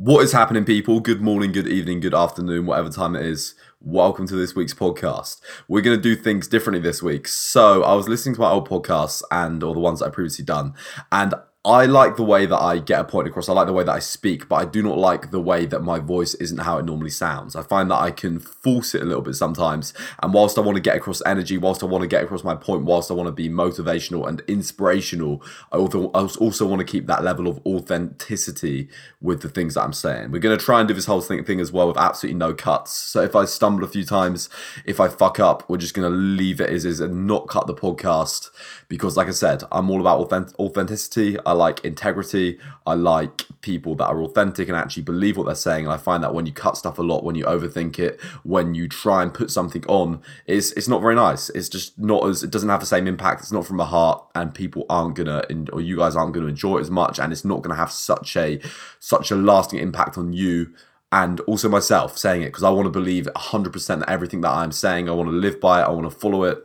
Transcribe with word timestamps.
What 0.00 0.24
is 0.24 0.32
happening, 0.32 0.64
people? 0.64 1.00
Good 1.00 1.20
morning, 1.20 1.52
good 1.52 1.68
evening, 1.68 2.00
good 2.00 2.14
afternoon, 2.14 2.64
whatever 2.64 2.88
time 2.88 3.14
it 3.14 3.26
is. 3.26 3.54
Welcome 3.82 4.26
to 4.28 4.34
this 4.34 4.54
week's 4.54 4.72
podcast. 4.72 5.42
We're 5.68 5.82
going 5.82 5.94
to 5.94 6.02
do 6.02 6.16
things 6.16 6.48
differently 6.48 6.80
this 6.80 7.02
week. 7.02 7.28
So, 7.28 7.82
I 7.82 7.92
was 7.92 8.08
listening 8.08 8.34
to 8.36 8.40
my 8.40 8.48
old 8.48 8.66
podcasts 8.66 9.22
and 9.30 9.62
all 9.62 9.74
the 9.74 9.80
ones 9.80 10.00
I 10.00 10.08
previously 10.08 10.42
done, 10.42 10.72
and 11.12 11.34
I 11.62 11.84
like 11.84 12.16
the 12.16 12.22
way 12.22 12.46
that 12.46 12.58
I 12.58 12.78
get 12.78 13.00
a 13.00 13.04
point 13.04 13.28
across. 13.28 13.50
I 13.50 13.52
like 13.52 13.66
the 13.66 13.74
way 13.74 13.84
that 13.84 13.92
I 13.92 13.98
speak, 13.98 14.48
but 14.48 14.56
I 14.56 14.64
do 14.64 14.82
not 14.82 14.96
like 14.96 15.30
the 15.30 15.42
way 15.42 15.66
that 15.66 15.80
my 15.80 15.98
voice 15.98 16.32
isn't 16.36 16.56
how 16.56 16.78
it 16.78 16.86
normally 16.86 17.10
sounds. 17.10 17.54
I 17.54 17.62
find 17.62 17.90
that 17.90 18.00
I 18.00 18.12
can 18.12 18.38
force 18.38 18.94
it 18.94 19.02
a 19.02 19.04
little 19.04 19.20
bit 19.20 19.34
sometimes. 19.34 19.92
And 20.22 20.32
whilst 20.32 20.56
I 20.56 20.62
want 20.62 20.76
to 20.76 20.80
get 20.80 20.96
across 20.96 21.20
energy, 21.26 21.58
whilst 21.58 21.82
I 21.82 21.86
want 21.86 22.00
to 22.00 22.08
get 22.08 22.24
across 22.24 22.42
my 22.44 22.54
point, 22.54 22.84
whilst 22.84 23.10
I 23.10 23.14
want 23.14 23.26
to 23.26 23.32
be 23.32 23.50
motivational 23.50 24.26
and 24.26 24.40
inspirational, 24.48 25.42
I 25.70 25.76
also, 25.76 26.06
also 26.06 26.66
want 26.66 26.78
to 26.80 26.90
keep 26.90 27.06
that 27.08 27.22
level 27.22 27.46
of 27.46 27.60
authenticity 27.66 28.88
with 29.20 29.42
the 29.42 29.50
things 29.50 29.74
that 29.74 29.82
I'm 29.82 29.92
saying. 29.92 30.30
We're 30.30 30.38
going 30.38 30.58
to 30.58 30.64
try 30.64 30.80
and 30.80 30.88
do 30.88 30.94
this 30.94 31.04
whole 31.04 31.20
thing, 31.20 31.44
thing 31.44 31.60
as 31.60 31.70
well 31.70 31.88
with 31.88 31.98
absolutely 31.98 32.38
no 32.38 32.54
cuts. 32.54 32.92
So 32.92 33.20
if 33.20 33.36
I 33.36 33.44
stumble 33.44 33.84
a 33.84 33.88
few 33.88 34.06
times, 34.06 34.48
if 34.86 34.98
I 34.98 35.08
fuck 35.08 35.38
up, 35.38 35.68
we're 35.68 35.76
just 35.76 35.92
going 35.92 36.10
to 36.10 36.16
leave 36.16 36.58
it 36.58 36.70
as 36.70 36.86
is 36.86 37.00
and 37.00 37.26
not 37.26 37.48
cut 37.48 37.66
the 37.66 37.74
podcast 37.74 38.48
because, 38.88 39.18
like 39.18 39.28
I 39.28 39.32
said, 39.32 39.62
I'm 39.70 39.90
all 39.90 40.00
about 40.00 40.20
authentic- 40.20 40.58
authenticity. 40.58 41.36
I 41.50 41.52
like 41.52 41.84
integrity. 41.84 42.58
I 42.86 42.94
like 42.94 43.42
people 43.60 43.94
that 43.96 44.06
are 44.06 44.22
authentic 44.22 44.68
and 44.68 44.76
actually 44.76 45.02
believe 45.02 45.36
what 45.36 45.46
they're 45.46 45.54
saying. 45.54 45.84
And 45.84 45.92
I 45.92 45.96
find 45.96 46.22
that 46.22 46.32
when 46.32 46.46
you 46.46 46.52
cut 46.52 46.76
stuff 46.76 46.98
a 46.98 47.02
lot, 47.02 47.24
when 47.24 47.34
you 47.34 47.44
overthink 47.44 47.98
it, 47.98 48.20
when 48.44 48.74
you 48.74 48.88
try 48.88 49.22
and 49.22 49.34
put 49.34 49.50
something 49.50 49.84
on, 49.86 50.22
it's 50.46 50.70
it's 50.72 50.88
not 50.88 51.02
very 51.02 51.14
nice. 51.14 51.50
It's 51.50 51.68
just 51.68 51.98
not 51.98 52.24
as 52.26 52.42
it 52.42 52.50
doesn't 52.50 52.68
have 52.68 52.80
the 52.80 52.86
same 52.86 53.06
impact. 53.06 53.40
It's 53.40 53.52
not 53.52 53.66
from 53.66 53.78
the 53.78 53.86
heart, 53.86 54.24
and 54.34 54.54
people 54.54 54.86
aren't 54.88 55.16
gonna 55.16 55.44
or 55.72 55.80
you 55.80 55.96
guys 55.96 56.16
aren't 56.16 56.34
gonna 56.34 56.46
enjoy 56.46 56.78
it 56.78 56.82
as 56.82 56.90
much, 56.90 57.18
and 57.18 57.32
it's 57.32 57.44
not 57.44 57.62
gonna 57.62 57.74
have 57.74 57.90
such 57.90 58.36
a 58.36 58.60
such 59.00 59.30
a 59.30 59.36
lasting 59.36 59.80
impact 59.80 60.16
on 60.16 60.32
you 60.32 60.72
and 61.12 61.40
also 61.40 61.68
myself 61.68 62.16
saying 62.16 62.42
it 62.42 62.46
because 62.46 62.62
I 62.62 62.70
want 62.70 62.86
to 62.86 62.90
believe 62.90 63.26
100% 63.34 63.98
that 63.98 64.08
everything 64.08 64.42
that 64.42 64.50
I'm 64.50 64.70
saying, 64.70 65.08
I 65.08 65.12
want 65.12 65.28
to 65.28 65.34
live 65.34 65.60
by 65.60 65.80
it, 65.80 65.84
I 65.84 65.90
want 65.90 66.08
to 66.08 66.16
follow 66.16 66.44
it. 66.44 66.64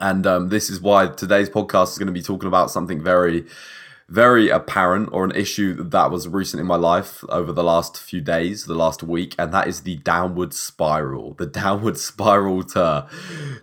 And 0.00 0.26
um, 0.26 0.48
this 0.48 0.70
is 0.70 0.80
why 0.80 1.08
today's 1.08 1.48
podcast 1.48 1.92
is 1.92 1.98
going 1.98 2.06
to 2.06 2.12
be 2.12 2.22
talking 2.22 2.48
about 2.48 2.70
something 2.70 3.02
very 3.02 3.46
very 4.08 4.48
apparent 4.48 5.10
or 5.12 5.24
an 5.24 5.32
issue 5.32 5.74
that 5.82 6.10
was 6.10 6.26
recent 6.26 6.60
in 6.60 6.66
my 6.66 6.76
life 6.76 7.22
over 7.28 7.52
the 7.52 7.62
last 7.62 7.98
few 7.98 8.22
days, 8.22 8.64
the 8.64 8.74
last 8.74 9.02
week, 9.02 9.34
and 9.38 9.52
that 9.52 9.68
is 9.68 9.82
the 9.82 9.96
downward 9.96 10.54
spiral. 10.54 11.34
The 11.34 11.46
downward 11.58 11.98
spiral 11.98 12.62
to 12.64 13.06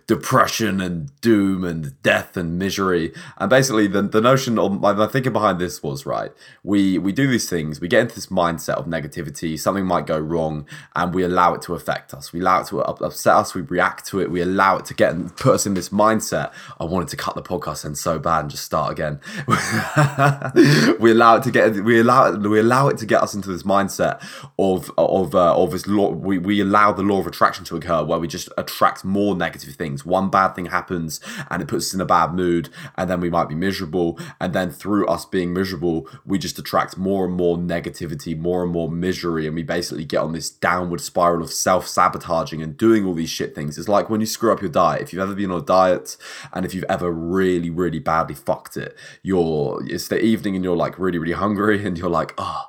depression 0.06 0.80
and 0.80 1.10
doom 1.20 1.64
and 1.64 2.00
death 2.02 2.36
and 2.36 2.58
misery. 2.58 3.12
And 3.38 3.50
basically, 3.50 3.88
the, 3.88 4.02
the 4.02 4.20
notion 4.20 4.56
of 4.58 4.80
my, 4.80 4.92
my 4.92 5.08
thinking 5.08 5.32
behind 5.32 5.58
this 5.58 5.82
was 5.82 6.06
right. 6.06 6.30
We 6.62 6.96
we 6.98 7.12
do 7.12 7.26
these 7.26 7.50
things, 7.50 7.80
we 7.80 7.88
get 7.88 8.02
into 8.02 8.14
this 8.14 8.28
mindset 8.28 8.74
of 8.74 8.86
negativity, 8.86 9.58
something 9.58 9.84
might 9.84 10.06
go 10.06 10.18
wrong, 10.18 10.66
and 10.94 11.12
we 11.12 11.24
allow 11.24 11.54
it 11.54 11.62
to 11.62 11.74
affect 11.74 12.14
us. 12.14 12.32
We 12.32 12.40
allow 12.40 12.60
it 12.60 12.68
to 12.68 12.82
upset 12.82 13.34
us, 13.34 13.54
we 13.54 13.62
react 13.62 14.06
to 14.08 14.20
it, 14.20 14.30
we 14.30 14.42
allow 14.42 14.76
it 14.76 14.84
to 14.86 14.94
get 14.94 15.12
and 15.12 15.34
put 15.36 15.54
us 15.54 15.66
in 15.66 15.74
this 15.74 15.88
mindset. 15.88 16.52
I 16.78 16.84
wanted 16.84 17.08
to 17.08 17.16
cut 17.16 17.34
the 17.34 17.42
podcast 17.42 17.84
and 17.84 17.98
so 17.98 18.20
bad 18.20 18.40
and 18.42 18.50
just 18.50 18.64
start 18.64 18.92
again. 18.92 19.20
we 21.00 21.10
allow 21.10 21.36
it 21.36 21.42
to 21.42 21.50
get 21.50 21.74
we 21.84 22.00
allow 22.00 22.32
it 22.32 22.38
we 22.38 22.58
allow 22.58 22.88
it 22.88 22.98
to 22.98 23.06
get 23.06 23.22
us 23.22 23.34
into 23.34 23.48
this 23.48 23.62
mindset 23.62 24.20
of 24.58 24.90
of 24.98 25.34
uh, 25.34 25.56
of 25.56 25.70
this 25.72 25.86
law 25.86 26.10
we, 26.10 26.38
we 26.38 26.60
allow 26.60 26.92
the 26.92 27.02
law 27.02 27.18
of 27.20 27.26
attraction 27.26 27.64
to 27.64 27.76
occur 27.76 28.02
where 28.02 28.18
we 28.18 28.28
just 28.28 28.48
attract 28.56 29.04
more 29.04 29.34
negative 29.34 29.74
things. 29.74 30.04
One 30.04 30.30
bad 30.30 30.54
thing 30.54 30.66
happens 30.66 31.20
and 31.50 31.62
it 31.62 31.68
puts 31.68 31.86
us 31.88 31.94
in 31.94 32.00
a 32.00 32.06
bad 32.06 32.34
mood 32.34 32.68
and 32.96 33.08
then 33.08 33.20
we 33.20 33.30
might 33.30 33.48
be 33.48 33.54
miserable. 33.54 34.18
And 34.40 34.52
then 34.52 34.70
through 34.70 35.06
us 35.06 35.24
being 35.24 35.52
miserable 35.52 36.08
we 36.24 36.38
just 36.38 36.58
attract 36.58 36.96
more 36.96 37.26
and 37.26 37.34
more 37.34 37.56
negativity 37.56 38.38
more 38.38 38.62
and 38.62 38.72
more 38.72 38.90
misery. 38.90 39.46
And 39.46 39.54
we 39.54 39.62
basically 39.62 40.04
get 40.04 40.20
on 40.20 40.32
this 40.32 40.50
downward 40.50 41.00
spiral 41.00 41.42
of 41.42 41.52
self-sabotaging 41.52 42.62
and 42.62 42.76
doing 42.76 43.04
all 43.04 43.14
these 43.14 43.30
shit 43.30 43.54
things. 43.54 43.78
It's 43.78 43.88
like 43.88 44.10
when 44.10 44.20
you 44.20 44.26
screw 44.26 44.52
up 44.52 44.60
your 44.60 44.70
diet. 44.70 45.02
If 45.02 45.12
you've 45.12 45.22
ever 45.22 45.34
been 45.34 45.50
on 45.50 45.60
a 45.60 45.64
diet 45.64 46.16
and 46.52 46.64
if 46.64 46.74
you've 46.74 46.84
ever 46.88 47.10
really 47.10 47.70
really 47.70 47.98
badly 47.98 48.34
fucked 48.34 48.76
it 48.76 48.96
you're 49.22 49.82
it's 49.86 50.08
the 50.08 50.22
evening 50.26 50.54
and 50.54 50.64
you're 50.64 50.76
like 50.76 50.98
really, 50.98 51.18
really 51.18 51.32
hungry 51.32 51.84
and 51.86 51.98
you're 51.98 52.10
like, 52.10 52.34
oh, 52.38 52.64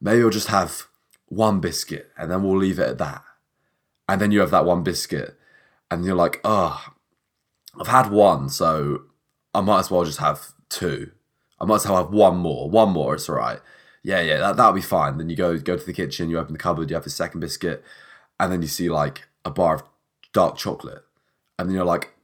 maybe 0.00 0.22
I'll 0.22 0.30
just 0.30 0.48
have 0.48 0.86
one 1.26 1.60
biscuit 1.60 2.10
and 2.16 2.30
then 2.30 2.42
we'll 2.42 2.56
leave 2.56 2.78
it 2.78 2.88
at 2.88 2.98
that. 2.98 3.22
And 4.08 4.20
then 4.20 4.32
you 4.32 4.40
have 4.40 4.50
that 4.50 4.64
one 4.64 4.82
biscuit 4.82 5.38
and 5.90 6.04
you're 6.04 6.14
like, 6.14 6.40
oh, 6.44 6.82
I've 7.78 7.88
had 7.88 8.10
one, 8.10 8.48
so 8.48 9.02
I 9.54 9.60
might 9.60 9.80
as 9.80 9.90
well 9.90 10.04
just 10.04 10.18
have 10.18 10.48
two. 10.68 11.12
I 11.60 11.64
might 11.64 11.76
as 11.76 11.86
well 11.86 12.02
have 12.02 12.12
one 12.12 12.36
more. 12.36 12.68
One 12.70 12.90
more, 12.90 13.14
it's 13.14 13.28
all 13.28 13.36
right. 13.36 13.60
Yeah, 14.02 14.20
yeah, 14.20 14.38
that, 14.38 14.56
that'll 14.56 14.72
be 14.72 14.80
fine. 14.80 15.18
Then 15.18 15.28
you 15.28 15.36
go 15.36 15.58
go 15.58 15.76
to 15.76 15.84
the 15.84 15.92
kitchen, 15.92 16.30
you 16.30 16.38
open 16.38 16.52
the 16.52 16.58
cupboard, 16.58 16.88
you 16.88 16.94
have 16.94 17.04
the 17.04 17.10
second 17.10 17.40
biscuit, 17.40 17.84
and 18.38 18.52
then 18.52 18.62
you 18.62 18.68
see 18.68 18.88
like 18.88 19.28
a 19.44 19.50
bar 19.50 19.76
of 19.76 19.82
dark 20.32 20.56
chocolate. 20.56 21.04
And 21.58 21.68
then 21.68 21.74
you're 21.74 21.84
like, 21.84 22.14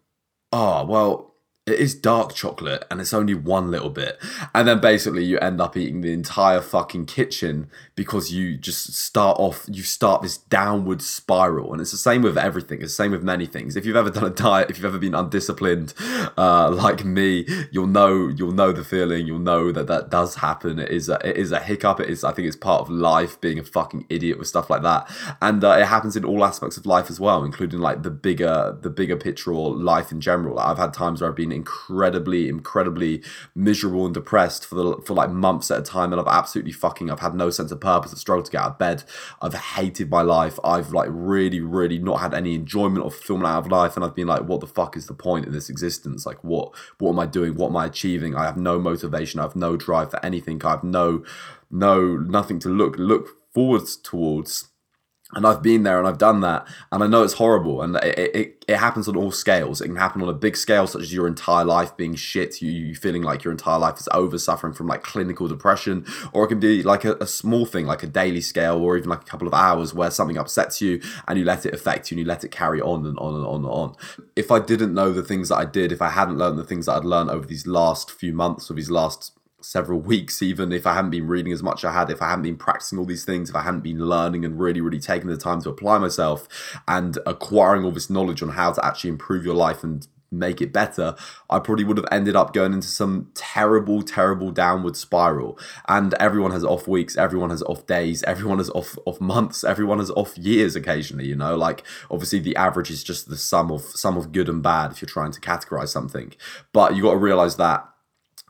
oh, 0.52 0.84
well, 0.84 1.33
it 1.66 1.80
is 1.80 1.94
dark 1.94 2.34
chocolate 2.34 2.84
and 2.90 3.00
it's 3.00 3.14
only 3.14 3.32
one 3.32 3.70
little 3.70 3.88
bit. 3.88 4.18
And 4.54 4.68
then 4.68 4.80
basically 4.80 5.24
you 5.24 5.38
end 5.38 5.62
up 5.62 5.78
eating 5.78 6.02
the 6.02 6.12
entire 6.12 6.60
fucking 6.60 7.06
kitchen 7.06 7.70
because 7.94 8.30
you 8.30 8.58
just 8.58 8.94
start 8.94 9.38
off, 9.40 9.64
you 9.66 9.82
start 9.82 10.20
this 10.20 10.36
downward 10.36 11.00
spiral. 11.00 11.72
And 11.72 11.80
it's 11.80 11.90
the 11.90 11.96
same 11.96 12.20
with 12.20 12.36
everything, 12.36 12.82
it's 12.82 12.92
the 12.92 13.02
same 13.02 13.12
with 13.12 13.22
many 13.22 13.46
things. 13.46 13.76
If 13.76 13.86
you've 13.86 13.96
ever 13.96 14.10
done 14.10 14.24
a 14.24 14.30
diet, 14.30 14.68
if 14.68 14.76
you've 14.76 14.84
ever 14.84 14.98
been 14.98 15.14
undisciplined 15.14 15.94
uh, 16.36 16.70
like 16.70 17.02
me, 17.02 17.46
you'll 17.72 17.86
know, 17.86 18.28
you'll 18.28 18.52
know 18.52 18.70
the 18.70 18.84
feeling, 18.84 19.26
you'll 19.26 19.38
know 19.38 19.72
that 19.72 19.86
that 19.86 20.10
does 20.10 20.34
happen. 20.34 20.78
It 20.78 20.90
is 20.90 21.08
a, 21.08 21.18
it 21.26 21.38
is 21.38 21.50
a 21.50 21.60
hiccup. 21.60 21.98
It 21.98 22.10
is, 22.10 22.24
I 22.24 22.32
think 22.32 22.46
it's 22.46 22.56
part 22.56 22.82
of 22.82 22.90
life 22.90 23.40
being 23.40 23.58
a 23.58 23.64
fucking 23.64 24.04
idiot 24.10 24.38
with 24.38 24.48
stuff 24.48 24.68
like 24.68 24.82
that. 24.82 25.10
And 25.40 25.64
uh, 25.64 25.78
it 25.78 25.86
happens 25.86 26.14
in 26.14 26.26
all 26.26 26.44
aspects 26.44 26.76
of 26.76 26.84
life 26.84 27.08
as 27.08 27.18
well, 27.18 27.42
including 27.42 27.80
like 27.80 28.02
the 28.02 28.10
bigger, 28.10 28.76
the 28.82 28.90
bigger 28.90 29.16
picture 29.16 29.50
or 29.50 29.74
life 29.74 30.12
in 30.12 30.20
general. 30.20 30.58
I've 30.58 30.76
had 30.76 30.92
times 30.92 31.22
where 31.22 31.30
I've 31.30 31.36
been 31.36 31.53
incredibly, 31.54 32.48
incredibly 32.48 33.22
miserable 33.54 34.04
and 34.04 34.14
depressed 34.14 34.66
for 34.66 34.74
the 34.74 34.96
for 35.02 35.14
like 35.14 35.30
months 35.30 35.70
at 35.70 35.78
a 35.78 35.82
time, 35.82 36.12
and 36.12 36.20
I've 36.20 36.26
absolutely 36.26 36.72
fucking 36.72 37.10
I've 37.10 37.20
had 37.20 37.34
no 37.34 37.50
sense 37.50 37.70
of 37.70 37.80
purpose. 37.80 38.12
I've 38.12 38.18
struggled 38.18 38.46
to 38.46 38.52
get 38.52 38.62
out 38.62 38.72
of 38.72 38.78
bed. 38.78 39.04
I've 39.40 39.54
hated 39.54 40.10
my 40.10 40.22
life. 40.22 40.58
I've 40.64 40.92
like 40.92 41.08
really, 41.10 41.60
really 41.60 41.98
not 41.98 42.20
had 42.20 42.34
any 42.34 42.54
enjoyment 42.54 43.04
or 43.04 43.10
fulfillment 43.10 43.48
out 43.48 43.64
of 43.64 43.70
life, 43.70 43.96
and 43.96 44.04
I've 44.04 44.14
been 44.14 44.28
like, 44.28 44.42
what 44.42 44.60
the 44.60 44.66
fuck 44.66 44.96
is 44.96 45.06
the 45.06 45.14
point 45.14 45.46
of 45.46 45.52
this 45.52 45.70
existence? 45.70 46.26
Like, 46.26 46.42
what 46.42 46.74
what 46.98 47.10
am 47.10 47.18
I 47.18 47.26
doing? 47.26 47.54
What 47.54 47.68
am 47.68 47.76
I 47.76 47.86
achieving? 47.86 48.34
I 48.34 48.44
have 48.44 48.56
no 48.56 48.78
motivation. 48.78 49.40
I 49.40 49.44
have 49.44 49.56
no 49.56 49.76
drive 49.76 50.10
for 50.10 50.24
anything. 50.24 50.64
I 50.64 50.70
have 50.70 50.84
no 50.84 51.24
no 51.70 52.16
nothing 52.16 52.58
to 52.60 52.68
look 52.68 52.96
look 52.98 53.28
forwards 53.52 53.96
towards 53.96 54.68
and 55.34 55.46
I've 55.46 55.62
been 55.62 55.82
there 55.82 55.98
and 55.98 56.06
I've 56.06 56.18
done 56.18 56.40
that, 56.40 56.66
and 56.92 57.02
I 57.02 57.06
know 57.06 57.22
it's 57.22 57.34
horrible, 57.34 57.82
and 57.82 57.96
it, 57.96 58.18
it, 58.18 58.64
it 58.68 58.76
happens 58.76 59.08
on 59.08 59.16
all 59.16 59.30
scales. 59.30 59.80
It 59.80 59.86
can 59.86 59.96
happen 59.96 60.22
on 60.22 60.28
a 60.28 60.34
big 60.34 60.56
scale, 60.56 60.86
such 60.86 61.02
as 61.02 61.12
your 61.12 61.26
entire 61.26 61.64
life 61.64 61.96
being 61.96 62.14
shit, 62.14 62.62
you, 62.62 62.70
you 62.70 62.94
feeling 62.94 63.22
like 63.22 63.44
your 63.44 63.52
entire 63.52 63.78
life 63.78 63.98
is 63.98 64.08
over, 64.12 64.38
suffering 64.38 64.72
from 64.72 64.86
like 64.86 65.02
clinical 65.02 65.48
depression, 65.48 66.06
or 66.32 66.44
it 66.44 66.48
can 66.48 66.60
be 66.60 66.82
like 66.82 67.04
a, 67.04 67.14
a, 67.16 67.26
small 67.26 67.66
thing, 67.66 67.86
like 67.86 68.02
a 68.02 68.06
daily 68.06 68.40
scale, 68.40 68.76
or 68.78 68.96
even 68.96 69.10
like 69.10 69.22
a 69.22 69.26
couple 69.26 69.46
of 69.46 69.54
hours 69.54 69.92
where 69.92 70.10
something 70.10 70.38
upsets 70.38 70.80
you 70.80 71.00
and 71.28 71.38
you 71.38 71.44
let 71.44 71.66
it 71.66 71.74
affect 71.74 72.10
you 72.10 72.14
and 72.14 72.20
you 72.20 72.26
let 72.26 72.44
it 72.44 72.50
carry 72.50 72.80
on 72.80 73.06
and 73.06 73.18
on 73.18 73.34
and 73.34 73.46
on 73.46 73.56
and 73.56 73.66
on. 73.66 73.96
If 74.36 74.50
I 74.50 74.60
didn't 74.60 74.94
know 74.94 75.12
the 75.12 75.22
things 75.22 75.48
that 75.48 75.56
I 75.56 75.64
did, 75.64 75.92
if 75.92 76.00
I 76.00 76.10
hadn't 76.10 76.38
learned 76.38 76.58
the 76.58 76.64
things 76.64 76.86
that 76.86 76.96
I'd 76.96 77.04
learned 77.04 77.30
over 77.30 77.46
these 77.46 77.66
last 77.66 78.10
few 78.10 78.32
months 78.32 78.70
or 78.70 78.74
these 78.74 78.90
last 78.90 79.32
several 79.64 80.00
weeks, 80.12 80.42
even 80.42 80.72
if 80.72 80.86
I 80.86 80.94
hadn't 80.94 81.10
been 81.10 81.26
reading 81.26 81.52
as 81.52 81.62
much 81.62 81.84
as 81.84 81.88
I 81.88 81.92
had, 81.92 82.10
if 82.10 82.22
I 82.22 82.30
hadn't 82.30 82.42
been 82.42 82.56
practicing 82.56 82.98
all 82.98 83.04
these 83.04 83.24
things, 83.24 83.50
if 83.50 83.56
I 83.56 83.62
hadn't 83.62 83.80
been 83.80 83.98
learning 83.98 84.44
and 84.44 84.58
really, 84.58 84.80
really 84.80 85.00
taking 85.00 85.28
the 85.28 85.36
time 85.36 85.60
to 85.62 85.70
apply 85.70 85.98
myself 85.98 86.48
and 86.88 87.18
acquiring 87.26 87.84
all 87.84 87.92
this 87.92 88.10
knowledge 88.10 88.42
on 88.42 88.50
how 88.50 88.72
to 88.72 88.84
actually 88.84 89.10
improve 89.10 89.44
your 89.44 89.54
life 89.54 89.82
and 89.82 90.06
make 90.38 90.60
it 90.60 90.72
better, 90.72 91.14
I 91.48 91.58
probably 91.58 91.84
would 91.84 91.96
have 91.96 92.06
ended 92.10 92.36
up 92.36 92.52
going 92.52 92.72
into 92.72 92.88
some 92.88 93.30
terrible, 93.34 94.02
terrible 94.02 94.50
downward 94.50 94.96
spiral. 94.96 95.58
And 95.88 96.14
everyone 96.14 96.50
has 96.50 96.64
off 96.64 96.86
weeks, 96.86 97.16
everyone 97.16 97.50
has 97.50 97.62
off 97.62 97.86
days, 97.86 98.22
everyone 98.26 98.58
has 98.58 98.70
off 98.70 98.98
off 99.06 99.20
months, 99.20 99.64
everyone 99.64 99.98
has 99.98 100.10
off 100.10 100.36
years 100.36 100.76
occasionally, 100.76 101.26
you 101.26 101.36
know, 101.36 101.56
like 101.56 101.84
obviously 102.10 102.40
the 102.40 102.56
average 102.56 102.90
is 102.90 103.04
just 103.04 103.28
the 103.28 103.36
sum 103.36 103.70
of 103.70 103.82
sum 103.82 104.16
of 104.16 104.32
good 104.32 104.48
and 104.48 104.62
bad 104.62 104.92
if 104.92 105.00
you're 105.00 105.08
trying 105.08 105.32
to 105.32 105.40
categorize 105.40 105.88
something. 105.88 106.32
But 106.72 106.96
you 106.96 107.02
got 107.02 107.12
to 107.12 107.18
realize 107.18 107.56
that 107.56 107.88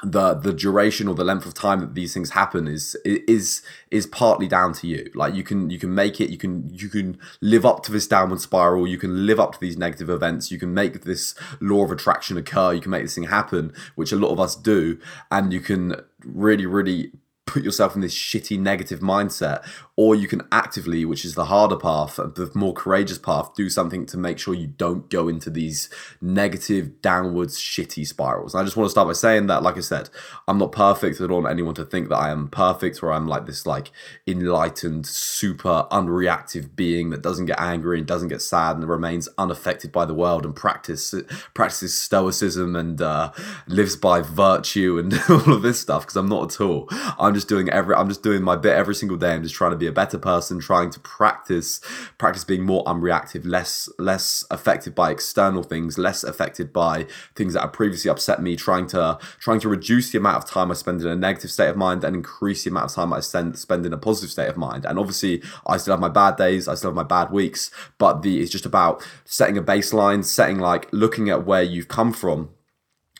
the 0.05 0.35
the 0.35 0.53
duration 0.53 1.09
or 1.09 1.15
the 1.15 1.25
length 1.25 1.47
of 1.47 1.55
time 1.55 1.81
that 1.81 1.95
these 1.95 2.13
things 2.15 2.31
happen 2.31 2.69
is 2.69 2.95
is 3.05 3.63
is 3.91 4.07
partly 4.07 4.47
down 4.47 4.73
to 4.75 4.87
you. 4.87 5.11
Like 5.15 5.35
you 5.35 5.43
can 5.43 5.71
you 5.71 5.79
can 5.79 5.95
make 5.95 6.21
it 6.21 6.31
you 6.31 6.39
can 6.39 6.69
you 6.73 6.89
can 6.89 7.19
live 7.41 7.65
up 7.65 7.83
to 7.85 7.93
this 7.93 8.07
downward 8.07 8.41
spiral. 8.41 8.87
You 8.87 8.99
can 8.99 9.27
live 9.27 9.41
up 9.41 9.53
to 9.53 9.61
these 9.61 9.77
negative 9.77 10.11
events. 10.11 10.51
You 10.51 10.59
can 10.59 10.75
make 10.75 11.03
this 11.03 11.35
law 11.61 11.85
of 11.85 11.91
attraction 11.91 12.37
occur. 12.37 12.73
You 12.73 12.81
can 12.81 12.91
make 12.91 13.03
this 13.03 13.15
thing 13.15 13.25
happen 13.25 13.73
which 13.95 14.13
a 14.13 14.17
lot 14.17 14.31
of 14.31 14.41
us 14.41 14.55
do. 14.55 14.99
And 15.31 15.53
you 15.53 15.61
can 15.61 15.97
really 16.25 16.67
really 16.67 17.13
put 17.47 17.63
yourself 17.63 17.95
in 17.95 18.01
this 18.01 18.15
shitty 18.15 18.59
negative 18.59 19.01
mindset 19.01 19.65
or 19.97 20.15
you 20.15 20.27
can 20.27 20.43
actively 20.51 21.05
which 21.05 21.25
is 21.25 21.35
the 21.35 21.47
harder 21.47 21.77
path 21.77 22.17
the 22.17 22.51
more 22.55 22.73
courageous 22.73 23.19
path 23.19 23.55
do 23.55 23.69
something 23.69 24.07
to 24.07 24.17
make 24.17 24.39
sure 24.39 24.55
you 24.55 24.67
don't 24.67 25.09
go 25.11 25.29
into 25.29 25.51
these 25.51 25.89
negative 26.21 27.01
downwards 27.01 27.59
shitty 27.59 28.07
spirals. 28.07 28.55
And 28.55 28.63
i 28.63 28.65
just 28.65 28.77
want 28.77 28.87
to 28.87 28.91
start 28.91 29.09
by 29.09 29.13
saying 29.13 29.47
that 29.47 29.63
like 29.63 29.77
i 29.77 29.81
said 29.81 30.11
i'm 30.49 30.59
not 30.59 30.73
perfect. 30.73 31.21
I 31.21 31.27
don't 31.27 31.43
want 31.43 31.53
anyone 31.53 31.75
to 31.75 31.85
think 31.85 32.09
that 32.09 32.17
i 32.17 32.31
am 32.31 32.49
perfect 32.49 33.03
or 33.03 33.13
i'm 33.13 33.27
like 33.27 33.47
this 33.47 33.67
like 33.67 33.91
enlightened 34.27 35.07
super 35.07 35.87
unreactive 35.91 36.75
being 36.75 37.11
that 37.11 37.23
doesn't 37.23 37.47
get 37.47 37.61
angry 37.61 37.99
and 37.99 38.07
doesn't 38.07 38.29
get 38.29 38.43
sad 38.43 38.77
and 38.77 38.89
remains 38.89 39.29
unaffected 39.39 39.93
by 39.93 40.05
the 40.05 40.15
world 40.15 40.45
and 40.45 40.57
practice 40.57 41.15
practices 41.55 41.95
stoicism 41.95 42.75
and 42.77 43.01
uh, 43.01 43.33
lives 43.67 43.97
by 43.97 44.21
virtue 44.21 44.99
and 44.99 45.15
all 45.29 45.55
of 45.55 45.63
this 45.63 45.81
stuff 45.81 46.03
because 46.03 46.17
i'm 46.17 46.29
not 46.29 46.45
at 46.45 46.61
all. 46.61 46.89
I'm 47.19 47.35
just 47.35 47.49
doing 47.49 47.69
every 47.71 47.95
I'm 47.95 48.09
just 48.09 48.23
doing 48.23 48.43
my 48.43 48.57
bit 48.57 48.75
every 48.75 48.95
single 48.95 49.17
day. 49.17 49.33
I'm 49.33 49.43
just 49.43 49.55
trying 49.55 49.71
to 49.73 49.77
be 49.77 49.84
a 49.87 49.93
better 49.93 50.19
person, 50.19 50.61
trying 50.61 50.91
to 50.91 51.01
practice 51.01 51.81
practice 52.19 52.45
being 52.45 52.65
more 52.65 52.85
unreactive, 52.85 53.45
less 53.45 53.89
less 53.99 54.45
affected 54.51 54.95
by 54.95 55.11
external 55.11 55.63
things, 55.63 55.99
less 55.99 56.25
affected 56.25 56.73
by 56.73 57.07
things 57.35 57.55
that 57.55 57.61
have 57.61 57.73
previously 57.73 58.11
upset 58.11 58.43
me, 58.43 58.57
trying 58.57 58.87
to 58.89 59.19
trying 59.39 59.61
to 59.61 59.69
reduce 59.69 60.11
the 60.13 60.19
amount 60.19 60.37
of 60.37 60.49
time 60.49 60.71
I 60.71 60.75
spend 60.75 61.01
in 61.01 61.09
a 61.09 61.17
negative 61.17 61.51
state 61.51 61.69
of 61.69 61.77
mind 61.77 62.05
and 62.05 62.17
increase 62.17 62.65
the 62.65 62.71
amount 62.71 62.91
of 62.91 62.95
time 62.95 63.13
I 63.13 63.21
spend 63.21 63.59
spend 63.59 63.87
in 63.87 63.93
a 63.93 63.99
positive 63.99 64.31
state 64.31 64.49
of 64.49 64.57
mind. 64.57 64.85
And 64.85 64.99
obviously 64.99 65.43
I 65.67 65.77
still 65.77 65.93
have 65.93 66.01
my 66.01 66.09
bad 66.09 66.37
days, 66.37 66.69
I 66.69 66.75
still 66.75 66.91
have 66.91 66.97
my 66.97 67.03
bad 67.03 67.31
weeks, 67.31 67.71
but 67.99 68.23
the 68.23 68.41
it's 68.41 68.51
just 68.51 68.67
about 68.67 69.07
setting 69.25 69.59
a 69.59 69.63
baseline, 69.63 70.25
setting 70.25 70.59
like 70.59 70.89
looking 70.93 71.29
at 71.31 71.47
where 71.47 71.63
you've 71.63 71.89
come 71.89 72.13
from 72.13 72.51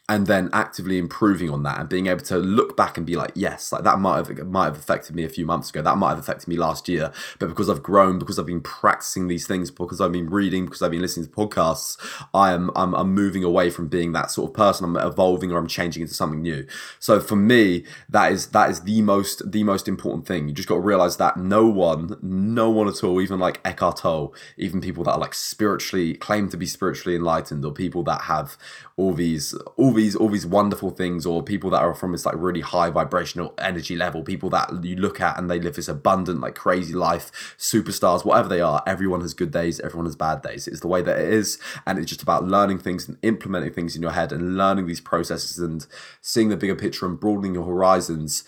and 0.07 0.27
then 0.27 0.51
actively 0.53 0.99
improving 0.99 1.49
on 1.49 1.63
that 1.63 1.81
and 1.81 1.89
being 1.89 2.09
able 2.09 2.21
to 2.21 2.37
look 2.37 2.77
back 2.77 2.99
and 2.99 3.07
be 3.07 3.17
like 3.17 3.33
yes 3.35 3.73
like 3.73 3.85
that 3.85 3.99
might 3.99 4.17
have 4.17 4.47
might 4.47 4.67
have 4.67 4.77
affected 4.77 5.17
me 5.17 5.25
a 5.25 5.29
few 5.29 5.47
months 5.47 5.71
ago. 5.71 5.81
That 5.81 5.97
might 5.97 6.11
have 6.11 6.19
affected 6.19 6.47
me 6.47 6.57
last 6.57 6.89
year. 6.89 7.11
But 7.39 7.49
because 7.49 7.71
I've 7.71 7.83
grown 7.83 8.19
because 8.19 8.39
I've 8.39 8.47
been 8.47 8.61
practicing 8.61 9.29
these 9.29 9.47
things 9.47 9.71
because 9.71 10.03
I've 10.03 10.13
been 10.13 10.29
reading 10.29 10.67
because 10.67 10.83
I've 10.83 10.91
been 10.91 11.01
listening 11.01 11.27
to 11.27 11.33
podcasts 11.33 11.97
I 12.35 12.53
am 12.53 12.71
I'm, 12.77 12.95
I'm 12.95 13.15
moving 13.15 13.45
away 13.45 13.71
from 13.71 13.89
being 13.89 14.13
that 14.13 14.31
sort 14.31 14.51
of 14.51 14.55
person. 14.55 14.85
I'm 14.85 14.97
evolving 14.97 15.51
or 15.53 15.59
I'm 15.59 15.67
changing 15.67 16.03
into 16.03 16.15
something 16.15 16.43
new. 16.43 16.67
So 16.99 17.19
for 17.19 17.37
me 17.37 17.85
that 18.11 18.31
is 18.31 18.49
that 18.49 18.69
is 18.69 18.83
the 18.83 19.01
most 19.01 19.51
the 19.51 19.65
most 19.65 19.89
important 19.89 20.27
thing. 20.27 20.49
You 20.49 20.55
just 20.55 20.69
got 20.69 20.77
to 20.77 20.81
realize 20.81 21.17
that 21.17 21.39
no 21.39 21.67
one 21.67 22.19
no 22.21 22.69
one 22.69 22.89
at 22.89 23.03
all 23.03 23.23
even 23.23 23.39
like 23.39 23.61
Eckhart 23.65 23.99
Tolle 23.99 24.35
even 24.59 24.83
people 24.83 25.05
that 25.05 25.13
are 25.13 25.19
like 25.19 25.33
spiritually 25.33 26.15
claim 26.15 26.51
to 26.51 26.59
be 26.59 26.67
spiritually 26.67 27.17
enlightened 27.17 27.65
or 27.65 27.73
people 27.73 28.03
that 28.05 28.23
have 28.23 28.59
all 28.97 29.13
these 29.13 29.55
all 29.77 29.93
these 29.93 30.15
all 30.15 30.29
these 30.29 30.47
wonderful 30.47 30.91
things 30.91 31.27
or 31.27 31.43
people 31.43 31.71
that 31.71 31.83
are 31.83 31.95
from 31.95 32.13
this 32.13 32.25
like 32.25 32.37
really 32.39 32.61
high 32.61 32.91
vibrational 32.91 33.53
energy 33.59 33.97
level 33.97 34.23
people 34.23 34.49
that 34.51 34.71
you 34.85 34.97
look 34.97 35.21
at 35.21 35.37
and 35.37 35.51
they 35.51 35.59
live 35.59 35.75
this 35.75 35.89
abundant 35.89 36.41
like 36.41 36.55
crazy 36.55 36.93
life 36.93 37.57
superstars 37.59 38.25
whatever 38.25 38.49
they 38.49 38.61
are 38.61 38.83
everyone 38.87 39.21
has 39.21 39.35
good 39.35 39.51
days 39.51 39.81
everyone 39.81 40.07
has 40.07 40.17
bad 40.17 40.43
days. 40.43 40.67
It's 40.67 40.81
the 40.81 40.89
way 40.89 41.03
that 41.03 41.19
it 41.19 41.33
is. 41.33 41.59
And 41.87 41.99
it's 41.99 42.09
just 42.09 42.23
about 42.23 42.45
learning 42.45 42.79
things 42.79 43.09
and 43.09 43.19
implementing 43.23 43.73
things 43.73 43.95
in 43.95 44.03
your 44.03 44.13
head 44.13 44.33
and 44.33 44.57
learning 44.57 44.87
these 44.87 45.01
processes 45.01 45.59
and 45.59 45.87
seeing 46.21 46.49
the 46.49 46.57
bigger 46.57 46.75
picture 46.75 47.07
and 47.07 47.19
broadening 47.19 47.55
your 47.55 47.65
horizons 47.65 48.45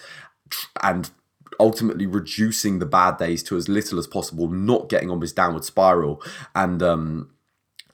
and 0.82 1.10
ultimately 1.58 2.06
reducing 2.06 2.78
the 2.78 2.86
bad 2.86 3.18
days 3.18 3.42
to 3.44 3.56
as 3.56 3.68
little 3.68 3.98
as 3.98 4.06
possible 4.06 4.48
not 4.48 4.88
getting 4.88 5.10
on 5.10 5.20
this 5.20 5.32
downward 5.32 5.64
spiral. 5.64 6.22
And 6.54 6.82
um 6.82 7.30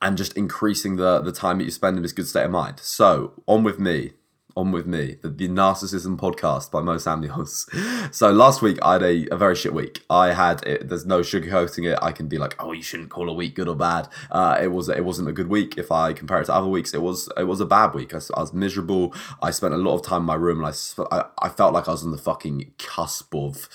and 0.03 0.19
just 0.19 0.37
increasing 0.37 0.97
the 0.97 1.21
the 1.21 1.33
time 1.33 1.59
that 1.59 1.65
you 1.65 1.71
spend 1.71 1.97
in 1.97 2.03
this 2.03 2.13
good 2.13 2.27
state 2.27 2.45
of 2.45 2.51
mind. 2.51 2.81
So 2.81 3.33
on 3.47 3.63
with 3.63 3.79
me, 3.79 4.13
on 4.57 4.73
with 4.73 4.87
me, 4.87 5.17
the, 5.23 5.29
the 5.29 5.49
Narcissism 5.49 6.19
podcast 6.19 6.71
by 6.71 6.81
Mo 6.81 6.99
Samuels. 6.99 7.69
So 8.11 8.31
last 8.31 8.61
week 8.61 8.79
I 8.83 8.95
had 8.95 9.03
a, 9.03 9.29
a 9.31 9.37
very 9.37 9.55
shit 9.55 9.73
week. 9.73 10.05
I 10.11 10.35
had 10.35 10.63
it, 10.65 10.89
there's 10.89 11.07
no 11.07 11.21
sugarcoating 11.21 11.91
it. 11.91 11.99
I 12.03 12.13
can 12.13 12.29
be 12.29 12.37
like, 12.37 12.55
oh, 12.59 12.73
you 12.73 12.83
shouldn't 12.83 13.09
call 13.09 13.31
a 13.31 13.33
week 13.33 13.55
good 13.55 13.69
or 13.69 13.77
bad. 13.77 14.09
Uh, 14.31 14.59
it 14.61 14.67
was 14.69 14.89
it 14.91 15.05
wasn't 15.05 15.29
a 15.29 15.33
good 15.33 15.49
week. 15.49 15.79
If 15.79 15.91
I 15.91 16.13
compare 16.13 16.41
it 16.43 16.47
to 16.47 16.55
other 16.55 16.67
weeks, 16.67 16.93
it 16.93 17.01
was 17.01 17.31
it 17.39 17.45
was 17.45 17.61
a 17.61 17.65
bad 17.65 17.95
week. 17.95 18.13
I, 18.13 18.19
I 18.37 18.41
was 18.41 18.53
miserable. 18.53 19.15
I 19.41 19.51
spent 19.51 19.73
a 19.73 19.79
lot 19.79 19.95
of 19.95 20.03
time 20.03 20.23
in 20.23 20.27
my 20.27 20.35
room, 20.35 20.63
and 20.63 20.75
I, 20.75 21.17
I 21.17 21.25
I 21.39 21.49
felt 21.49 21.73
like 21.73 21.89
I 21.89 21.93
was 21.93 22.05
on 22.05 22.11
the 22.11 22.19
fucking 22.19 22.73
cusp 22.79 23.35
of 23.35 23.69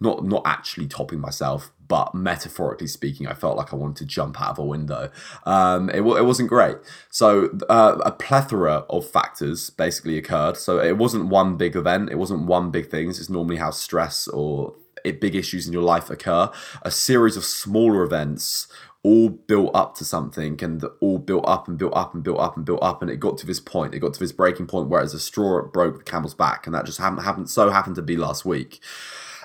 not 0.00 0.24
not 0.24 0.42
actually 0.46 0.86
topping 0.86 1.20
myself, 1.20 1.70
but 1.86 2.14
metaphorically 2.14 2.86
speaking, 2.86 3.26
I 3.26 3.34
felt 3.34 3.56
like 3.56 3.72
I 3.72 3.76
wanted 3.76 3.96
to 3.96 4.06
jump 4.06 4.40
out 4.40 4.50
of 4.50 4.58
a 4.58 4.64
window. 4.64 5.10
Um, 5.44 5.90
it, 5.90 6.00
it 6.00 6.24
wasn't 6.24 6.48
great. 6.48 6.76
So 7.10 7.50
uh, 7.68 7.98
a 8.04 8.12
plethora 8.12 8.84
of 8.88 9.08
factors 9.08 9.70
basically 9.70 10.16
occurred. 10.16 10.56
So 10.56 10.80
it 10.80 10.96
wasn't 10.96 11.26
one 11.26 11.56
big 11.56 11.76
event. 11.76 12.10
It 12.10 12.16
wasn't 12.16 12.46
one 12.46 12.70
big 12.70 12.90
thing. 12.90 13.10
Is 13.10 13.28
normally 13.28 13.56
how 13.56 13.70
stress 13.70 14.26
or 14.28 14.74
big 15.04 15.34
issues 15.34 15.66
in 15.66 15.72
your 15.72 15.82
life 15.82 16.10
occur. 16.10 16.50
A 16.82 16.90
series 16.90 17.36
of 17.36 17.44
smaller 17.44 18.02
events 18.02 18.68
all 19.02 19.30
built 19.30 19.74
up 19.74 19.94
to 19.96 20.04
something 20.04 20.62
and 20.62 20.84
all 21.00 21.18
built 21.18 21.44
up 21.48 21.66
and 21.66 21.78
built 21.78 21.94
up 21.96 22.14
and 22.14 22.22
built 22.22 22.38
up 22.38 22.56
and 22.56 22.66
built 22.66 22.82
up 22.82 23.00
and 23.00 23.10
it 23.10 23.16
got 23.16 23.38
to 23.38 23.46
this 23.46 23.58
point 23.58 23.94
it 23.94 23.98
got 23.98 24.12
to 24.12 24.20
this 24.20 24.30
breaking 24.30 24.66
point 24.66 24.90
where 24.90 25.00
as 25.00 25.14
a 25.14 25.18
straw 25.18 25.58
it 25.58 25.72
broke 25.72 25.96
the 25.96 26.04
camel's 26.04 26.34
back 26.34 26.66
and 26.66 26.74
that 26.74 26.84
just 26.84 26.98
happened, 26.98 27.22
happened 27.22 27.48
so 27.48 27.70
happened 27.70 27.96
to 27.96 28.02
be 28.02 28.14
last 28.14 28.44
week 28.44 28.78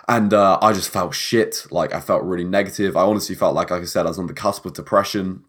and 0.07 0.33
uh, 0.33 0.59
I 0.61 0.73
just 0.73 0.89
felt 0.89 1.15
shit. 1.15 1.65
Like 1.71 1.93
I 1.93 1.99
felt 1.99 2.23
really 2.23 2.43
negative. 2.43 2.95
I 2.95 3.01
honestly 3.01 3.35
felt 3.35 3.55
like, 3.55 3.71
like 3.71 3.81
I 3.81 3.85
said, 3.85 4.05
I 4.05 4.09
was 4.09 4.19
on 4.19 4.27
the 4.27 4.33
cusp 4.33 4.65
of 4.65 4.73
depression, 4.73 5.43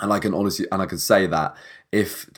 and 0.00 0.12
I 0.12 0.18
can 0.18 0.34
honestly 0.34 0.66
and 0.70 0.82
I 0.82 0.86
can 0.86 0.98
say 0.98 1.26
that 1.26 1.56
if 1.92 2.28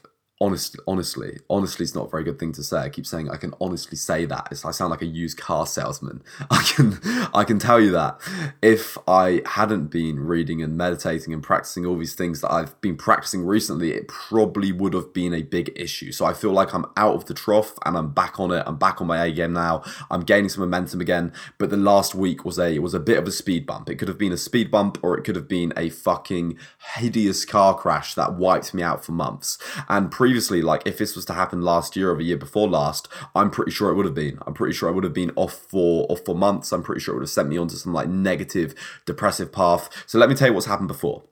honestly, 0.40 0.80
honestly, 0.86 1.38
honestly, 1.50 1.82
it's 1.84 1.94
not 1.94 2.06
a 2.06 2.10
very 2.10 2.22
good 2.22 2.38
thing 2.38 2.52
to 2.52 2.62
say. 2.62 2.78
I 2.78 2.88
keep 2.88 3.06
saying 3.06 3.28
I 3.30 3.36
can 3.36 3.54
honestly 3.60 3.96
say 3.96 4.24
that. 4.26 4.48
It's, 4.50 4.64
I 4.64 4.70
sound 4.70 4.90
like 4.90 5.02
a 5.02 5.06
used 5.06 5.36
car 5.36 5.66
salesman. 5.66 6.22
I 6.50 6.62
can, 6.62 6.98
I 7.34 7.44
can 7.44 7.58
tell 7.58 7.80
you 7.80 7.90
that 7.92 8.20
if 8.62 8.96
I 9.08 9.42
hadn't 9.46 9.88
been 9.88 10.20
reading 10.20 10.62
and 10.62 10.76
meditating 10.76 11.32
and 11.32 11.42
practicing 11.42 11.84
all 11.84 11.98
these 11.98 12.14
things 12.14 12.40
that 12.40 12.52
I've 12.52 12.80
been 12.80 12.96
practicing 12.96 13.44
recently, 13.44 13.92
it 13.92 14.08
probably 14.08 14.70
would 14.70 14.94
have 14.94 15.12
been 15.12 15.34
a 15.34 15.42
big 15.42 15.72
issue. 15.74 16.12
So 16.12 16.24
I 16.24 16.34
feel 16.34 16.52
like 16.52 16.72
I'm 16.72 16.86
out 16.96 17.14
of 17.14 17.26
the 17.26 17.34
trough 17.34 17.76
and 17.84 17.96
I'm 17.96 18.10
back 18.10 18.38
on 18.38 18.52
it. 18.52 18.62
I'm 18.66 18.76
back 18.76 19.00
on 19.00 19.08
my 19.08 19.24
A 19.24 19.32
game 19.32 19.52
now. 19.52 19.82
I'm 20.10 20.22
gaining 20.22 20.48
some 20.48 20.60
momentum 20.60 21.00
again. 21.00 21.32
But 21.58 21.70
the 21.70 21.76
last 21.76 22.14
week 22.14 22.44
was 22.44 22.58
a 22.58 22.78
was 22.78 22.94
a 22.94 23.00
bit 23.00 23.18
of 23.18 23.26
a 23.26 23.32
speed 23.32 23.66
bump. 23.66 23.88
It 23.90 23.96
could 23.96 24.08
have 24.08 24.18
been 24.18 24.32
a 24.32 24.36
speed 24.36 24.70
bump 24.70 24.98
or 25.02 25.18
it 25.18 25.24
could 25.24 25.36
have 25.36 25.48
been 25.48 25.72
a 25.76 25.90
fucking 25.90 26.58
hideous 26.94 27.44
car 27.44 27.76
crash 27.76 28.14
that 28.14 28.34
wiped 28.34 28.72
me 28.72 28.82
out 28.82 29.04
for 29.04 29.12
months. 29.12 29.58
And 29.88 30.10
pre 30.10 30.27
previously, 30.28 30.60
like 30.60 30.82
if 30.84 30.98
this 30.98 31.16
was 31.16 31.24
to 31.24 31.32
happen 31.32 31.62
last 31.62 31.96
year 31.96 32.12
or 32.12 32.18
the 32.18 32.22
year 32.22 32.36
before 32.36 32.68
last, 32.68 33.08
I'm 33.34 33.50
pretty 33.50 33.70
sure 33.70 33.88
it 33.88 33.94
would 33.94 34.04
have 34.04 34.14
been. 34.14 34.38
I'm 34.46 34.52
pretty 34.52 34.74
sure 34.74 34.86
I 34.86 34.92
would 34.92 35.04
have 35.04 35.14
been 35.14 35.32
off 35.36 35.54
for 35.54 36.04
off 36.10 36.20
for 36.26 36.34
months. 36.34 36.70
I'm 36.70 36.82
pretty 36.82 37.00
sure 37.00 37.14
it 37.14 37.16
would 37.16 37.22
have 37.22 37.30
sent 37.30 37.48
me 37.48 37.56
onto 37.56 37.76
some 37.76 37.94
like 37.94 38.10
negative, 38.10 38.74
depressive 39.06 39.50
path. 39.50 39.88
So 40.06 40.18
let 40.18 40.28
me 40.28 40.34
tell 40.34 40.48
you 40.48 40.52
what's 40.52 40.66
happened 40.66 40.88
before. 40.88 41.22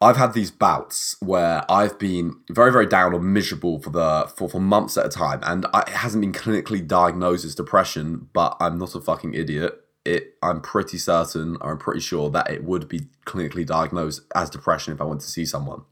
I've 0.00 0.16
had 0.16 0.34
these 0.34 0.52
bouts 0.52 1.16
where 1.18 1.64
I've 1.68 1.98
been 1.98 2.36
very, 2.48 2.70
very 2.70 2.86
down 2.86 3.12
or 3.12 3.18
miserable 3.18 3.80
for 3.80 3.90
the 3.90 4.32
for, 4.36 4.48
for 4.48 4.60
months 4.60 4.96
at 4.96 5.06
a 5.06 5.08
time, 5.08 5.40
and 5.42 5.66
I, 5.74 5.80
it 5.80 5.88
hasn't 5.88 6.20
been 6.20 6.32
clinically 6.32 6.86
diagnosed 6.86 7.44
as 7.44 7.56
depression. 7.56 8.28
But 8.32 8.56
I'm 8.60 8.78
not 8.78 8.94
a 8.94 9.00
fucking 9.00 9.34
idiot. 9.34 9.80
It, 10.04 10.34
I'm 10.44 10.60
pretty 10.60 10.98
certain, 10.98 11.56
I'm 11.60 11.78
pretty 11.78 12.00
sure 12.00 12.30
that 12.30 12.50
it 12.50 12.62
would 12.62 12.88
be 12.88 13.08
clinically 13.26 13.66
diagnosed 13.66 14.20
as 14.32 14.48
depression 14.48 14.94
if 14.94 15.00
I 15.00 15.04
went 15.04 15.22
to 15.22 15.26
see 15.26 15.44
someone 15.44 15.86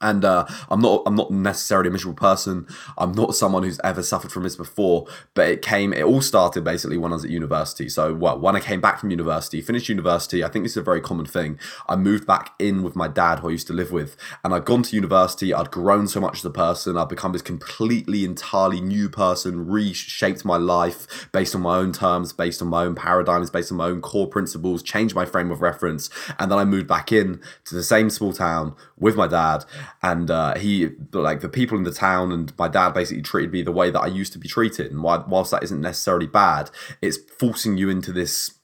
and 0.00 0.24
uh, 0.24 0.46
I'm 0.70 0.80
not 0.80 1.02
I'm 1.06 1.14
not 1.14 1.30
necessarily 1.30 1.88
a 1.88 1.90
miserable 1.90 2.16
person. 2.16 2.66
I'm 2.96 3.12
not 3.12 3.34
someone 3.34 3.62
who's 3.62 3.80
ever 3.82 4.02
suffered 4.02 4.30
from 4.30 4.44
this 4.44 4.56
before. 4.56 5.06
But 5.34 5.48
it 5.48 5.62
came 5.62 5.92
it 5.92 6.02
all 6.02 6.20
started 6.20 6.64
basically 6.64 6.98
when 6.98 7.12
I 7.12 7.16
was 7.16 7.24
at 7.24 7.30
university. 7.30 7.88
So 7.88 8.14
well, 8.14 8.38
when 8.38 8.54
I 8.54 8.60
came 8.60 8.80
back 8.80 9.00
from 9.00 9.10
university, 9.10 9.60
finished 9.60 9.88
university, 9.88 10.44
I 10.44 10.48
think 10.48 10.64
this 10.64 10.72
is 10.72 10.78
a 10.78 10.82
very 10.82 11.00
common 11.00 11.26
thing. 11.26 11.58
I 11.88 11.96
moved 11.96 12.26
back 12.26 12.54
in 12.58 12.82
with 12.82 12.94
my 12.94 13.08
dad, 13.08 13.40
who 13.40 13.48
I 13.48 13.52
used 13.52 13.66
to 13.68 13.72
live 13.72 13.90
with, 13.90 14.16
and 14.44 14.54
I'd 14.54 14.64
gone 14.64 14.82
to 14.84 14.94
university. 14.94 15.52
I'd 15.52 15.70
grown 15.70 16.06
so 16.06 16.20
much 16.20 16.38
as 16.38 16.44
a 16.44 16.50
person. 16.50 16.96
I'd 16.96 17.08
become 17.08 17.32
this 17.32 17.42
completely 17.42 18.24
entirely 18.24 18.80
new 18.80 19.08
person, 19.08 19.66
reshaped 19.66 20.44
my 20.44 20.56
life 20.56 21.28
based 21.32 21.54
on 21.54 21.62
my 21.62 21.76
own 21.76 21.92
terms, 21.92 22.32
based 22.32 22.62
on 22.62 22.68
my 22.68 22.84
own 22.84 22.94
paradigms, 22.94 23.50
based 23.50 23.72
on 23.72 23.78
my 23.78 23.86
own 23.86 24.00
core 24.00 24.28
principles, 24.28 24.82
changed 24.82 25.14
my 25.14 25.24
frame 25.24 25.50
of 25.50 25.60
reference, 25.60 26.08
and 26.38 26.50
then 26.50 26.58
I 26.58 26.64
moved 26.64 26.86
back 26.86 27.10
in 27.10 27.40
to 27.64 27.74
the 27.74 27.82
same 27.82 28.10
small 28.10 28.32
town 28.32 28.76
with 28.96 29.16
my 29.16 29.26
dad 29.26 29.64
and 30.02 30.30
uh, 30.30 30.54
he 30.56 30.90
like 31.12 31.40
the 31.40 31.48
people 31.48 31.76
in 31.76 31.84
the 31.84 31.92
town 31.92 32.32
and 32.32 32.52
my 32.58 32.68
dad 32.68 32.90
basically 32.90 33.22
treated 33.22 33.52
me 33.52 33.62
the 33.62 33.72
way 33.72 33.90
that 33.90 34.00
I 34.00 34.06
used 34.06 34.32
to 34.34 34.38
be 34.38 34.48
treated. 34.48 34.90
And 34.90 35.02
whilst 35.02 35.50
that 35.50 35.62
isn't 35.62 35.80
necessarily 35.80 36.26
bad 36.26 36.70
it's 37.02 37.18
forcing 37.38 37.76
you 37.76 37.88
into 37.88 38.12
this 38.12 38.54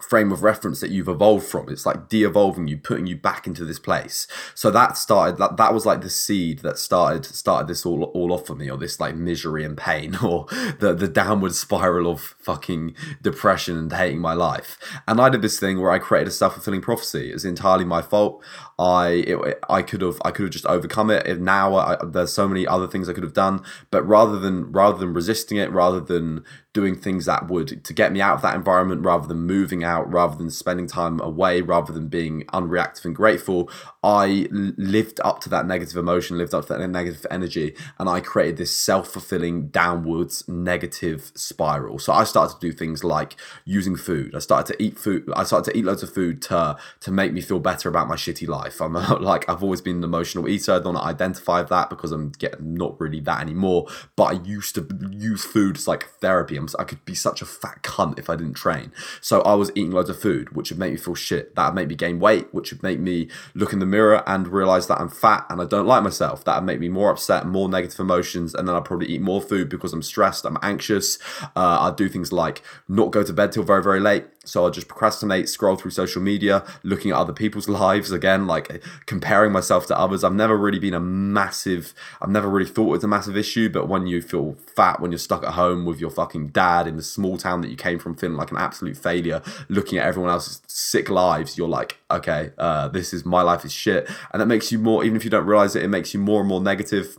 frame 0.00 0.30
of 0.30 0.44
reference 0.44 0.80
that 0.80 0.90
you've 0.90 1.08
evolved 1.08 1.44
from. 1.44 1.68
It's 1.68 1.84
like 1.84 2.08
de-evolving 2.08 2.68
you 2.68 2.76
putting 2.76 3.08
you 3.08 3.16
back 3.16 3.48
into 3.48 3.64
this 3.64 3.80
place. 3.80 4.28
So 4.54 4.70
that 4.70 4.96
started 4.96 5.38
that, 5.38 5.56
that 5.56 5.74
was 5.74 5.84
like 5.84 6.02
the 6.02 6.10
seed 6.10 6.60
that 6.60 6.78
started 6.78 7.24
started 7.24 7.66
this 7.66 7.84
all 7.84 8.04
all 8.04 8.32
off 8.32 8.46
for 8.46 8.54
me 8.54 8.70
or 8.70 8.76
this 8.76 9.00
like 9.00 9.16
misery 9.16 9.64
and 9.64 9.76
pain 9.76 10.16
or 10.22 10.46
the 10.78 10.94
the 10.96 11.08
downward 11.08 11.54
spiral 11.54 12.08
of 12.08 12.36
fucking 12.38 12.94
depression 13.22 13.76
and 13.76 13.92
hating 13.92 14.20
my 14.20 14.34
life. 14.34 14.78
And 15.08 15.20
i 15.20 15.28
did 15.28 15.42
this 15.42 15.58
thing 15.58 15.80
where 15.80 15.90
i 15.90 15.98
created 15.98 16.28
a 16.28 16.32
self-fulfilling 16.32 16.82
prophecy. 16.82 17.32
It's 17.32 17.44
entirely 17.44 17.84
my 17.84 18.02
fault 18.02 18.40
i 18.78 19.08
it, 19.26 19.58
i 19.68 19.82
could 19.82 20.00
have 20.00 20.20
i 20.24 20.30
could 20.30 20.44
have 20.44 20.52
just 20.52 20.66
overcome 20.66 21.10
it 21.10 21.40
now 21.40 21.74
I, 21.74 21.96
there's 22.04 22.32
so 22.32 22.46
many 22.46 22.66
other 22.66 22.86
things 22.86 23.08
i 23.08 23.12
could 23.12 23.22
have 23.22 23.32
done 23.32 23.62
but 23.90 24.02
rather 24.06 24.38
than 24.38 24.70
rather 24.72 24.98
than 24.98 25.14
resisting 25.14 25.58
it 25.58 25.70
rather 25.72 26.00
than 26.00 26.44
doing 26.78 26.94
things 26.94 27.24
that 27.24 27.48
would 27.48 27.82
to 27.82 27.92
get 27.92 28.12
me 28.12 28.20
out 28.20 28.36
of 28.36 28.42
that 28.42 28.54
environment 28.54 29.04
rather 29.04 29.26
than 29.26 29.38
moving 29.38 29.82
out, 29.82 30.08
rather 30.12 30.36
than 30.36 30.48
spending 30.48 30.86
time 30.86 31.20
away, 31.20 31.60
rather 31.60 31.92
than 31.92 32.06
being 32.06 32.44
unreactive 32.58 33.04
and 33.04 33.16
grateful. 33.16 33.68
I 34.04 34.46
lived 34.50 35.18
up 35.24 35.40
to 35.40 35.48
that 35.48 35.66
negative 35.66 35.96
emotion, 35.96 36.38
lived 36.38 36.54
up 36.54 36.66
to 36.66 36.74
that 36.74 36.88
negative 36.88 37.26
energy, 37.32 37.74
and 37.98 38.08
I 38.08 38.20
created 38.20 38.58
this 38.58 38.70
self 38.70 39.08
fulfilling 39.08 39.68
downwards 39.68 40.46
negative 40.46 41.32
spiral. 41.34 41.98
So 41.98 42.12
I 42.12 42.22
started 42.22 42.60
to 42.60 42.66
do 42.68 42.72
things 42.72 43.02
like 43.02 43.36
using 43.64 43.96
food. 43.96 44.36
I 44.36 44.38
started 44.38 44.72
to 44.72 44.82
eat 44.82 44.98
food. 44.98 45.28
I 45.34 45.42
started 45.42 45.72
to 45.72 45.76
eat 45.76 45.84
loads 45.84 46.04
of 46.04 46.14
food 46.14 46.40
to 46.42 46.76
to 47.00 47.10
make 47.10 47.32
me 47.32 47.40
feel 47.40 47.58
better 47.58 47.88
about 47.88 48.06
my 48.06 48.16
shitty 48.16 48.46
life. 48.46 48.67
I'm 48.80 48.92
like 49.20 49.48
I've 49.48 49.62
always 49.62 49.80
been 49.80 49.98
an 49.98 50.04
emotional 50.04 50.48
eater. 50.48 50.72
I 50.72 50.78
don't 50.78 50.96
identify 50.96 51.62
that 51.62 51.90
because 51.90 52.12
I'm 52.12 52.30
getting 52.30 52.74
not 52.74 53.00
really 53.00 53.20
that 53.20 53.40
anymore. 53.40 53.86
But 54.16 54.24
I 54.24 54.32
used 54.42 54.74
to 54.76 54.86
use 55.10 55.44
food 55.44 55.76
as 55.76 55.88
like 55.88 56.08
therapy. 56.20 56.56
I'm, 56.56 56.68
I 56.78 56.84
could 56.84 57.04
be 57.04 57.14
such 57.14 57.42
a 57.42 57.46
fat 57.46 57.82
cunt 57.82 58.18
if 58.18 58.30
I 58.30 58.36
didn't 58.36 58.54
train. 58.54 58.92
So 59.20 59.40
I 59.42 59.54
was 59.54 59.70
eating 59.74 59.92
loads 59.92 60.10
of 60.10 60.20
food, 60.20 60.54
which 60.54 60.70
would 60.70 60.78
make 60.78 60.92
me 60.92 60.98
feel 60.98 61.14
shit. 61.14 61.54
That 61.54 61.68
would 61.68 61.74
make 61.74 61.88
me 61.88 61.94
gain 61.94 62.20
weight, 62.20 62.52
which 62.52 62.72
would 62.72 62.82
make 62.82 63.00
me 63.00 63.28
look 63.54 63.72
in 63.72 63.78
the 63.78 63.86
mirror 63.86 64.22
and 64.26 64.48
realize 64.48 64.86
that 64.88 65.00
I'm 65.00 65.08
fat 65.08 65.46
and 65.48 65.60
I 65.60 65.64
don't 65.64 65.86
like 65.86 66.02
myself. 66.02 66.44
That 66.44 66.56
would 66.56 66.66
make 66.66 66.80
me 66.80 66.88
more 66.88 67.10
upset, 67.10 67.46
more 67.46 67.68
negative 67.68 68.00
emotions, 68.00 68.54
and 68.54 68.66
then 68.66 68.74
I'd 68.74 68.84
probably 68.84 69.08
eat 69.08 69.20
more 69.20 69.40
food 69.40 69.68
because 69.68 69.92
I'm 69.92 70.02
stressed, 70.02 70.44
I'm 70.44 70.58
anxious. 70.62 71.18
Uh, 71.56 71.78
I'd 71.80 71.96
do 71.96 72.08
things 72.08 72.32
like 72.32 72.62
not 72.88 73.10
go 73.10 73.22
to 73.22 73.32
bed 73.32 73.52
till 73.52 73.62
very, 73.62 73.82
very 73.82 74.00
late. 74.00 74.26
So 74.48 74.64
I'll 74.64 74.70
just 74.70 74.88
procrastinate, 74.88 75.48
scroll 75.48 75.76
through 75.76 75.90
social 75.92 76.22
media, 76.22 76.64
looking 76.82 77.10
at 77.10 77.16
other 77.16 77.32
people's 77.32 77.68
lives 77.68 78.10
again, 78.10 78.46
like 78.46 78.82
comparing 79.06 79.52
myself 79.52 79.86
to 79.86 79.98
others. 79.98 80.24
I've 80.24 80.34
never 80.34 80.56
really 80.56 80.78
been 80.78 80.94
a 80.94 81.00
massive, 81.00 81.94
I've 82.20 82.30
never 82.30 82.48
really 82.48 82.68
thought 82.68 82.94
it's 82.94 83.04
a 83.04 83.08
massive 83.08 83.36
issue, 83.36 83.68
but 83.68 83.88
when 83.88 84.06
you 84.06 84.22
feel 84.22 84.56
fat, 84.74 85.00
when 85.00 85.12
you're 85.12 85.18
stuck 85.18 85.44
at 85.44 85.54
home 85.54 85.84
with 85.84 86.00
your 86.00 86.10
fucking 86.10 86.48
dad 86.48 86.86
in 86.86 86.96
the 86.96 87.02
small 87.02 87.36
town 87.36 87.60
that 87.60 87.70
you 87.70 87.76
came 87.76 87.98
from, 87.98 88.16
feeling 88.16 88.36
like 88.36 88.50
an 88.50 88.56
absolute 88.56 88.96
failure, 88.96 89.42
looking 89.68 89.98
at 89.98 90.06
everyone 90.06 90.30
else's 90.30 90.62
sick 90.66 91.08
lives, 91.08 91.58
you're 91.58 91.68
like, 91.68 91.98
okay, 92.10 92.50
uh, 92.58 92.88
this 92.88 93.12
is 93.12 93.24
my 93.24 93.42
life 93.42 93.64
is 93.64 93.72
shit. 93.72 94.08
And 94.32 94.40
that 94.40 94.46
makes 94.46 94.72
you 94.72 94.78
more, 94.78 95.04
even 95.04 95.16
if 95.16 95.24
you 95.24 95.30
don't 95.30 95.46
realize 95.46 95.76
it, 95.76 95.82
it 95.82 95.88
makes 95.88 96.14
you 96.14 96.20
more 96.20 96.40
and 96.40 96.48
more 96.48 96.60
negative 96.60 97.18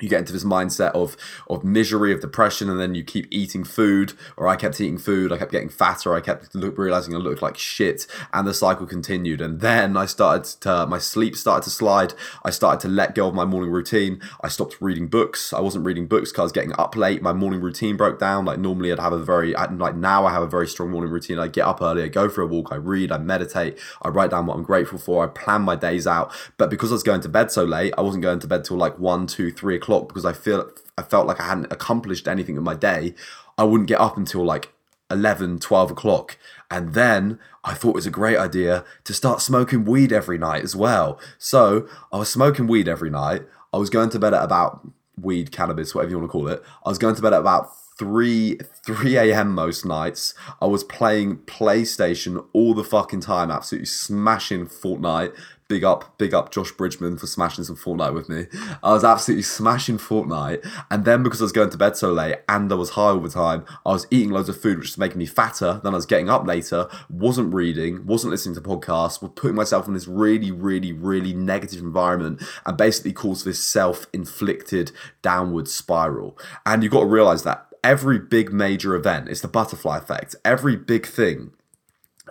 you 0.00 0.08
get 0.08 0.20
into 0.20 0.32
this 0.32 0.44
mindset 0.44 0.92
of 0.92 1.16
of 1.48 1.64
misery 1.64 2.12
of 2.12 2.20
depression 2.20 2.70
and 2.70 2.80
then 2.80 2.94
you 2.94 3.02
keep 3.02 3.26
eating 3.30 3.64
food 3.64 4.12
or 4.36 4.46
i 4.46 4.56
kept 4.56 4.80
eating 4.80 4.98
food 4.98 5.32
i 5.32 5.36
kept 5.36 5.52
getting 5.52 5.68
fatter 5.68 6.14
i 6.14 6.20
kept 6.20 6.54
look, 6.54 6.78
realizing 6.78 7.14
i 7.14 7.18
looked 7.18 7.42
like 7.42 7.56
shit 7.56 8.06
and 8.32 8.46
the 8.46 8.54
cycle 8.54 8.86
continued. 8.86 9.40
And 9.40 9.60
then 9.60 9.96
i 9.96 10.06
started 10.06 10.44
to 10.62 10.86
my 10.86 10.98
sleep 10.98 11.36
started 11.36 11.64
to 11.64 11.70
slide. 11.70 12.14
I 12.44 12.50
started 12.50 12.80
to 12.80 12.88
let 12.88 13.14
go 13.14 13.28
of 13.28 13.34
my 13.34 13.44
morning 13.44 13.70
routine. 13.70 14.20
I 14.42 14.48
stopped 14.48 14.76
reading 14.80 15.08
books. 15.08 15.52
I 15.52 15.60
wasn't 15.60 15.84
reading 15.84 16.06
books 16.06 16.30
because 16.30 16.40
i 16.40 16.44
was 16.44 16.52
getting 16.52 16.72
up 16.78 16.96
late. 16.96 17.22
My 17.22 17.32
morning 17.32 17.60
routine 17.60 17.96
broke 17.96 18.18
down. 18.18 18.44
Like 18.44 18.58
normally 18.58 18.92
i'd 18.92 18.98
have 18.98 19.12
a 19.12 19.22
very 19.22 19.52
like 19.52 19.96
now 19.96 20.26
i 20.26 20.32
have 20.32 20.42
a 20.42 20.46
very 20.46 20.66
strong 20.66 20.90
morning 20.90 21.10
routine. 21.10 21.38
I 21.38 21.48
get 21.48 21.66
up 21.66 21.82
early 21.82 22.02
i 22.02 22.08
go 22.08 22.28
for 22.28 22.42
a 22.42 22.46
walk 22.46 22.68
i 22.72 22.76
read 22.76 23.12
i 23.12 23.18
meditate 23.18 23.78
i 24.02 24.08
write 24.08 24.30
down 24.30 24.46
what 24.46 24.56
i'm 24.56 24.62
grateful 24.62 24.98
for 24.98 25.24
i 25.24 25.26
plan 25.26 25.62
my 25.62 25.76
days 25.76 26.06
out. 26.06 26.32
But 26.56 26.70
because 26.70 26.90
i 26.90 26.94
was 26.94 27.02
going 27.02 27.20
to 27.22 27.28
bed 27.28 27.50
so 27.50 27.64
late 27.64 27.94
i 27.98 28.00
wasn't 28.00 28.22
going 28.22 28.38
to 28.40 28.46
bed 28.46 28.64
till 28.64 28.76
like 28.76 28.98
one 28.98 29.26
two 29.26 29.50
three 29.50 29.76
o'clock 29.76 29.87
o'clock 29.88 30.08
because 30.08 30.24
I 30.24 30.32
feel 30.32 30.70
I 30.96 31.02
felt 31.02 31.26
like 31.26 31.40
I 31.40 31.44
hadn't 31.44 31.72
accomplished 31.72 32.28
anything 32.28 32.56
in 32.56 32.62
my 32.62 32.74
day, 32.74 33.14
I 33.56 33.64
wouldn't 33.64 33.88
get 33.88 34.00
up 34.00 34.16
until 34.16 34.44
like 34.44 34.72
11, 35.10 35.60
12 35.60 35.90
o'clock. 35.92 36.36
And 36.70 36.92
then 36.94 37.38
I 37.64 37.74
thought 37.74 37.90
it 37.90 37.94
was 37.94 38.06
a 38.06 38.10
great 38.10 38.36
idea 38.36 38.84
to 39.04 39.14
start 39.14 39.40
smoking 39.40 39.84
weed 39.84 40.12
every 40.12 40.36
night 40.38 40.62
as 40.62 40.76
well. 40.76 41.18
So 41.38 41.88
I 42.12 42.18
was 42.18 42.28
smoking 42.28 42.66
weed 42.66 42.88
every 42.88 43.10
night. 43.10 43.42
I 43.72 43.78
was 43.78 43.90
going 43.90 44.10
to 44.10 44.18
bed 44.18 44.34
at 44.34 44.44
about 44.44 44.86
weed, 45.20 45.50
cannabis, 45.50 45.94
whatever 45.94 46.10
you 46.10 46.18
want 46.18 46.28
to 46.28 46.32
call 46.32 46.48
it. 46.48 46.62
I 46.84 46.88
was 46.88 46.98
going 46.98 47.14
to 47.14 47.22
bed 47.22 47.32
at 47.32 47.40
about 47.40 47.70
3 47.98 48.58
3 48.86 49.16
a.m. 49.16 49.54
most 49.54 49.84
nights. 49.84 50.34
I 50.60 50.66
was 50.66 50.84
playing 50.84 51.38
PlayStation 51.38 52.44
all 52.52 52.74
the 52.74 52.84
fucking 52.84 53.20
time, 53.20 53.50
absolutely 53.50 53.86
smashing 53.86 54.66
Fortnite, 54.66 55.34
big 55.68 55.84
up, 55.84 56.16
big 56.18 56.32
up 56.32 56.50
Josh 56.50 56.72
Bridgman 56.72 57.18
for 57.18 57.26
smashing 57.26 57.64
some 57.64 57.76
Fortnite 57.76 58.14
with 58.14 58.28
me. 58.28 58.46
I 58.82 58.92
was 58.92 59.04
absolutely 59.04 59.42
smashing 59.42 59.98
Fortnite, 59.98 60.66
and 60.90 61.04
then 61.04 61.22
because 61.22 61.40
I 61.40 61.44
was 61.44 61.52
going 61.52 61.70
to 61.70 61.78
bed 61.78 61.96
so 61.96 62.12
late 62.12 62.38
and 62.48 62.72
I 62.72 62.74
was 62.74 62.90
high 62.90 63.10
all 63.10 63.20
the 63.20 63.28
time, 63.28 63.64
I 63.84 63.90
was 63.90 64.06
eating 64.10 64.30
loads 64.30 64.48
of 64.48 64.60
food, 64.60 64.78
which 64.78 64.88
was 64.88 64.98
making 64.98 65.18
me 65.18 65.26
fatter. 65.26 65.80
Then 65.84 65.92
I 65.92 65.96
was 65.96 66.06
getting 66.06 66.30
up 66.30 66.46
later, 66.46 66.88
wasn't 67.10 67.54
reading, 67.54 68.06
wasn't 68.06 68.30
listening 68.30 68.54
to 68.54 68.60
podcasts, 68.60 69.20
was 69.20 69.32
putting 69.34 69.56
myself 69.56 69.86
in 69.86 69.94
this 69.94 70.08
really, 70.08 70.50
really, 70.50 70.92
really 70.92 71.34
negative 71.34 71.80
environment, 71.80 72.42
and 72.64 72.76
basically 72.76 73.12
caused 73.12 73.44
this 73.44 73.62
self-inflicted 73.62 74.92
downward 75.22 75.68
spiral. 75.68 76.38
And 76.64 76.82
you've 76.82 76.92
got 76.92 77.00
to 77.00 77.06
realize 77.06 77.42
that 77.42 77.66
every 77.84 78.18
big 78.18 78.52
major 78.52 78.94
event 78.94 79.28
is 79.28 79.42
the 79.42 79.48
butterfly 79.48 79.98
effect. 79.98 80.34
Every 80.44 80.76
big 80.76 81.06
thing 81.06 81.52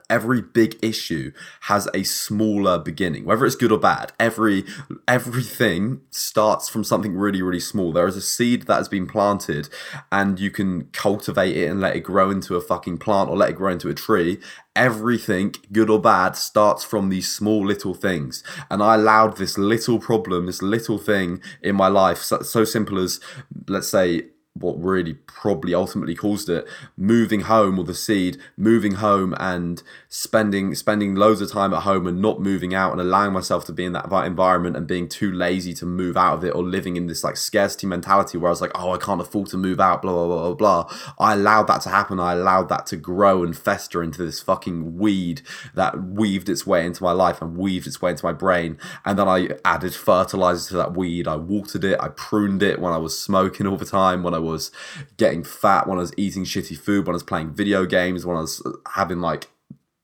every 0.10 0.42
big 0.42 0.78
issue 0.82 1.32
has 1.62 1.88
a 1.94 2.04
smaller 2.04 2.80
beginning 2.80 3.26
whether 3.26 3.46
it's 3.46 3.56
good 3.56 3.72
or 3.72 3.80
bad. 3.80 4.12
Every 4.20 4.64
everything 5.08 6.02
starts 6.12 6.70
from 6.70 6.84
something 6.84 7.16
really 7.16 7.42
really 7.42 7.60
small. 7.60 7.92
There 7.92 8.08
is 8.08 8.16
a 8.16 8.22
seed 8.22 8.64
that 8.64 8.76
has 8.76 8.90
been 8.90 9.08
planted 9.08 9.70
and 10.12 10.40
you 10.40 10.52
can 10.52 10.86
cultivate 10.94 11.56
it 11.58 11.70
and 11.70 11.82
let 11.82 11.96
it 11.96 12.02
grow 12.02 12.30
into 12.30 12.56
a 12.56 12.62
fucking 12.62 13.00
plant 13.00 13.30
or 13.30 13.38
let 13.38 13.50
it 13.50 13.58
grow 13.58 13.72
into 13.72 13.90
a 13.90 13.94
tree. 13.94 14.40
Everything 14.76 15.56
good 15.72 15.90
or 15.90 16.00
bad 16.00 16.36
starts 16.36 16.84
from 16.84 17.10
these 17.10 17.32
small 17.32 17.66
little 17.66 17.94
things. 17.94 18.44
And 18.70 18.82
i 18.82 18.96
allowed 18.96 19.38
this 19.38 19.58
little 19.58 20.00
problem 20.00 20.46
this 20.46 20.62
little 20.62 20.98
thing 20.98 21.42
in 21.62 21.76
my 21.76 21.88
life 21.88 22.20
so, 22.20 22.42
so 22.42 22.64
simple 22.64 23.00
as 23.00 23.20
let's 23.68 23.88
say 23.88 24.28
what 24.60 24.82
really 24.82 25.14
probably 25.14 25.74
ultimately 25.74 26.16
caused 26.16 26.50
it 26.50 26.68
moving 26.96 27.42
home 27.42 27.78
or 27.78 27.84
the 27.84 27.94
seed 27.94 28.38
moving 28.56 28.94
home 28.96 29.36
and 29.40 29.84
spending 30.10 30.74
spending 30.76 31.16
loads 31.16 31.42
of 31.42 31.52
time 31.52 31.74
at 31.74 31.84
home 31.84 32.08
and 32.08 32.22
not 32.22 32.40
moving 32.40 32.74
out 32.74 32.92
and 32.92 33.02
allowing 33.02 33.34
myself 33.34 33.66
to 33.66 33.72
be 33.72 33.86
in 33.86 33.94
that 33.94 34.12
environment 34.26 34.76
and 34.76 34.88
being 34.88 35.08
too 35.08 35.32
lazy 35.32 35.74
to 35.74 35.86
move 35.86 36.18
out 36.18 36.36
of 36.36 36.44
it 36.44 36.56
or 36.56 36.64
living 36.64 36.96
in 36.96 37.08
this 37.08 37.24
like 37.24 37.38
scarcity 37.38 37.88
mentality 37.88 38.38
where 38.38 38.50
I 38.50 38.52
was 38.52 38.62
like 38.62 38.72
oh 38.76 38.94
I 38.94 38.98
can't 38.98 39.22
afford 39.22 39.48
to 39.50 39.58
move 39.58 39.80
out 39.80 40.02
blah 40.02 40.12
blah 40.12 40.28
blah 40.28 40.54
blah 40.54 40.84
blah. 40.86 40.98
I 41.20 41.34
allowed 41.34 41.68
that 41.68 41.82
to 41.82 41.90
happen. 41.90 42.20
I 42.20 42.34
allowed 42.34 42.70
that 42.70 42.86
to 42.88 42.98
grow 42.98 43.44
and 43.44 43.58
fester 43.58 44.04
into 44.04 44.24
this 44.24 44.42
fucking 44.42 44.98
weed 44.98 45.42
that 45.74 46.02
weaved 46.02 46.50
its 46.50 46.66
way 46.66 46.86
into 46.86 47.04
my 47.04 47.12
life 47.12 47.42
and 47.42 47.58
weaved 47.58 47.88
its 47.88 48.02
way 48.02 48.12
into 48.12 48.26
my 48.26 48.34
brain. 48.34 48.78
And 49.06 49.18
then 49.18 49.28
I 49.28 49.50
added 49.66 49.94
fertilizer 49.94 50.70
to 50.70 50.78
that 50.78 50.96
weed. 50.96 51.28
I 51.28 51.36
watered 51.36 51.84
it. 51.84 52.00
I 52.00 52.10
pruned 52.10 52.64
it 52.64 52.80
when 52.80 52.94
I 52.94 52.98
was 52.98 53.18
smoking 53.18 53.68
all 53.68 53.78
the 53.78 53.86
time 53.86 54.24
when 54.24 54.34
I 54.34 54.40
was 54.48 54.72
getting 55.18 55.44
fat, 55.44 55.88
when 55.88 55.98
I 55.98 56.02
was 56.02 56.14
eating 56.18 56.44
shitty 56.44 56.78
food, 56.78 57.06
when 57.06 57.14
I 57.14 57.18
was 57.18 57.24
playing 57.24 57.54
video 57.54 57.86
games, 57.86 58.26
when 58.26 58.38
I 58.38 58.42
was 58.42 58.62
having 58.96 59.20
like 59.20 59.48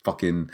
fucking 0.04 0.50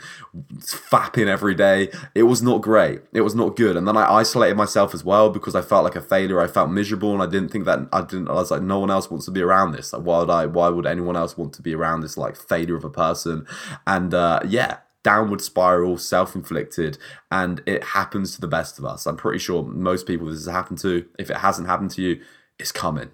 fapping 0.60 1.26
every 1.26 1.54
day. 1.54 1.90
It 2.14 2.24
was 2.24 2.42
not 2.42 2.62
great. 2.62 3.02
It 3.12 3.22
was 3.22 3.34
not 3.34 3.56
good. 3.56 3.76
And 3.76 3.86
then 3.86 3.96
I 3.96 4.10
isolated 4.10 4.56
myself 4.56 4.94
as 4.94 5.04
well 5.04 5.30
because 5.30 5.54
I 5.54 5.62
felt 5.62 5.84
like 5.84 5.96
a 5.96 6.00
failure. 6.00 6.40
I 6.40 6.46
felt 6.46 6.70
miserable 6.70 7.12
and 7.12 7.22
I 7.22 7.26
didn't 7.26 7.50
think 7.50 7.64
that 7.64 7.80
I 7.92 8.02
didn't 8.02 8.28
I 8.28 8.34
was 8.34 8.50
like 8.50 8.62
no 8.62 8.78
one 8.78 8.90
else 8.90 9.10
wants 9.10 9.26
to 9.26 9.32
be 9.32 9.42
around 9.42 9.72
this. 9.72 9.92
Like 9.92 10.02
why 10.02 10.20
would 10.20 10.30
I 10.30 10.46
why 10.46 10.68
would 10.68 10.86
anyone 10.86 11.16
else 11.16 11.36
want 11.36 11.52
to 11.54 11.62
be 11.62 11.74
around 11.74 12.00
this 12.00 12.16
like 12.16 12.36
failure 12.36 12.76
of 12.76 12.84
a 12.84 12.90
person? 12.90 13.46
And 13.86 14.14
uh 14.14 14.40
yeah, 14.46 14.78
downward 15.02 15.40
spiral, 15.40 15.98
self 15.98 16.34
inflicted, 16.34 16.98
and 17.30 17.62
it 17.66 17.82
happens 17.84 18.34
to 18.34 18.40
the 18.40 18.48
best 18.48 18.78
of 18.78 18.84
us. 18.84 19.06
I'm 19.06 19.16
pretty 19.16 19.38
sure 19.38 19.64
most 19.64 20.06
people 20.06 20.26
this 20.26 20.44
has 20.44 20.52
happened 20.52 20.78
to. 20.78 21.06
If 21.18 21.30
it 21.30 21.38
hasn't 21.38 21.68
happened 21.68 21.90
to 21.92 22.02
you, 22.02 22.20
it's 22.58 22.72
coming 22.72 23.10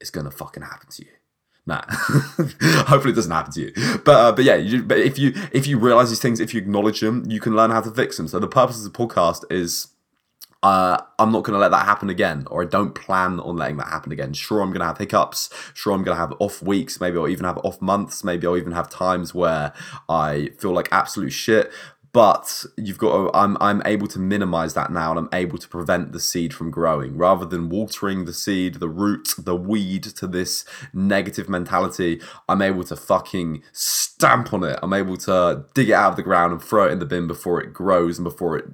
it's 0.00 0.10
gonna 0.10 0.30
fucking 0.30 0.62
happen 0.62 0.88
to 0.90 1.04
you. 1.04 1.10
Nah, 1.66 1.82
hopefully 1.90 3.12
it 3.12 3.16
doesn't 3.16 3.30
happen 3.30 3.52
to 3.52 3.60
you. 3.60 3.72
But 4.04 4.14
uh, 4.14 4.32
but 4.32 4.44
yeah, 4.44 4.56
you, 4.56 4.82
but 4.82 4.98
if 4.98 5.18
you 5.18 5.34
if 5.52 5.66
you 5.66 5.78
realize 5.78 6.08
these 6.08 6.20
things, 6.20 6.40
if 6.40 6.54
you 6.54 6.60
acknowledge 6.60 7.00
them, 7.00 7.24
you 7.28 7.40
can 7.40 7.54
learn 7.54 7.70
how 7.70 7.82
to 7.82 7.90
fix 7.90 8.16
them. 8.16 8.26
So 8.26 8.38
the 8.38 8.48
purpose 8.48 8.84
of 8.84 8.90
the 8.90 8.98
podcast 8.98 9.44
is 9.50 9.88
uh, 10.62 11.00
I'm 11.18 11.30
not 11.30 11.44
going 11.44 11.54
to 11.54 11.60
let 11.60 11.70
that 11.70 11.84
happen 11.84 12.10
again, 12.10 12.46
or 12.50 12.62
I 12.62 12.66
don't 12.66 12.94
plan 12.94 13.38
on 13.40 13.56
letting 13.56 13.76
that 13.76 13.88
happen 13.88 14.10
again. 14.10 14.32
Sure, 14.32 14.60
I'm 14.60 14.70
going 14.70 14.80
to 14.80 14.86
have 14.86 14.98
hiccups. 14.98 15.50
Sure, 15.74 15.92
I'm 15.92 16.02
going 16.02 16.16
to 16.16 16.20
have 16.20 16.34
off 16.40 16.62
weeks. 16.62 17.00
Maybe 17.00 17.16
I'll 17.16 17.28
even 17.28 17.44
have 17.44 17.58
off 17.58 17.80
months. 17.80 18.24
Maybe 18.24 18.46
I'll 18.46 18.56
even 18.56 18.72
have 18.72 18.90
times 18.90 19.32
where 19.32 19.72
I 20.08 20.50
feel 20.58 20.72
like 20.72 20.88
absolute 20.90 21.30
shit 21.30 21.70
but 22.12 22.64
you've 22.76 22.98
got 22.98 23.12
to, 23.12 23.36
I'm 23.36 23.56
I'm 23.60 23.82
able 23.84 24.06
to 24.08 24.18
minimize 24.18 24.74
that 24.74 24.90
now 24.90 25.10
and 25.10 25.18
I'm 25.18 25.28
able 25.32 25.58
to 25.58 25.68
prevent 25.68 26.12
the 26.12 26.20
seed 26.20 26.54
from 26.54 26.70
growing. 26.70 27.16
Rather 27.16 27.44
than 27.44 27.68
watering 27.68 28.24
the 28.24 28.32
seed 28.32 28.74
the 28.74 28.88
root 28.88 29.34
the 29.38 29.56
weed 29.56 30.04
to 30.04 30.26
this 30.26 30.64
negative 30.92 31.48
mentality 31.48 32.20
I'm 32.48 32.62
able 32.62 32.84
to 32.84 32.96
fucking 32.96 33.62
stamp 33.72 34.52
on 34.52 34.64
it. 34.64 34.78
I'm 34.82 34.92
able 34.92 35.16
to 35.18 35.64
dig 35.74 35.90
it 35.90 35.94
out 35.94 36.10
of 36.10 36.16
the 36.16 36.22
ground 36.22 36.52
and 36.52 36.62
throw 36.62 36.86
it 36.88 36.92
in 36.92 36.98
the 36.98 37.06
bin 37.06 37.26
before 37.26 37.60
it 37.60 37.72
grows 37.72 38.18
and 38.18 38.24
before 38.24 38.56
it 38.56 38.66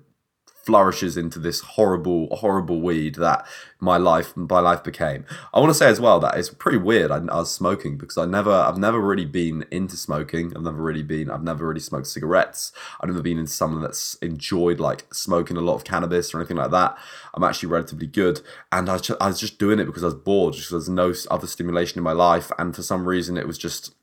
flourishes 0.65 1.17
into 1.17 1.39
this 1.39 1.61
horrible, 1.61 2.35
horrible 2.37 2.81
weed 2.81 3.17
that 3.17 3.47
my 3.81 3.97
life, 3.97 4.37
my 4.37 4.61
life 4.61 4.83
became. 4.83 5.25
I 5.53 5.61
want 5.61 5.71
to 5.71 5.75
say 5.75 5.89
as 5.89 6.01
well 6.01 6.21
that 6.21 6.37
it's 6.37 6.51
pretty 6.51 6.79
weird. 6.79 7.11
I, 7.11 7.17
I 7.17 7.37
was 7.37 7.53
smoking 7.53 7.97
because 7.97 8.17
I 8.17 8.25
never, 8.25 8.53
I've 8.53 8.79
never 8.79 9.01
really 9.01 9.25
been 9.25 9.65
into 9.71 9.97
smoking. 9.97 10.53
I've 10.57 10.63
never 10.63 10.83
really 10.83 11.03
been, 11.03 11.31
I've 11.31 11.43
never 11.43 11.67
really 11.69 11.81
smoked 11.81 12.07
cigarettes. 12.07 12.73
I've 13.01 13.09
never 13.09 13.23
been 13.23 13.39
into 13.39 13.53
someone 13.53 13.83
that's 13.83 14.15
enjoyed 14.17 14.81
like 14.81 15.13
smoking 15.13 15.57
a 15.57 15.61
lot 15.61 15.75
of 15.75 15.85
cannabis 15.85 16.35
or 16.35 16.39
anything 16.39 16.57
like 16.57 16.71
that. 16.71 16.97
I'm 17.35 17.45
actually 17.45 17.69
relatively 17.69 18.07
good, 18.07 18.41
and 18.73 18.89
I 18.89 18.99
I 19.21 19.29
was 19.29 19.41
just 19.41 19.59
doing 19.59 19.79
it 19.79 19.87
because 19.87 20.03
I 20.03 20.07
was 20.07 20.15
bored. 20.15 20.55
Just 20.55 20.71
there's 20.71 20.89
no 20.89 21.13
other 21.31 21.47
stimulation 21.47 21.99
in 21.99 22.05
my 22.05 22.13
life, 22.13 22.51
and 22.59 22.75
for 22.75 22.83
some 22.83 23.07
reason 23.07 23.37
it 23.37 23.47
was 23.47 23.59
just 23.59 23.95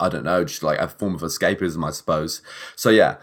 I 0.00 0.08
don't 0.08 0.24
know, 0.24 0.44
just 0.44 0.62
like 0.62 0.78
a 0.78 0.88
form 0.88 1.14
of 1.14 1.20
escapism, 1.22 1.86
I 1.86 1.90
suppose. 1.90 2.42
So 2.76 2.90
yeah, 2.90 3.16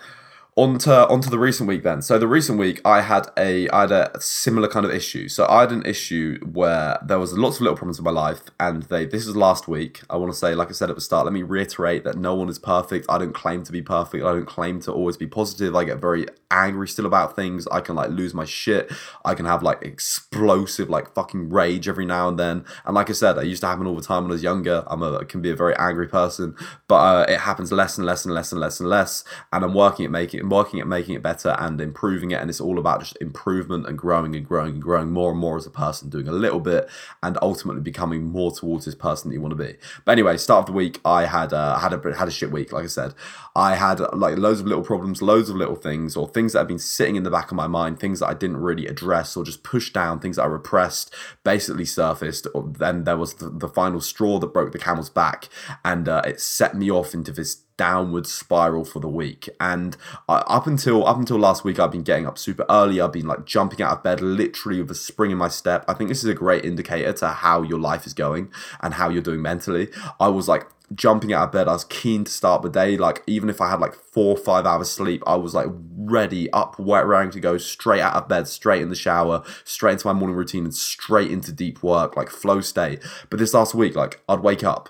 on 0.57 0.77
to, 0.79 1.29
the 1.29 1.39
recent 1.39 1.67
week 1.67 1.83
then. 1.83 2.01
So 2.01 2.19
the 2.19 2.27
recent 2.27 2.59
week, 2.59 2.81
I 2.83 3.01
had 3.01 3.27
a 3.37 3.69
I 3.69 3.81
had 3.81 3.91
a 3.91 4.11
similar 4.19 4.67
kind 4.67 4.85
of 4.85 4.91
issue. 4.91 5.29
So 5.29 5.45
I 5.47 5.61
had 5.61 5.71
an 5.71 5.85
issue 5.85 6.39
where 6.45 6.99
there 7.05 7.19
was 7.19 7.33
lots 7.33 7.57
of 7.57 7.61
little 7.61 7.77
problems 7.77 7.99
in 7.99 8.03
my 8.03 8.11
life, 8.11 8.41
and 8.59 8.83
they 8.83 9.05
this 9.05 9.25
is 9.25 9.35
last 9.35 9.67
week. 9.67 10.01
I 10.09 10.17
want 10.17 10.31
to 10.31 10.37
say, 10.37 10.53
like 10.53 10.69
I 10.69 10.73
said 10.73 10.89
at 10.89 10.95
the 10.95 11.01
start, 11.01 11.25
let 11.25 11.33
me 11.33 11.43
reiterate 11.43 12.03
that 12.03 12.17
no 12.17 12.35
one 12.35 12.49
is 12.49 12.59
perfect. 12.59 13.05
I 13.09 13.17
don't 13.17 13.33
claim 13.33 13.63
to 13.63 13.71
be 13.71 13.81
perfect. 13.81 14.23
I 14.25 14.33
don't 14.33 14.45
claim 14.45 14.81
to 14.81 14.91
always 14.91 15.17
be 15.17 15.27
positive. 15.27 15.75
I 15.75 15.85
get 15.85 15.99
very 15.99 16.25
angry 16.51 16.87
still 16.87 17.05
about 17.05 17.35
things. 17.35 17.67
I 17.67 17.81
can 17.81 17.95
like 17.95 18.09
lose 18.09 18.33
my 18.33 18.45
shit. 18.45 18.91
I 19.25 19.33
can 19.33 19.45
have 19.45 19.63
like 19.63 19.81
explosive 19.81 20.89
like 20.89 21.13
fucking 21.13 21.49
rage 21.49 21.87
every 21.87 22.05
now 22.05 22.27
and 22.27 22.37
then. 22.37 22.65
And 22.85 22.95
like 22.95 23.09
I 23.09 23.13
said, 23.13 23.37
it 23.37 23.47
used 23.47 23.61
to 23.61 23.67
happen 23.67 23.87
all 23.87 23.95
the 23.95 24.01
time 24.01 24.23
when 24.23 24.31
I 24.31 24.33
was 24.33 24.43
younger. 24.43 24.83
I'm 24.87 25.01
a 25.01 25.25
can 25.25 25.41
be 25.41 25.49
a 25.49 25.55
very 25.55 25.75
angry 25.77 26.07
person, 26.07 26.55
but 26.87 26.95
uh, 26.95 27.25
it 27.27 27.39
happens 27.39 27.71
less 27.71 27.97
and 27.97 28.05
less 28.05 28.25
and 28.25 28.33
less 28.33 28.51
and 28.51 28.61
less 28.61 28.79
and 28.79 28.89
less. 28.89 29.23
And 29.53 29.63
I'm 29.63 29.73
working 29.73 30.05
at 30.05 30.11
making 30.11 30.47
working 30.49 30.79
at 30.79 30.87
making 30.87 31.15
it 31.15 31.23
better 31.23 31.55
and 31.57 31.79
improving 31.79 32.31
it. 32.31 32.41
And 32.41 32.49
it's 32.49 32.61
all 32.61 32.79
about 32.79 32.99
just 32.99 33.17
improvement 33.21 33.87
and 33.87 33.97
growing 33.97 34.35
and 34.35 34.45
growing 34.45 34.73
and 34.73 34.81
growing 34.81 35.11
more 35.11 35.31
and 35.31 35.39
more 35.39 35.57
as 35.57 35.65
a 35.65 35.71
person, 35.71 36.09
doing 36.09 36.27
a 36.27 36.31
little 36.31 36.59
bit 36.59 36.89
and 37.23 37.37
ultimately 37.41 37.81
becoming 37.81 38.23
more 38.23 38.51
towards 38.51 38.85
this 38.85 38.95
person 38.95 39.29
that 39.29 39.35
you 39.35 39.41
want 39.41 39.57
to 39.57 39.63
be. 39.63 39.75
But 40.05 40.13
anyway, 40.13 40.37
start 40.37 40.63
of 40.63 40.65
the 40.67 40.73
week, 40.73 40.99
I 41.05 41.25
had 41.25 41.53
uh, 41.53 41.77
had 41.79 41.93
a 41.93 42.15
had 42.15 42.27
a 42.27 42.31
shit 42.31 42.51
week. 42.51 42.71
Like 42.71 42.83
I 42.83 42.87
said, 42.87 43.13
I 43.55 43.75
had 43.75 43.99
like 44.13 44.37
loads 44.37 44.61
of 44.61 44.67
little 44.67 44.83
problems, 44.83 45.21
loads 45.21 45.49
of 45.49 45.55
little 45.55 45.75
things, 45.75 46.15
or 46.15 46.27
things 46.27 46.53
that 46.53 46.59
have 46.59 46.67
been 46.67 46.79
sitting 46.79 47.15
in 47.15 47.23
the 47.23 47.31
back 47.31 47.51
of 47.51 47.57
my 47.57 47.67
mind, 47.67 47.99
things 47.99 48.19
that 48.19 48.27
I 48.27 48.33
didn't 48.33 48.57
really 48.57 48.87
address 48.87 49.35
or 49.35 49.43
just 49.43 49.63
push 49.63 49.91
down, 49.91 50.19
things 50.19 50.37
that 50.37 50.43
I 50.43 50.47
repressed, 50.47 51.13
basically 51.43 51.85
surfaced. 51.85 52.47
Then 52.55 53.03
there 53.03 53.17
was 53.17 53.35
the, 53.35 53.49
the 53.49 53.67
final 53.67 53.99
straw 53.99 54.39
that 54.39 54.53
broke 54.53 54.71
the 54.71 54.79
camel's 54.79 55.09
back, 55.09 55.49
and 55.83 56.07
uh, 56.07 56.21
it 56.25 56.39
set 56.39 56.75
me 56.75 56.89
off 56.89 57.13
into 57.13 57.31
this 57.31 57.63
downward 57.81 58.27
spiral 58.27 58.85
for 58.85 58.99
the 58.99 59.07
week. 59.07 59.49
And 59.59 59.97
up 60.29 60.67
until 60.67 61.07
up 61.07 61.17
until 61.17 61.39
last 61.39 61.63
week, 61.63 61.79
I've 61.79 61.91
been 61.91 62.03
getting 62.03 62.27
up 62.27 62.37
super 62.37 62.63
early. 62.69 63.01
I've 63.01 63.11
been 63.11 63.25
like 63.25 63.43
jumping 63.43 63.81
out 63.81 63.91
of 63.97 64.03
bed 64.03 64.21
literally 64.21 64.79
with 64.79 64.91
a 64.91 64.95
spring 64.95 65.31
in 65.31 65.39
my 65.39 65.47
step. 65.47 65.83
I 65.87 65.95
think 65.95 66.07
this 66.07 66.23
is 66.23 66.29
a 66.29 66.35
great 66.35 66.63
indicator 66.63 67.11
to 67.13 67.29
how 67.29 67.63
your 67.63 67.79
life 67.79 68.05
is 68.05 68.13
going 68.13 68.51
and 68.81 68.93
how 68.93 69.09
you're 69.09 69.23
doing 69.23 69.41
mentally. 69.41 69.87
I 70.19 70.27
was 70.27 70.47
like 70.47 70.67
jumping 70.93 71.33
out 71.33 71.45
of 71.45 71.51
bed. 71.51 71.67
I 71.67 71.73
was 71.73 71.85
keen 71.85 72.23
to 72.25 72.31
start 72.31 72.61
the 72.61 72.69
day. 72.69 72.97
Like 72.97 73.23
even 73.25 73.49
if 73.49 73.59
I 73.59 73.71
had 73.71 73.79
like 73.79 73.95
four 73.95 74.37
or 74.37 74.43
five 74.43 74.67
hours 74.67 74.91
sleep, 74.91 75.23
I 75.25 75.35
was 75.35 75.55
like 75.55 75.69
ready, 75.97 76.51
up, 76.51 76.75
ready 76.77 77.31
to 77.31 77.39
go 77.39 77.57
straight 77.57 78.01
out 78.01 78.13
of 78.13 78.27
bed, 78.27 78.47
straight 78.47 78.83
in 78.83 78.89
the 78.89 78.95
shower, 78.95 79.43
straight 79.63 79.93
into 79.93 80.05
my 80.05 80.13
morning 80.13 80.37
routine, 80.37 80.65
and 80.65 80.75
straight 80.75 81.31
into 81.31 81.51
deep 81.51 81.81
work, 81.81 82.15
like 82.15 82.29
flow 82.29 82.61
state. 82.61 83.01
But 83.31 83.39
this 83.39 83.55
last 83.55 83.73
week, 83.73 83.95
like 83.95 84.21
I'd 84.29 84.41
wake 84.41 84.63
up 84.63 84.89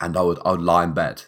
and 0.00 0.16
I 0.16 0.22
would 0.22 0.38
I 0.44 0.52
would 0.52 0.62
lie 0.62 0.84
in 0.84 0.92
bed 0.92 1.24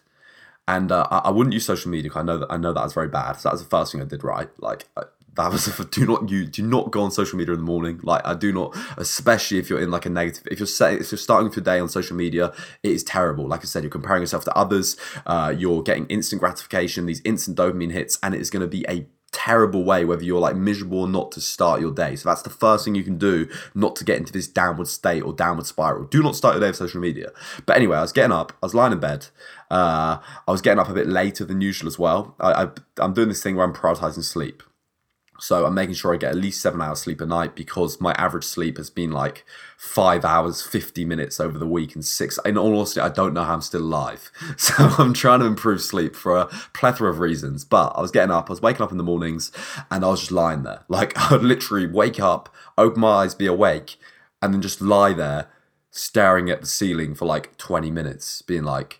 and 0.70 0.92
uh, 0.92 1.04
I, 1.10 1.30
wouldn't 1.30 1.52
use 1.52 1.64
social 1.64 1.90
media. 1.90 2.12
I 2.14 2.22
know 2.22 2.38
that 2.38 2.46
I 2.48 2.56
know 2.56 2.72
that 2.72 2.84
was 2.84 2.94
very 2.94 3.08
bad. 3.08 3.32
So 3.34 3.48
that 3.48 3.54
was 3.54 3.62
the 3.62 3.68
first 3.68 3.90
thing 3.90 4.00
I 4.00 4.04
did 4.04 4.22
right. 4.22 4.48
Like 4.58 4.86
uh, 4.96 5.04
that 5.34 5.50
was 5.50 5.66
do 5.90 6.06
not 6.06 6.30
you 6.30 6.46
do 6.46 6.62
not 6.62 6.92
go 6.92 7.02
on 7.02 7.10
social 7.10 7.38
media 7.38 7.54
in 7.54 7.60
the 7.60 7.66
morning. 7.66 7.98
Like 8.04 8.22
I 8.24 8.34
do 8.34 8.52
not, 8.52 8.76
especially 8.96 9.58
if 9.58 9.68
you're 9.68 9.80
in 9.80 9.90
like 9.90 10.06
a 10.06 10.10
negative. 10.10 10.46
If 10.48 10.60
you're 10.60 10.66
set, 10.66 11.00
if 11.00 11.10
you're 11.10 11.18
starting 11.18 11.52
your 11.52 11.64
day 11.64 11.80
on 11.80 11.88
social 11.88 12.16
media, 12.16 12.52
it 12.84 12.92
is 12.92 13.02
terrible. 13.02 13.48
Like 13.48 13.62
I 13.62 13.64
said, 13.64 13.82
you're 13.82 13.90
comparing 13.90 14.22
yourself 14.22 14.44
to 14.44 14.56
others. 14.56 14.96
Uh, 15.26 15.52
you're 15.56 15.82
getting 15.82 16.06
instant 16.06 16.40
gratification, 16.40 17.06
these 17.06 17.22
instant 17.24 17.58
dopamine 17.58 17.90
hits, 17.90 18.20
and 18.22 18.32
it 18.32 18.40
is 18.40 18.48
going 18.48 18.62
to 18.62 18.68
be 18.68 18.84
a 18.88 19.06
terrible 19.32 19.84
way 19.84 20.04
whether 20.04 20.24
you're 20.24 20.40
like 20.40 20.56
miserable 20.56 21.00
or 21.00 21.08
not 21.08 21.30
to 21.32 21.40
start 21.40 21.80
your 21.80 21.92
day. 21.92 22.16
So 22.16 22.28
that's 22.28 22.42
the 22.42 22.50
first 22.50 22.84
thing 22.84 22.94
you 22.94 23.04
can 23.04 23.18
do 23.18 23.48
not 23.74 23.94
to 23.96 24.04
get 24.04 24.18
into 24.18 24.32
this 24.32 24.48
downward 24.48 24.88
state 24.88 25.22
or 25.22 25.32
downward 25.32 25.66
spiral. 25.66 26.04
Do 26.04 26.22
not 26.22 26.34
start 26.34 26.54
your 26.54 26.60
day 26.60 26.68
with 26.68 26.76
social 26.76 27.00
media. 27.00 27.30
But 27.64 27.76
anyway, 27.76 27.98
I 27.98 28.02
was 28.02 28.12
getting 28.12 28.32
up, 28.32 28.52
I 28.62 28.66
was 28.66 28.74
lying 28.74 28.92
in 28.92 29.00
bed. 29.00 29.28
Uh, 29.70 30.18
I 30.48 30.50
was 30.50 30.60
getting 30.60 30.80
up 30.80 30.88
a 30.88 30.94
bit 30.94 31.06
later 31.06 31.44
than 31.44 31.60
usual 31.60 31.86
as 31.86 31.98
well. 31.98 32.34
I, 32.40 32.64
I, 32.64 32.68
I'm 32.98 33.14
doing 33.14 33.28
this 33.28 33.42
thing 33.42 33.54
where 33.54 33.64
I'm 33.64 33.72
prioritizing 33.72 34.24
sleep. 34.24 34.64
So 35.40 35.66
I'm 35.66 35.74
making 35.74 35.94
sure 35.94 36.14
I 36.14 36.18
get 36.18 36.32
at 36.32 36.36
least 36.36 36.60
seven 36.60 36.80
hours 36.80 37.00
sleep 37.00 37.20
a 37.20 37.26
night 37.26 37.54
because 37.54 38.00
my 38.00 38.12
average 38.12 38.44
sleep 38.44 38.76
has 38.76 38.90
been 38.90 39.10
like 39.10 39.44
five 39.76 40.24
hours, 40.24 40.62
50 40.62 41.04
minutes 41.04 41.40
over 41.40 41.58
the 41.58 41.66
week 41.66 41.94
and 41.94 42.04
six. 42.04 42.38
In 42.44 42.58
all 42.58 42.76
honesty, 42.76 43.00
I 43.00 43.08
don't 43.08 43.34
know 43.34 43.44
how 43.44 43.54
I'm 43.54 43.62
still 43.62 43.82
alive. 43.82 44.30
So 44.60 44.74
I'm 44.98 45.14
trying 45.14 45.40
to 45.40 45.46
improve 45.46 45.80
sleep 45.80 46.14
for 46.14 46.36
a 46.36 46.46
plethora 46.74 47.10
of 47.10 47.18
reasons. 47.18 47.64
But 47.64 47.92
I 47.96 48.02
was 48.02 48.10
getting 48.10 48.30
up, 48.30 48.50
I 48.50 48.52
was 48.52 48.62
waking 48.62 48.82
up 48.82 48.92
in 48.92 48.98
the 48.98 49.04
mornings 49.04 49.50
and 49.90 50.04
I 50.04 50.08
was 50.08 50.20
just 50.20 50.32
lying 50.32 50.62
there. 50.62 50.84
Like 50.88 51.16
I 51.16 51.32
would 51.32 51.42
literally 51.42 51.86
wake 51.86 52.20
up, 52.20 52.54
open 52.76 53.00
my 53.00 53.22
eyes, 53.22 53.34
be 53.34 53.46
awake, 53.46 53.96
and 54.42 54.52
then 54.52 54.60
just 54.60 54.82
lie 54.82 55.14
there 55.14 55.48
staring 55.90 56.50
at 56.50 56.60
the 56.60 56.66
ceiling 56.66 57.14
for 57.14 57.24
like 57.24 57.56
20 57.56 57.90
minutes, 57.90 58.42
being 58.42 58.64
like, 58.64 58.99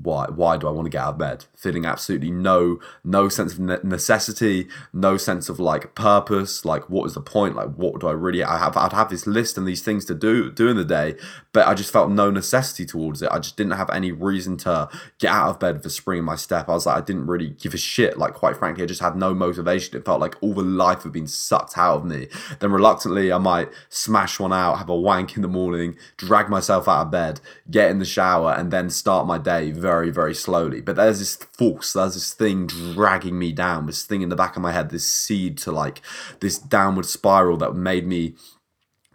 why 0.00 0.26
why 0.32 0.56
do 0.56 0.68
I 0.68 0.70
want 0.70 0.86
to 0.86 0.90
get 0.90 1.02
out 1.02 1.14
of 1.14 1.18
bed? 1.18 1.44
Feeling 1.56 1.84
absolutely 1.84 2.30
no 2.30 2.78
no 3.02 3.28
sense 3.28 3.54
of 3.54 3.60
necessity, 3.84 4.68
no 4.92 5.16
sense 5.16 5.48
of 5.48 5.58
like 5.58 5.94
purpose. 5.96 6.64
Like 6.64 6.88
what 6.88 7.06
is 7.06 7.14
the 7.14 7.20
point? 7.20 7.56
Like 7.56 7.74
what 7.74 8.00
do 8.00 8.06
I 8.06 8.12
really? 8.12 8.44
I 8.44 8.58
have 8.58 8.76
I'd 8.76 8.92
have 8.92 9.10
this 9.10 9.26
list 9.26 9.58
and 9.58 9.66
these 9.66 9.82
things 9.82 10.04
to 10.06 10.14
do 10.14 10.52
in 10.68 10.76
the 10.76 10.84
day, 10.84 11.16
but 11.52 11.66
I 11.66 11.74
just 11.74 11.92
felt 11.92 12.10
no 12.10 12.30
necessity 12.30 12.86
towards 12.86 13.22
it. 13.22 13.28
I 13.32 13.40
just 13.40 13.56
didn't 13.56 13.72
have 13.72 13.90
any 13.90 14.12
reason 14.12 14.56
to 14.58 14.88
get 15.18 15.32
out 15.32 15.50
of 15.50 15.58
bed 15.58 15.82
for 15.82 15.88
spring 15.88 16.20
in 16.20 16.24
my 16.24 16.36
step. 16.36 16.68
I 16.68 16.72
was 16.72 16.86
like 16.86 16.96
I 16.96 17.04
didn't 17.04 17.26
really 17.26 17.50
give 17.50 17.74
a 17.74 17.78
shit. 17.78 18.18
Like 18.18 18.34
quite 18.34 18.56
frankly, 18.56 18.84
I 18.84 18.86
just 18.86 19.02
had 19.02 19.16
no 19.16 19.34
motivation. 19.34 19.96
It 19.96 20.04
felt 20.04 20.20
like 20.20 20.36
all 20.40 20.54
the 20.54 20.62
life 20.62 21.02
had 21.02 21.12
been 21.12 21.26
sucked 21.26 21.76
out 21.76 21.96
of 21.96 22.04
me. 22.04 22.28
Then 22.60 22.70
reluctantly, 22.70 23.32
I 23.32 23.38
might 23.38 23.70
smash 23.88 24.38
one 24.38 24.52
out, 24.52 24.78
have 24.78 24.88
a 24.88 24.96
wank 24.96 25.34
in 25.34 25.42
the 25.42 25.48
morning, 25.48 25.96
drag 26.16 26.48
myself 26.48 26.86
out 26.86 27.06
of 27.06 27.10
bed, 27.10 27.40
get 27.68 27.90
in 27.90 27.98
the 27.98 28.04
shower, 28.04 28.52
and 28.52 28.70
then 28.70 28.90
start 28.90 29.26
my 29.26 29.38
day 29.38 29.72
very, 29.88 30.10
very 30.10 30.34
slowly. 30.34 30.82
But 30.82 30.96
there's 30.96 31.18
this 31.18 31.36
force, 31.36 31.94
there's 31.94 32.12
this 32.12 32.34
thing 32.34 32.66
dragging 32.66 33.38
me 33.38 33.52
down, 33.52 33.86
this 33.86 34.04
thing 34.04 34.20
in 34.20 34.28
the 34.28 34.36
back 34.36 34.54
of 34.54 34.60
my 34.60 34.70
head, 34.70 34.90
this 34.90 35.08
seed 35.08 35.56
to 35.58 35.72
like 35.72 36.02
this 36.40 36.58
downward 36.58 37.06
spiral 37.06 37.56
that 37.56 37.72
made 37.72 38.06
me 38.06 38.34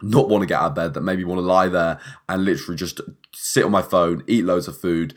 not 0.02 0.28
want 0.28 0.42
to 0.42 0.48
get 0.48 0.58
out 0.58 0.70
of 0.70 0.74
bed, 0.74 0.94
that 0.94 1.02
made 1.02 1.18
me 1.18 1.24
want 1.24 1.38
to 1.38 1.46
lie 1.46 1.68
there 1.68 2.00
and 2.28 2.44
literally 2.44 2.76
just 2.76 3.00
sit 3.32 3.64
on 3.64 3.70
my 3.70 3.82
phone, 3.82 4.24
eat 4.26 4.44
loads 4.44 4.66
of 4.66 4.76
food, 4.76 5.14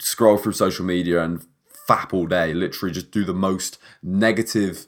scroll 0.00 0.36
through 0.36 0.54
social 0.54 0.84
media 0.84 1.22
and 1.22 1.46
fap 1.88 2.12
all 2.12 2.26
day, 2.26 2.52
literally 2.52 2.92
just 2.92 3.12
do 3.12 3.24
the 3.24 3.32
most 3.32 3.78
negative, 4.02 4.86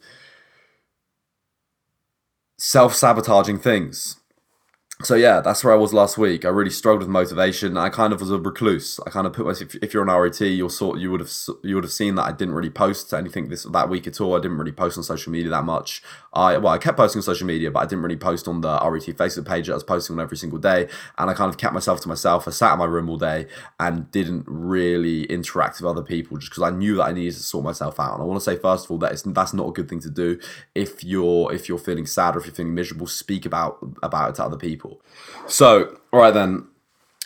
self 2.59 2.93
sabotaging 2.93 3.61
things 3.61 4.17
so 5.03 5.15
yeah, 5.15 5.41
that's 5.41 5.65
where 5.65 5.73
I 5.73 5.77
was 5.77 5.93
last 5.93 6.19
week. 6.19 6.45
I 6.45 6.49
really 6.49 6.71
struggled 6.71 7.01
with 7.01 7.09
motivation. 7.09 7.77
I 7.77 7.88
kind 7.88 8.12
of 8.12 8.21
was 8.21 8.31
a 8.31 8.38
recluse. 8.38 8.99
I 9.07 9.11
kind 9.11 9.27
of 9.27 9.33
put 9.33 9.47
myself. 9.47 9.75
If 9.83 9.95
you're 9.95 10.03
an 10.03 10.09
ROT, 10.09 10.41
you'll 10.41 10.69
sort 10.69 10.99
you 10.99 11.11
would 11.11 11.21
have 11.21 11.31
you 11.62 11.75
would 11.75 11.85
have 11.85 11.93
seen 11.93 12.15
that 12.17 12.25
I 12.25 12.33
didn't 12.33 12.55
really 12.55 12.71
post 12.71 13.12
anything 13.15 13.49
this 13.49 13.65
that 13.65 13.88
week 13.88 14.07
at 14.07 14.21
all. 14.21 14.35
I 14.35 14.38
didn't 14.41 14.59
really 14.59 14.73
post 14.73 14.99
on 14.99 15.05
social 15.05 15.33
media 15.33 15.51
that 15.51 15.65
much. 15.65 16.03
I 16.33 16.59
well, 16.59 16.73
I 16.73 16.79
kept 16.79 16.97
posting 16.97 17.21
on 17.21 17.23
social 17.23 17.47
media, 17.47 17.71
but 17.71 17.81
I 17.81 17.87
didn't 17.87 18.03
really 18.03 18.17
post 18.17 18.49
on 18.49 18.61
the 18.61 18.69
ROT 18.69 19.03
Facebook 19.03 19.47
page 19.47 19.71
I 19.71 19.75
was 19.75 19.85
posting 19.85 20.17
on 20.17 20.23
every 20.23 20.37
single 20.37 20.59
day. 20.59 20.88
And 21.19 21.31
I 21.31 21.35
kind 21.35 21.49
of 21.49 21.59
kept 21.59 21.75
myself 21.75 22.01
to 22.03 22.09
myself. 22.09 22.47
I 22.47 22.51
sat 22.51 22.73
in 22.73 22.79
my 22.79 22.85
room 22.85 23.09
all 23.09 23.19
day 23.19 23.47
and 23.81 24.11
didn't 24.11 24.45
really 24.47 25.25
interact 25.25 25.81
with 25.81 25.88
other 25.88 26.03
people 26.03 26.38
just 26.38 26.51
because 26.51 26.62
I 26.62 26.71
knew 26.71 26.97
that 26.97 27.05
I 27.05 27.12
needed 27.12 27.35
to 27.35 27.43
sort 27.43 27.65
myself 27.65 27.99
out. 27.99 28.15
And 28.15 28.23
I 28.23 28.27
want 28.27 28.41
to 28.41 28.45
say 28.45 28.57
first 28.57 28.87
of 28.87 28.91
all 28.91 28.99
that 28.99 29.12
it's, 29.12 29.23
that's 29.23 29.55
not 29.55 29.69
a 29.69 29.73
good 29.73 29.88
thing 29.88 30.01
to 30.01 30.11
do 30.11 30.38
if 30.75 31.03
you're 31.03 31.53
if 31.53 31.69
you're 31.69 31.79
feeling 31.79 32.07
sad 32.07 32.37
or 32.37 32.41
if 32.41 32.47
you're 32.47 32.55
feeling 32.55 32.75
miserable. 32.75 33.07
Speak 33.07 33.47
about 33.47 33.79
about 34.03 34.31
it 34.31 34.35
to 34.37 34.45
other 34.45 34.57
people. 34.57 34.91
So, 35.46 35.98
all 36.12 36.20
right 36.20 36.35
then, 36.35 36.66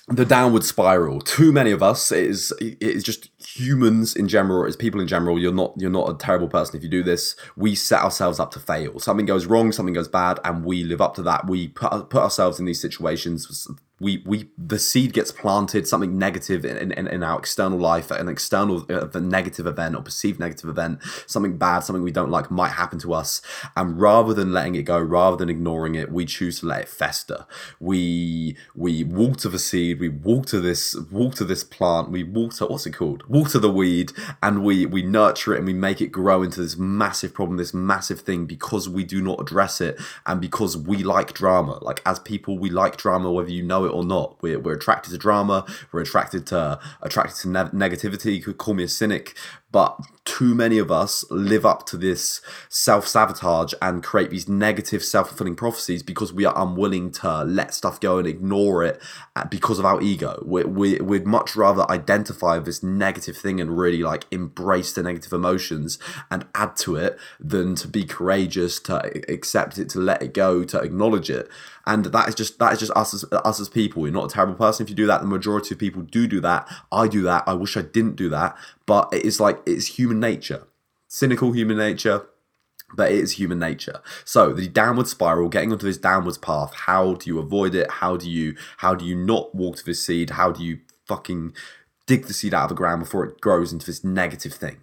the 0.09 0.25
downward 0.25 0.65
spiral. 0.65 1.21
Too 1.21 1.53
many 1.53 1.73
of 1.73 1.83
us 1.83 2.13
it 2.13 2.25
is 2.25 2.53
it 2.61 2.77
is 2.81 3.03
just 3.03 3.31
humans 3.47 4.17
in 4.17 4.29
general, 4.29 4.67
as 4.67 4.77
people 4.77 5.01
in 5.01 5.09
general. 5.09 5.39
You're 5.39 5.53
not 5.53 5.75
you're 5.77 5.91
not 5.91 6.11
a 6.11 6.15
terrible 6.15 6.49
person 6.49 6.77
if 6.77 6.83
you 6.83 6.89
do 6.89 7.03
this. 7.03 7.37
We 7.57 7.75
set 7.75 8.03
ourselves 8.03 8.41
up 8.41 8.51
to 8.53 8.61
fail. 8.61 8.99
Something 8.99 9.27
goes 9.27 9.47
wrong, 9.47 9.73
something 9.73 9.95
goes 9.95 10.09
bad, 10.09 10.41
and 10.45 10.65
we 10.65 10.85
live 10.85 11.01
up 11.01 11.15
to 11.15 11.23
that. 11.23 11.47
We 11.47 11.69
put 11.69 12.11
put 12.11 12.23
ourselves 12.23 12.59
in 12.59 12.67
these 12.67 12.81
situations 12.81 13.69
we 13.99 14.23
we 14.27 14.51
the 14.59 14.79
seed 14.79 15.13
gets 15.13 15.33
planted 15.33 15.89
something 15.89 16.19
negative 16.19 16.65
in, 16.65 16.93
in, 16.93 17.07
in 17.07 17.23
our 17.23 17.39
external 17.39 17.79
life 17.79 18.11
an 18.11 18.29
external 18.29 18.85
uh, 18.91 19.09
negative 19.19 19.67
event 19.67 19.97
or 19.97 20.03
perceived 20.03 20.39
negative 20.39 20.69
event 20.69 21.03
something 21.27 21.57
bad 21.57 21.81
something 21.81 22.03
we 22.03 22.11
don't 22.11 22.31
like 22.31 22.51
might 22.51 22.73
happen 22.73 22.99
to 22.99 23.15
us 23.15 23.41
and 23.75 23.99
rather 23.99 24.35
than 24.35 24.53
letting 24.53 24.75
it 24.75 24.83
go 24.83 25.01
rather 25.01 25.37
than 25.37 25.49
ignoring 25.49 25.95
it 25.95 26.13
we 26.13 26.27
choose 26.27 26.61
to 26.61 26.67
let 26.67 26.83
it 26.83 26.89
fester 26.89 27.47
we 27.81 28.55
we 28.75 29.03
water 29.03 29.49
the 29.49 29.59
seed 29.59 29.99
we 29.99 30.11
water 30.11 30.61
this 30.61 30.95
water 31.11 31.45
this 31.45 31.65
plant 31.65 32.11
we 32.11 32.23
water 32.23 32.67
what's 32.67 32.87
it 32.87 32.93
called 32.93 33.23
water 33.37 33.59
the 33.59 33.71
weed 33.71 34.13
and 34.43 34.65
we 34.65 34.87
we 34.87 35.03
nurture 35.03 35.55
it 35.55 35.59
and 35.59 35.67
we 35.67 35.73
make 35.73 36.01
it 36.01 36.09
grow 36.09 36.43
into 36.43 36.61
this 36.61 36.77
massive 36.77 37.35
problem 37.35 37.57
this 37.59 37.75
massive 37.75 38.21
thing 38.21 38.47
because 38.47 38.89
we 38.89 39.05
do 39.05 39.21
not 39.21 39.41
address 39.41 39.81
it 39.81 40.01
and 40.27 40.41
because 40.41 40.77
we 40.77 41.03
like 41.03 41.33
drama. 41.35 41.79
Like 41.83 42.01
as 42.07 42.19
people 42.19 42.59
we 42.59 42.71
like 42.71 42.97
drama 42.97 43.31
whether 43.31 43.51
you 43.51 43.63
know 43.63 43.85
it 43.85 43.91
or 43.91 44.05
not. 44.05 44.37
We're, 44.43 44.59
we're 44.59 44.75
attracted 44.75 45.11
to 45.11 45.19
drama. 45.19 45.67
We're 45.93 46.03
attracted 46.03 46.47
to 46.47 46.79
attracted 47.03 47.37
to 47.43 47.49
ne- 47.49 47.89
negativity. 47.89 48.35
You 48.37 48.43
could 48.43 48.59
call 48.59 48.75
me 48.75 48.85
a 48.85 48.89
cynic 48.89 49.37
but 49.77 50.01
too 50.25 50.55
many 50.55 50.79
of 50.79 50.91
us 50.91 51.23
live 51.31 51.67
up 51.67 51.85
to 51.85 51.99
this 51.99 52.41
self 52.71 53.07
sabotage 53.07 53.75
and 53.83 54.03
create 54.03 54.31
these 54.31 54.49
negative 54.49 55.05
self 55.05 55.29
fulfilling 55.29 55.55
prophecies 55.55 56.03
because 56.03 56.33
we 56.33 56.47
are 56.47 56.55
unwilling 56.57 57.11
to 57.11 57.45
let 57.45 57.75
stuff 57.75 58.01
go 58.01 58.17
and 58.17 58.27
ignore 58.27 58.83
it 58.83 58.99
uh, 59.37 59.45
because 59.45 59.79
of 59.79 59.85
our 59.85 60.01
ego. 60.01 60.43
We, 60.47 60.65
we, 60.65 60.97
we'd 61.01 61.27
much 61.27 61.57
rather 61.57 61.85
identify 61.91 62.59
this 62.59 62.83
negative 62.83 63.37
thing 63.37 63.61
and 63.61 63.77
really 63.77 64.03
like 64.03 64.25
embrace 64.31 64.95
the 64.95 65.03
negative 65.03 65.35
emotions 65.35 65.99
and 66.31 66.47
add 66.55 66.75
to 66.77 66.97
it 66.97 67.19
than 67.39 67.75
to 67.75 67.87
be 67.87 68.07
courageous, 68.07 68.81
to 68.81 68.97
accept 69.31 69.77
it, 69.77 69.91
to 69.91 69.99
let 69.99 70.23
it 70.23 70.33
go, 70.33 70.65
to 70.65 70.81
acknowledge 70.81 71.29
it 71.29 71.51
and 71.87 72.07
that 72.07 72.29
is 72.29 72.35
just 72.35 72.59
that 72.59 72.73
is 72.73 72.81
just 72.81 72.93
us 72.93 73.15
as 73.15 73.25
us 73.33 73.61
as 73.61 73.69
people. 73.69 74.03
You're 74.03 74.13
not 74.13 74.31
a 74.31 74.35
terrible 74.35 74.55
person 74.55 74.85
if 74.85 74.91
you 74.91 74.97
do 74.97 75.07
that. 75.07 75.21
The 75.21 75.27
majority 75.27 75.75
of 75.75 75.79
people 75.79 76.03
do 76.03 76.27
do 76.27 76.41
that. 76.41 76.69
I 76.91 77.09
do 77.09 77.23
that. 77.23 77.45
I 77.47 77.55
wish 77.55 77.77
I 77.77 77.83
didn't 77.83 78.17
do 78.17 78.29
that, 78.31 78.57
but 78.87 79.09
it 79.13 79.25
is 79.25 79.41
like 79.41 79.61
it's 79.67 79.99
human 79.99 80.21
nature, 80.21 80.67
cynical 81.09 81.53
human 81.53 81.79
nature. 81.79 82.27
But 82.95 83.11
it 83.11 83.19
is 83.19 83.33
human 83.33 83.59
nature. 83.59 84.01
So 84.25 84.53
the 84.53 84.69
downward 84.69 85.09
spiral, 85.09 85.49
getting 85.49 85.73
onto 85.73 85.87
this 85.87 85.99
downwards 85.99 86.39
path, 86.39 86.73
how 86.73 87.15
do 87.15 87.29
you 87.29 87.41
avoid 87.41 87.75
it? 87.75 87.91
How 87.91 88.17
do 88.17 88.31
you 88.31 88.57
how 88.77 88.95
do 88.95 89.05
you 89.05 89.17
not 89.17 89.53
walk 89.57 89.77
to 89.79 89.85
this 89.85 90.07
seed? 90.07 90.31
How 90.31 90.53
do 90.53 90.63
you 90.63 90.79
fucking 91.07 91.53
dig 92.07 92.27
the 92.27 92.33
seed 92.33 92.55
out 92.55 92.65
of 92.65 92.69
the 92.71 92.75
ground 92.75 93.01
before 93.01 93.25
it 93.25 93.41
grows 93.41 93.73
into 93.73 93.87
this 93.87 94.05
negative 94.05 94.55
thing. 94.55 94.79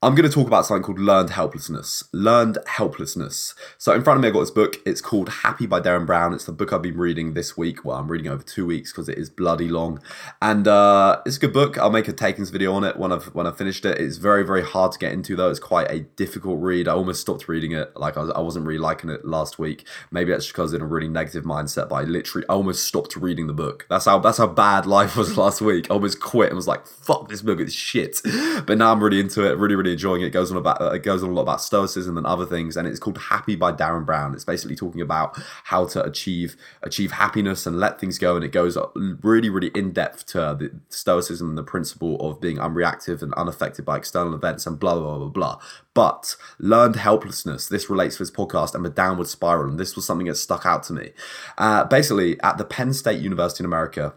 I'm 0.00 0.14
going 0.14 0.30
to 0.30 0.32
talk 0.32 0.46
about 0.46 0.64
something 0.64 0.84
called 0.84 1.00
learned 1.00 1.30
helplessness. 1.30 2.04
Learned 2.12 2.58
helplessness. 2.68 3.56
So, 3.78 3.92
in 3.92 4.04
front 4.04 4.18
of 4.18 4.22
me, 4.22 4.28
I've 4.28 4.34
got 4.34 4.40
this 4.40 4.52
book. 4.52 4.76
It's 4.86 5.00
called 5.00 5.28
Happy 5.28 5.66
by 5.66 5.80
Derren 5.80 6.06
Brown. 6.06 6.32
It's 6.32 6.44
the 6.44 6.52
book 6.52 6.72
I've 6.72 6.82
been 6.82 6.96
reading 6.96 7.34
this 7.34 7.56
week. 7.56 7.84
Well, 7.84 7.96
I'm 7.96 8.06
reading 8.06 8.28
over 8.28 8.44
two 8.44 8.64
weeks 8.64 8.92
because 8.92 9.08
it 9.08 9.18
is 9.18 9.28
bloody 9.28 9.66
long. 9.66 10.00
And 10.40 10.68
uh, 10.68 11.20
it's 11.26 11.36
a 11.36 11.40
good 11.40 11.52
book. 11.52 11.78
I'll 11.78 11.90
make 11.90 12.06
a 12.06 12.12
takings 12.12 12.50
video 12.50 12.74
on 12.74 12.84
it 12.84 12.96
when 12.96 13.10
I've 13.10 13.24
when 13.34 13.48
I've 13.48 13.58
finished 13.58 13.84
it. 13.84 13.98
It's 13.98 14.18
very, 14.18 14.44
very 14.44 14.62
hard 14.62 14.92
to 14.92 15.00
get 15.00 15.12
into, 15.12 15.34
though. 15.34 15.50
It's 15.50 15.58
quite 15.58 15.90
a 15.90 16.02
difficult 16.14 16.60
read. 16.60 16.86
I 16.86 16.92
almost 16.92 17.20
stopped 17.20 17.48
reading 17.48 17.72
it. 17.72 17.96
Like, 17.96 18.16
I, 18.16 18.20
was, 18.20 18.30
I 18.30 18.38
wasn't 18.38 18.66
really 18.66 18.78
liking 18.78 19.10
it 19.10 19.24
last 19.24 19.58
week. 19.58 19.84
Maybe 20.12 20.30
that's 20.30 20.46
because 20.46 20.74
in 20.74 20.80
a 20.80 20.86
really 20.86 21.08
negative 21.08 21.42
mindset, 21.42 21.88
but 21.88 21.96
I 21.96 22.02
literally 22.02 22.46
I 22.48 22.52
almost 22.52 22.84
stopped 22.84 23.16
reading 23.16 23.48
the 23.48 23.52
book. 23.52 23.84
That's 23.90 24.04
how 24.04 24.20
that's 24.20 24.38
how 24.38 24.46
bad 24.46 24.86
life 24.98 25.16
was 25.16 25.36
last 25.36 25.60
week. 25.60 25.90
I 25.90 25.94
almost 25.94 26.20
quit 26.20 26.50
and 26.50 26.56
was 26.56 26.68
like, 26.68 26.86
fuck 26.86 27.28
this 27.28 27.42
book, 27.42 27.58
it's 27.58 27.72
shit. 27.72 28.20
But 28.64 28.78
now 28.78 28.92
I'm 28.92 29.02
really 29.02 29.18
into 29.18 29.44
it, 29.44 29.58
really, 29.58 29.74
really 29.74 29.87
enjoying 29.92 30.22
it. 30.22 30.26
It 30.26 30.30
goes 30.30 30.50
on 30.50 30.56
about 30.56 30.80
uh, 30.80 30.90
it 30.90 31.02
goes 31.02 31.22
on 31.22 31.30
a 31.30 31.32
lot 31.32 31.42
about 31.42 31.60
stoicism 31.60 32.16
and 32.16 32.26
other 32.26 32.46
things, 32.46 32.76
and 32.76 32.86
it's 32.86 32.98
called 32.98 33.18
Happy 33.18 33.56
by 33.56 33.72
Derren 33.72 34.06
Brown. 34.06 34.34
It's 34.34 34.44
basically 34.44 34.76
talking 34.76 35.00
about 35.00 35.38
how 35.64 35.86
to 35.88 36.02
achieve 36.04 36.56
achieve 36.82 37.12
happiness 37.12 37.66
and 37.66 37.78
let 37.78 38.00
things 38.00 38.18
go, 38.18 38.36
and 38.36 38.44
it 38.44 38.52
goes 38.52 38.76
really, 39.22 39.48
really 39.48 39.70
in 39.74 39.92
depth 39.92 40.26
to 40.26 40.38
the 40.58 40.80
stoicism 40.88 41.48
and 41.48 41.58
the 41.58 41.62
principle 41.62 42.16
of 42.20 42.40
being 42.40 42.58
unreactive 42.58 43.22
and 43.22 43.32
unaffected 43.34 43.84
by 43.84 43.96
external 43.96 44.34
events 44.34 44.66
and 44.66 44.78
blah 44.78 44.94
blah 44.94 45.18
blah 45.18 45.28
blah. 45.28 45.60
But 45.94 46.36
learned 46.58 46.96
helplessness. 46.96 47.68
This 47.68 47.90
relates 47.90 48.16
to 48.16 48.22
this 48.22 48.30
podcast 48.30 48.74
and 48.74 48.84
the 48.84 48.90
downward 48.90 49.28
spiral, 49.28 49.70
and 49.70 49.78
this 49.78 49.96
was 49.96 50.06
something 50.06 50.26
that 50.26 50.36
stuck 50.36 50.64
out 50.66 50.82
to 50.84 50.92
me. 50.92 51.10
Uh, 51.56 51.84
basically, 51.84 52.40
at 52.40 52.58
the 52.58 52.64
Penn 52.64 52.92
State 52.92 53.20
University 53.20 53.62
in 53.62 53.66
America, 53.66 54.14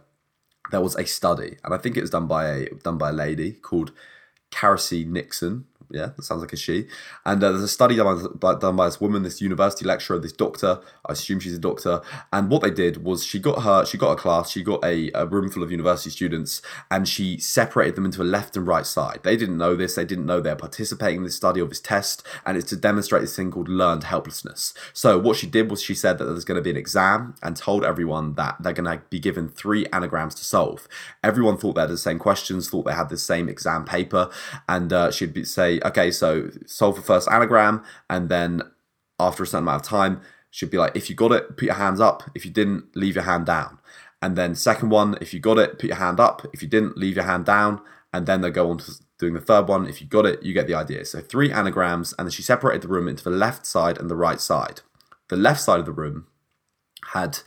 there 0.71 0.81
was 0.81 0.95
a 0.95 1.05
study, 1.05 1.57
and 1.63 1.73
I 1.73 1.77
think 1.77 1.97
it 1.97 2.01
was 2.01 2.09
done 2.09 2.27
by 2.27 2.47
a 2.47 2.69
done 2.83 2.97
by 2.97 3.09
a 3.09 3.13
lady 3.13 3.53
called 3.53 3.91
Charisse 4.51 5.05
Nixon 5.07 5.65
yeah, 5.93 6.07
that 6.15 6.23
sounds 6.23 6.41
like 6.41 6.53
a 6.53 6.57
she. 6.57 6.87
And 7.25 7.43
uh, 7.43 7.51
there's 7.51 7.63
a 7.63 7.67
study 7.67 7.95
done 7.95 8.27
by, 8.35 8.55
done 8.55 8.75
by 8.75 8.85
this 8.85 9.01
woman, 9.01 9.23
this 9.23 9.41
university 9.41 9.85
lecturer, 9.85 10.19
this 10.19 10.33
doctor. 10.33 10.79
I 11.05 11.13
assume 11.13 11.39
she's 11.39 11.55
a 11.55 11.59
doctor. 11.59 12.01
And 12.31 12.49
what 12.49 12.61
they 12.61 12.71
did 12.71 13.03
was 13.03 13.23
she 13.23 13.39
got 13.39 13.63
her, 13.63 13.85
she 13.85 13.97
got 13.97 14.11
a 14.11 14.15
class, 14.15 14.51
she 14.51 14.63
got 14.63 14.83
a, 14.83 15.11
a 15.13 15.25
room 15.25 15.49
full 15.49 15.63
of 15.63 15.71
university 15.71 16.09
students, 16.09 16.61
and 16.89 17.07
she 17.07 17.37
separated 17.37 17.95
them 17.95 18.05
into 18.05 18.21
a 18.21 18.23
left 18.23 18.55
and 18.55 18.67
right 18.67 18.85
side. 18.85 19.19
They 19.23 19.35
didn't 19.35 19.57
know 19.57 19.75
this. 19.75 19.95
They 19.95 20.05
didn't 20.05 20.25
know 20.25 20.39
they're 20.39 20.55
participating 20.55 21.17
in 21.17 21.23
this 21.23 21.35
study 21.35 21.61
or 21.61 21.67
this 21.67 21.81
test, 21.81 22.25
and 22.45 22.57
it's 22.57 22.69
to 22.69 22.75
demonstrate 22.75 23.21
this 23.21 23.35
thing 23.35 23.51
called 23.51 23.67
learned 23.67 24.05
helplessness. 24.05 24.73
So 24.93 25.19
what 25.19 25.37
she 25.37 25.47
did 25.47 25.69
was 25.69 25.81
she 25.81 25.93
said 25.93 26.17
that 26.17 26.25
there's 26.25 26.45
going 26.45 26.57
to 26.57 26.61
be 26.61 26.69
an 26.69 26.77
exam 26.77 27.35
and 27.43 27.57
told 27.57 27.83
everyone 27.83 28.35
that 28.35 28.57
they're 28.61 28.73
going 28.73 28.85
to 28.85 29.03
be 29.09 29.19
given 29.19 29.49
three 29.49 29.85
anagrams 29.87 30.35
to 30.35 30.45
solve. 30.45 30.87
Everyone 31.23 31.57
thought 31.57 31.73
they 31.73 31.81
had 31.81 31.89
the 31.89 31.97
same 31.97 32.19
questions, 32.19 32.69
thought 32.69 32.85
they 32.85 32.93
had 32.93 33.09
the 33.09 33.17
same 33.17 33.49
exam 33.49 33.85
paper, 33.85 34.29
and 34.69 34.93
uh, 34.93 35.11
she'd 35.11 35.33
be, 35.33 35.43
say, 35.43 35.79
okay, 35.85 36.11
so 36.11 36.49
solve 36.65 36.95
the 36.95 37.01
first 37.01 37.27
anagram, 37.29 37.83
and 38.09 38.29
then 38.29 38.61
after 39.19 39.43
a 39.43 39.47
certain 39.47 39.63
amount 39.63 39.83
of 39.83 39.87
time, 39.87 40.21
should 40.51 40.69
be 40.69 40.77
like, 40.77 40.95
if 40.95 41.09
you 41.09 41.15
got 41.15 41.31
it, 41.31 41.55
put 41.57 41.63
your 41.63 41.75
hands 41.75 41.99
up. 41.99 42.23
If 42.35 42.45
you 42.45 42.51
didn't, 42.51 42.95
leave 42.95 43.15
your 43.15 43.23
hand 43.23 43.45
down. 43.45 43.79
And 44.21 44.35
then 44.35 44.53
second 44.53 44.89
one, 44.89 45.17
if 45.21 45.33
you 45.33 45.39
got 45.39 45.57
it, 45.57 45.79
put 45.79 45.85
your 45.85 45.95
hand 45.95 46.19
up. 46.19 46.45
If 46.53 46.61
you 46.61 46.67
didn't, 46.67 46.97
leave 46.97 47.15
your 47.15 47.25
hand 47.25 47.45
down. 47.45 47.81
And 48.13 48.25
then 48.27 48.41
they 48.41 48.51
go 48.51 48.69
on 48.69 48.77
to 48.79 48.91
doing 49.17 49.33
the 49.33 49.39
third 49.39 49.67
one. 49.67 49.87
If 49.87 50.01
you 50.01 50.07
got 50.07 50.25
it, 50.25 50.43
you 50.43 50.53
get 50.53 50.67
the 50.67 50.75
idea. 50.75 51.05
So 51.05 51.21
three 51.21 51.51
anagrams, 51.51 52.13
and 52.19 52.27
then 52.27 52.31
she 52.31 52.41
separated 52.41 52.81
the 52.81 52.89
room 52.89 53.07
into 53.07 53.23
the 53.23 53.29
left 53.29 53.65
side 53.65 53.97
and 53.97 54.09
the 54.09 54.15
right 54.15 54.41
side. 54.41 54.81
The 55.29 55.37
left 55.37 55.61
side 55.61 55.79
of 55.79 55.85
the 55.85 55.93
room 55.93 56.27
had 57.13 57.39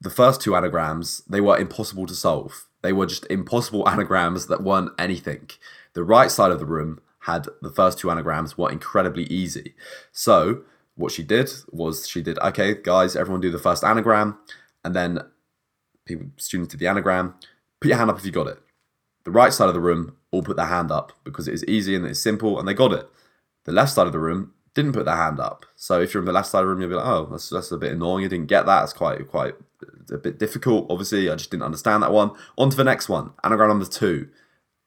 the 0.00 0.10
first 0.10 0.42
two 0.42 0.54
anagrams, 0.54 1.22
they 1.28 1.40
were 1.40 1.58
impossible 1.58 2.06
to 2.06 2.14
solve. 2.14 2.66
They 2.82 2.92
were 2.92 3.06
just 3.06 3.26
impossible 3.30 3.88
anagrams 3.88 4.46
that 4.46 4.62
weren't 4.62 4.92
anything. 4.98 5.48
The 5.94 6.04
right 6.04 6.30
side 6.30 6.52
of 6.52 6.58
the 6.58 6.66
room 6.66 7.00
had 7.26 7.48
the 7.60 7.70
first 7.70 7.98
two 7.98 8.08
anagrams 8.08 8.56
were 8.56 8.70
incredibly 8.70 9.24
easy. 9.24 9.74
So 10.12 10.62
what 10.94 11.10
she 11.10 11.24
did 11.24 11.50
was 11.70 12.08
she 12.08 12.22
did 12.22 12.38
okay, 12.38 12.76
guys, 12.80 13.16
everyone 13.16 13.40
do 13.40 13.50
the 13.50 13.58
first 13.58 13.82
anagram, 13.82 14.38
and 14.84 14.94
then 14.94 15.18
people 16.04 16.28
students 16.36 16.70
did 16.70 16.78
the 16.78 16.86
anagram. 16.86 17.34
Put 17.80 17.88
your 17.88 17.98
hand 17.98 18.10
up 18.10 18.18
if 18.18 18.24
you 18.24 18.30
got 18.30 18.46
it. 18.46 18.58
The 19.24 19.32
right 19.32 19.52
side 19.52 19.68
of 19.68 19.74
the 19.74 19.80
room 19.80 20.16
all 20.30 20.44
put 20.44 20.56
their 20.56 20.66
hand 20.66 20.92
up 20.92 21.12
because 21.24 21.48
it 21.48 21.54
is 21.54 21.64
easy 21.64 21.96
and 21.96 22.06
it's 22.06 22.20
simple 22.20 22.60
and 22.60 22.68
they 22.68 22.74
got 22.74 22.92
it. 22.92 23.08
The 23.64 23.72
left 23.72 23.92
side 23.92 24.06
of 24.06 24.12
the 24.12 24.20
room 24.20 24.52
didn't 24.74 24.92
put 24.92 25.04
their 25.04 25.16
hand 25.16 25.40
up. 25.40 25.66
So 25.74 26.00
if 26.00 26.14
you're 26.14 26.22
in 26.22 26.26
the 26.26 26.32
left 26.32 26.48
side 26.48 26.60
of 26.60 26.66
the 26.66 26.68
room, 26.68 26.80
you'll 26.80 26.90
be 26.90 26.94
like, 26.94 27.06
oh, 27.06 27.26
that's, 27.28 27.50
that's 27.50 27.72
a 27.72 27.76
bit 27.76 27.92
annoying. 27.92 28.22
You 28.22 28.28
didn't 28.28 28.46
get 28.46 28.66
that. 28.66 28.84
It's 28.84 28.92
quite 28.92 29.26
quite 29.26 29.54
a 30.12 30.16
bit 30.16 30.38
difficult. 30.38 30.86
Obviously, 30.88 31.28
I 31.28 31.34
just 31.34 31.50
didn't 31.50 31.64
understand 31.64 32.04
that 32.04 32.12
one. 32.12 32.30
On 32.56 32.70
to 32.70 32.76
the 32.76 32.84
next 32.84 33.08
one. 33.08 33.32
Anagram 33.42 33.70
number 33.70 33.86
two. 33.86 34.28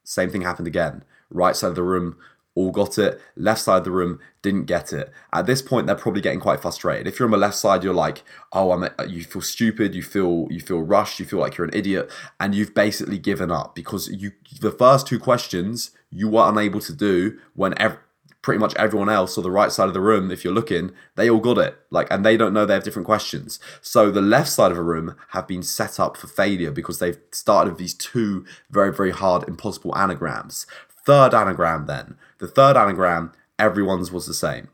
Same 0.05 0.29
thing 0.29 0.41
happened 0.41 0.67
again 0.67 1.03
right 1.29 1.55
side 1.55 1.69
of 1.69 1.75
the 1.75 1.83
room 1.83 2.17
all 2.55 2.71
got 2.71 2.97
it, 2.97 3.21
left 3.37 3.61
side 3.61 3.77
of 3.77 3.83
the 3.85 3.91
room 3.91 4.19
didn't 4.41 4.65
get 4.65 4.91
it. 4.91 5.11
At 5.31 5.45
this 5.45 5.61
point, 5.61 5.87
they're 5.87 5.95
probably 5.95 6.21
getting 6.21 6.41
quite 6.41 6.59
frustrated. 6.59 7.07
If 7.07 7.17
you're 7.17 7.27
on 7.27 7.31
the 7.31 7.37
left 7.37 7.55
side, 7.55 7.83
you're 7.83 7.93
like, 7.93 8.23
oh, 8.51 8.71
I'm. 8.71 8.83
A, 8.83 9.07
you 9.07 9.23
feel 9.23 9.41
stupid, 9.41 9.95
you 9.95 10.03
feel 10.03 10.47
you 10.49 10.59
feel 10.59 10.81
rushed, 10.81 11.19
you 11.19 11.25
feel 11.25 11.39
like 11.39 11.57
you're 11.57 11.67
an 11.67 11.73
idiot, 11.73 12.11
and 12.39 12.53
you've 12.53 12.73
basically 12.73 13.17
given 13.17 13.51
up 13.51 13.75
because 13.75 14.09
you 14.09 14.31
the 14.59 14.71
first 14.71 15.07
two 15.07 15.19
questions 15.19 15.91
you 16.11 16.27
were 16.27 16.49
unable 16.49 16.81
to 16.81 16.93
do 16.93 17.37
when 17.53 17.79
ev- 17.79 17.99
pretty 18.41 18.59
much 18.59 18.73
everyone 18.75 19.09
else 19.09 19.37
or 19.37 19.41
the 19.41 19.51
right 19.51 19.71
side 19.71 19.87
of 19.87 19.93
the 19.93 19.99
room, 19.99 20.31
if 20.31 20.43
you're 20.43 20.53
looking, 20.53 20.91
they 21.15 21.29
all 21.29 21.39
got 21.39 21.57
it. 21.57 21.77
Like, 21.89 22.07
and 22.09 22.25
they 22.25 22.37
don't 22.37 22.53
know 22.53 22.65
they 22.65 22.73
have 22.73 22.83
different 22.83 23.05
questions. 23.05 23.59
So 23.81 24.09
the 24.09 24.21
left 24.21 24.49
side 24.49 24.71
of 24.71 24.77
a 24.77 24.83
room 24.83 25.15
have 25.29 25.47
been 25.47 25.61
set 25.61 25.99
up 25.99 26.15
for 26.15 26.27
failure 26.27 26.71
because 26.71 26.99
they've 26.99 27.19
started 27.31 27.71
with 27.71 27.79
these 27.79 27.93
two 27.93 28.45
very, 28.69 28.93
very 28.93 29.11
hard, 29.11 29.47
impossible 29.47 29.95
anagrams. 29.97 30.65
Third 31.09 31.33
anagram, 31.33 31.87
then. 31.87 32.17
The 32.37 32.47
third 32.47 32.77
anagram, 32.77 33.31
everyone's 33.57 34.11
was 34.11 34.27
the 34.27 34.33
same. 34.35 34.67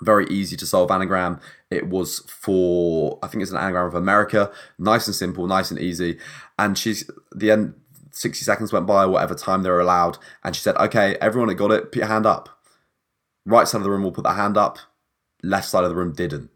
Very 0.00 0.24
easy 0.28 0.56
to 0.58 0.64
solve 0.64 0.92
anagram. 0.92 1.40
It 1.72 1.88
was 1.88 2.20
for, 2.28 3.18
I 3.20 3.26
think 3.26 3.42
it's 3.42 3.50
an 3.50 3.58
anagram 3.58 3.88
of 3.88 3.96
America. 3.96 4.52
Nice 4.78 5.08
and 5.08 5.16
simple, 5.16 5.44
nice 5.48 5.72
and 5.72 5.80
easy. 5.80 6.20
And 6.56 6.78
she's, 6.78 7.10
the 7.34 7.50
end, 7.50 7.74
60 8.12 8.44
seconds 8.44 8.72
went 8.72 8.86
by, 8.86 9.06
whatever 9.06 9.34
time 9.34 9.64
they 9.64 9.70
were 9.70 9.80
allowed. 9.80 10.18
And 10.44 10.54
she 10.54 10.62
said, 10.62 10.76
okay, 10.76 11.16
everyone 11.20 11.48
that 11.48 11.56
got 11.56 11.72
it, 11.72 11.90
put 11.90 11.96
your 11.96 12.06
hand 12.06 12.26
up. 12.26 12.48
Right 13.44 13.66
side 13.66 13.78
of 13.78 13.82
the 13.82 13.90
room 13.90 14.04
will 14.04 14.12
put 14.12 14.22
their 14.22 14.34
hand 14.34 14.56
up. 14.56 14.78
Left 15.42 15.66
side 15.68 15.82
of 15.82 15.90
the 15.90 15.96
room 15.96 16.12
didn't 16.12 16.50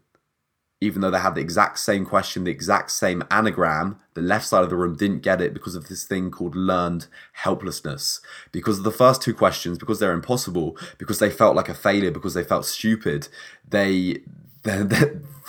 even 0.81 1.01
though 1.01 1.11
they 1.11 1.19
had 1.19 1.35
the 1.35 1.41
exact 1.41 1.77
same 1.77 2.05
question, 2.05 2.43
the 2.43 2.51
exact 2.51 2.89
same 2.89 3.23
anagram, 3.29 3.99
the 4.15 4.21
left 4.21 4.47
side 4.47 4.63
of 4.63 4.71
the 4.71 4.75
room 4.75 4.95
didn't 4.95 5.21
get 5.21 5.39
it 5.39 5.53
because 5.53 5.75
of 5.75 5.87
this 5.87 6.03
thing 6.03 6.31
called 6.31 6.55
learned 6.55 7.05
helplessness. 7.33 8.19
Because 8.51 8.79
of 8.79 8.83
the 8.83 8.91
first 8.91 9.21
two 9.21 9.33
questions, 9.33 9.77
because 9.77 9.99
they're 9.99 10.11
impossible, 10.11 10.75
because 10.97 11.19
they 11.19 11.29
felt 11.29 11.55
like 11.55 11.69
a 11.69 11.75
failure, 11.75 12.09
because 12.09 12.33
they 12.33 12.43
felt 12.43 12.65
stupid, 12.65 13.27
they 13.69 14.17
they, 14.63 14.83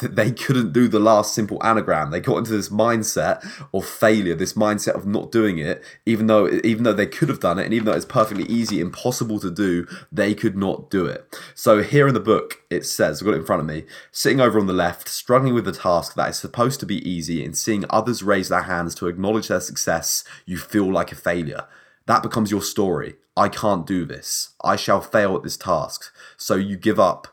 they 0.03 0.33
couldn't 0.33 0.72
do 0.72 0.88
the 0.88 0.98
last 0.98 1.35
simple 1.35 1.62
anagram. 1.62 2.11
They 2.11 2.20
got 2.20 2.38
into 2.38 2.53
this 2.53 2.70
mindset 2.70 3.44
of 3.72 3.85
failure, 3.87 4.35
this 4.35 4.55
mindset 4.55 4.94
of 4.94 5.07
not 5.07 5.31
doing 5.31 5.59
it, 5.59 5.83
even 6.07 6.27
though 6.27 6.48
even 6.64 6.85
though 6.85 6.92
they 6.92 7.07
could 7.07 7.29
have 7.29 7.40
done 7.40 7.59
it, 7.59 7.64
and 7.64 7.75
even 7.75 7.85
though 7.85 7.92
it's 7.92 8.05
perfectly 8.05 8.44
easy, 8.44 8.81
impossible 8.81 9.38
to 9.40 9.51
do, 9.51 9.87
they 10.11 10.35
could 10.35 10.57
not 10.57 10.90
do 10.90 11.07
it. 11.07 11.27
So 11.55 11.83
here 11.83 12.09
in 12.09 12.14
the 12.14 12.20
book, 12.20 12.62
it 12.70 12.87
says, 12.87 13.20
I've 13.20 13.27
got 13.27 13.35
it 13.35 13.40
in 13.40 13.46
front 13.46 13.61
of 13.61 13.66
me, 13.66 13.85
sitting 14.11 14.40
over 14.40 14.59
on 14.59 14.66
the 14.66 14.72
left, 14.72 15.09
struggling 15.09 15.55
with 15.55 15.66
the 15.66 15.72
task 15.72 16.14
that 16.14 16.31
is 16.31 16.37
supposed 16.37 16.81
to 16.81 16.87
be 16.87 17.07
easy, 17.09 17.44
and 17.44 17.57
seeing 17.57 17.85
others 17.90 18.22
raise 18.22 18.48
their 18.48 18.62
hands 18.62 18.94
to 18.96 19.09
acknowledge 19.09 19.48
their 19.48 19.61
success, 19.61 20.25
you 20.46 20.57
feel 20.57 20.90
like 20.90 21.12
a 21.12 21.16
failure. 21.16 21.66
that 22.07 22.22
becomes 22.22 22.51
your 22.51 22.62
story. 22.62 23.16
I 23.37 23.48
can't 23.48 23.87
do 23.87 24.05
this. 24.05 24.51
I 24.62 24.77
shall 24.77 25.01
fail 25.01 25.37
at 25.37 25.42
this 25.42 25.57
task. 25.57 26.12
So 26.37 26.55
you 26.57 26.77
give 26.77 27.01
up, 27.01 27.29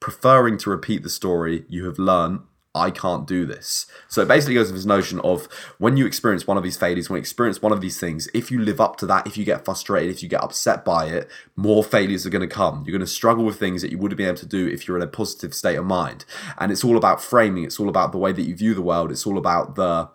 preferring 0.00 0.58
to 0.58 0.70
repeat 0.70 1.02
the 1.02 1.10
story 1.10 1.64
you 1.68 1.86
have 1.86 1.98
learned 1.98 2.40
I 2.74 2.90
can't 2.90 3.26
do 3.26 3.44
this. 3.46 3.86
So 4.08 4.22
it 4.22 4.28
basically 4.28 4.54
goes 4.54 4.68
with 4.68 4.76
this 4.76 4.86
notion 4.86 5.20
of 5.20 5.46
when 5.78 5.96
you 5.96 6.06
experience 6.06 6.46
one 6.46 6.56
of 6.56 6.62
these 6.62 6.76
failures, 6.76 7.08
when 7.08 7.16
you 7.16 7.20
experience 7.20 7.60
one 7.60 7.72
of 7.72 7.80
these 7.80 7.98
things, 7.98 8.28
if 8.34 8.50
you 8.50 8.60
live 8.60 8.80
up 8.80 8.96
to 8.98 9.06
that, 9.06 9.26
if 9.26 9.36
you 9.36 9.44
get 9.44 9.64
frustrated, 9.64 10.10
if 10.10 10.22
you 10.22 10.28
get 10.28 10.42
upset 10.42 10.84
by 10.84 11.06
it, 11.06 11.28
more 11.56 11.82
failures 11.82 12.26
are 12.26 12.30
going 12.30 12.46
to 12.46 12.54
come. 12.54 12.84
You're 12.84 12.96
going 12.96 13.00
to 13.00 13.06
struggle 13.06 13.44
with 13.44 13.58
things 13.58 13.82
that 13.82 13.90
you 13.90 13.98
wouldn't 13.98 14.18
be 14.18 14.24
able 14.24 14.38
to 14.38 14.46
do 14.46 14.68
if 14.68 14.86
you're 14.86 14.96
in 14.96 15.02
a 15.02 15.08
positive 15.08 15.54
state 15.54 15.76
of 15.76 15.86
mind. 15.86 16.24
And 16.58 16.70
it's 16.70 16.84
all 16.84 16.96
about 16.96 17.22
framing, 17.22 17.64
it's 17.64 17.80
all 17.80 17.88
about 17.88 18.12
the 18.12 18.18
way 18.18 18.32
that 18.32 18.42
you 18.42 18.54
view 18.54 18.74
the 18.74 18.82
world, 18.82 19.10
it's 19.10 19.26
all 19.26 19.38
about 19.38 19.74
the 19.74 20.08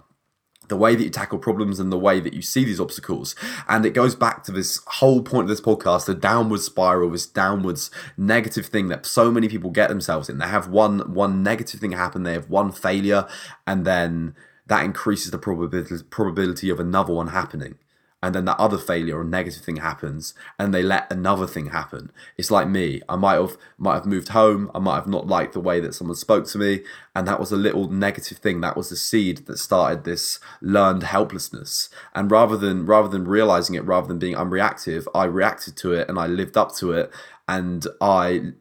the 0.68 0.78
way 0.78 0.96
that 0.96 1.04
you 1.04 1.10
tackle 1.10 1.40
problems 1.40 1.80
and 1.80 1.92
the 1.92 2.00
way 2.00 2.20
that 2.20 2.34
you 2.34 2.42
see 2.42 2.64
these 2.64 2.80
obstacles. 2.80 3.36
And 3.68 3.86
it 3.86 3.92
goes 3.92 4.16
back 4.16 4.44
to 4.44 4.52
this 4.52 4.82
whole 4.88 5.22
point 5.22 5.44
of 5.44 5.50
this 5.50 5.62
podcast, 5.62 6.06
the 6.06 6.16
downward 6.16 6.62
spiral, 6.62 7.10
this 7.10 7.26
downwards 7.26 7.92
negative 8.18 8.68
thing 8.68 8.88
that 8.88 9.06
so 9.06 9.32
many 9.32 9.50
people 9.50 9.70
get 9.70 9.90
themselves 9.90 10.30
in. 10.30 10.38
They 10.38 10.48
have 10.48 10.68
one 10.68 11.14
one 11.14 11.44
negative 11.44 11.80
thing 11.80 11.92
happen, 11.92 12.24
they 12.24 12.34
have 12.34 12.50
one 12.50 12.72
failure, 12.72 13.28
and 13.68 13.86
then 13.86 14.36
that 14.68 14.86
increases 14.86 15.32
the 15.32 15.38
probability 15.38 16.04
probability 16.10 16.70
of 16.70 16.80
another 16.80 17.14
one 17.14 17.28
happening 17.28 17.76
and 18.24 18.34
then 18.34 18.46
that 18.46 18.58
other 18.58 18.78
failure 18.78 19.20
or 19.20 19.26
negative 19.26 19.62
thing 19.62 19.76
happens 19.76 20.34
and 20.58 20.74
they 20.74 20.82
let 20.82 21.12
another 21.12 21.46
thing 21.46 21.68
happen. 21.68 22.10
It's 22.38 22.50
like 22.50 22.70
me. 22.70 23.02
I 23.10 23.18
might 23.18 23.36
have 23.36 23.58
might 23.78 23.96
have 23.96 24.06
moved 24.06 24.30
home. 24.30 24.72
I 24.74 24.80
might 24.80 24.96
have 24.96 25.08
not 25.08 25.28
liked 25.28 25.52
the 25.52 25.60
way 25.60 25.82
that 25.82 25.94
someone 25.94 26.16
spoke 26.16 26.48
to 26.48 26.58
me 26.58 26.84
and 27.14 27.28
that 27.28 27.42
was 27.42 27.52
a 27.52 27.58
little 27.58 27.90
negative 27.90 28.38
thing. 28.38 28.62
That 28.62 28.78
was 28.78 28.90
the 28.90 28.96
seed 28.96 29.46
that 29.48 29.58
started 29.58 30.06
this 30.06 30.40
learned 30.62 31.04
helplessness. 31.04 31.90
And 32.16 32.32
rather 32.32 32.56
than 32.56 32.86
rather 32.86 33.10
than 33.10 33.28
realizing 33.28 33.76
it 33.76 33.84
rather 33.84 34.08
than 34.08 34.20
being 34.20 34.36
unreactive 34.36 35.06
i 35.14 35.26
reacted 35.26 35.76
to 35.78 35.92
it 35.92 36.08
and 36.08 36.18
i 36.18 36.26
lived 36.26 36.56
up 36.56 36.74
to 36.76 36.94
it. 36.94 37.12
And 37.50 37.86
i 38.00 38.54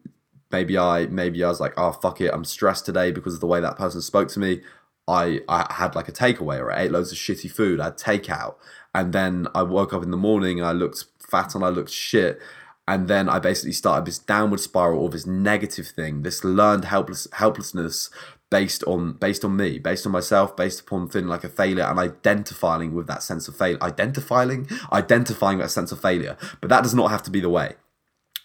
maybe 0.51 0.77
i 0.77 1.05
maybe 1.05 1.41
i 1.41 1.47
was 1.47 1.61
like 1.61 1.73
oh 1.77 1.93
fuck 1.93 2.19
it. 2.19 2.33
I'm 2.33 2.43
stressed 2.43 2.85
today 2.85 3.11
because 3.11 3.35
of 3.35 3.39
the 3.39 3.47
way 3.47 3.61
that 3.61 3.77
person 3.77 4.01
spoke 4.01 4.27
to 4.29 4.41
me. 4.41 4.59
I, 5.05 5.41
I 5.49 5.67
had 5.69 5.95
like 5.95 6.07
a 6.07 6.13
takeaway 6.13 6.59
or 6.59 6.71
I 6.71 6.83
ate 6.83 6.91
loads 6.91 7.11
of 7.11 7.17
shitty 7.17 7.51
food. 7.51 7.81
I 7.81 7.85
had 7.85 7.97
takeout 7.97 8.55
and 8.93 9.13
then 9.13 9.47
I 9.55 9.63
woke 9.63 9.93
up 9.93 10.03
in 10.03 10.11
the 10.11 10.17
morning 10.17 10.59
and 10.59 10.67
I 10.67 10.71
looked 10.71 11.05
fat 11.19 11.55
and 11.55 11.63
I 11.63 11.69
looked 11.69 11.89
shit. 11.89 12.39
And 12.85 13.07
then 13.07 13.29
I 13.29 13.39
basically 13.39 13.71
started 13.71 14.05
this 14.05 14.19
downward 14.19 14.59
spiral 14.59 15.05
of 15.05 15.13
this 15.13 15.25
negative 15.25 15.87
thing, 15.87 16.23
this 16.23 16.43
learned 16.43 16.85
helpless 16.85 17.29
helplessness 17.31 18.09
based 18.51 18.83
on 18.83 19.13
based 19.13 19.45
on 19.45 19.55
me, 19.55 19.79
based 19.79 20.05
on 20.05 20.11
myself, 20.11 20.55
based 20.57 20.81
upon 20.81 21.07
feeling 21.07 21.29
like 21.29 21.45
a 21.45 21.49
failure 21.49 21.85
and 21.85 21.97
identifying 21.97 22.93
with 22.93 23.07
that 23.07 23.23
sense 23.23 23.47
of 23.47 23.55
failure. 23.55 23.81
Identifying, 23.81 24.67
identifying 24.91 25.59
that 25.59 25.71
sense 25.71 25.93
of 25.93 26.01
failure. 26.01 26.37
But 26.59 26.69
that 26.69 26.83
does 26.83 26.93
not 26.93 27.09
have 27.09 27.23
to 27.23 27.31
be 27.31 27.39
the 27.39 27.49
way. 27.49 27.75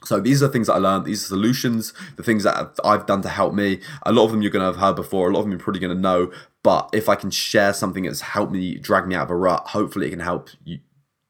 So 0.05 0.21
these 0.21 0.43
are 0.43 0.49
things 0.49 0.69
that 0.69 0.75
I 0.75 0.79
learned. 0.79 1.05
These 1.05 1.25
are 1.25 1.29
solutions, 1.29 1.93
the 2.17 2.23
things 2.23 2.45
that 2.45 2.75
I've 2.85 3.07
done 3.07 3.23
to 3.23 3.29
help 3.29 3.53
me. 3.53 3.81
A 4.05 4.13
lot 4.13 4.27
of 4.27 4.31
them 4.31 4.43
you're 4.43 4.51
going 4.51 4.61
to 4.61 4.67
have 4.67 4.77
heard 4.77 4.97
before. 4.97 5.29
A 5.29 5.33
lot 5.33 5.41
of 5.41 5.45
them 5.45 5.53
you're 5.53 5.61
probably 5.61 5.81
going 5.81 5.97
to 5.97 6.01
know. 6.01 6.33
But 6.63 6.91
if 6.93 7.09
I 7.09 7.17
can 7.17 7.31
share 7.31 7.73
something 7.73 8.05
that's 8.05 8.21
helped 8.21 8.53
me 8.53 8.77
drag 8.77 9.07
me 9.07 9.15
out 9.15 9.25
of 9.25 9.31
a 9.31 9.37
rut, 9.37 9.67
hopefully 9.69 10.07
it 10.07 10.11
can 10.11 10.21
help 10.21 10.51
you 10.65 10.79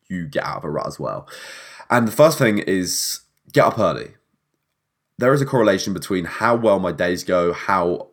you 0.08 0.26
get 0.26 0.44
out 0.44 0.58
of 0.58 0.64
a 0.64 0.70
rut 0.70 0.86
as 0.86 0.98
well. 0.98 1.28
And 1.90 2.08
the 2.08 2.12
first 2.12 2.38
thing 2.38 2.58
is 2.58 3.20
get 3.52 3.64
up 3.64 3.78
early 3.78 4.14
there 5.18 5.34
is 5.34 5.42
a 5.42 5.46
correlation 5.46 5.92
between 5.92 6.24
how 6.24 6.54
well 6.54 6.78
my 6.78 6.92
days 6.92 7.24
go, 7.24 7.52
how 7.52 8.06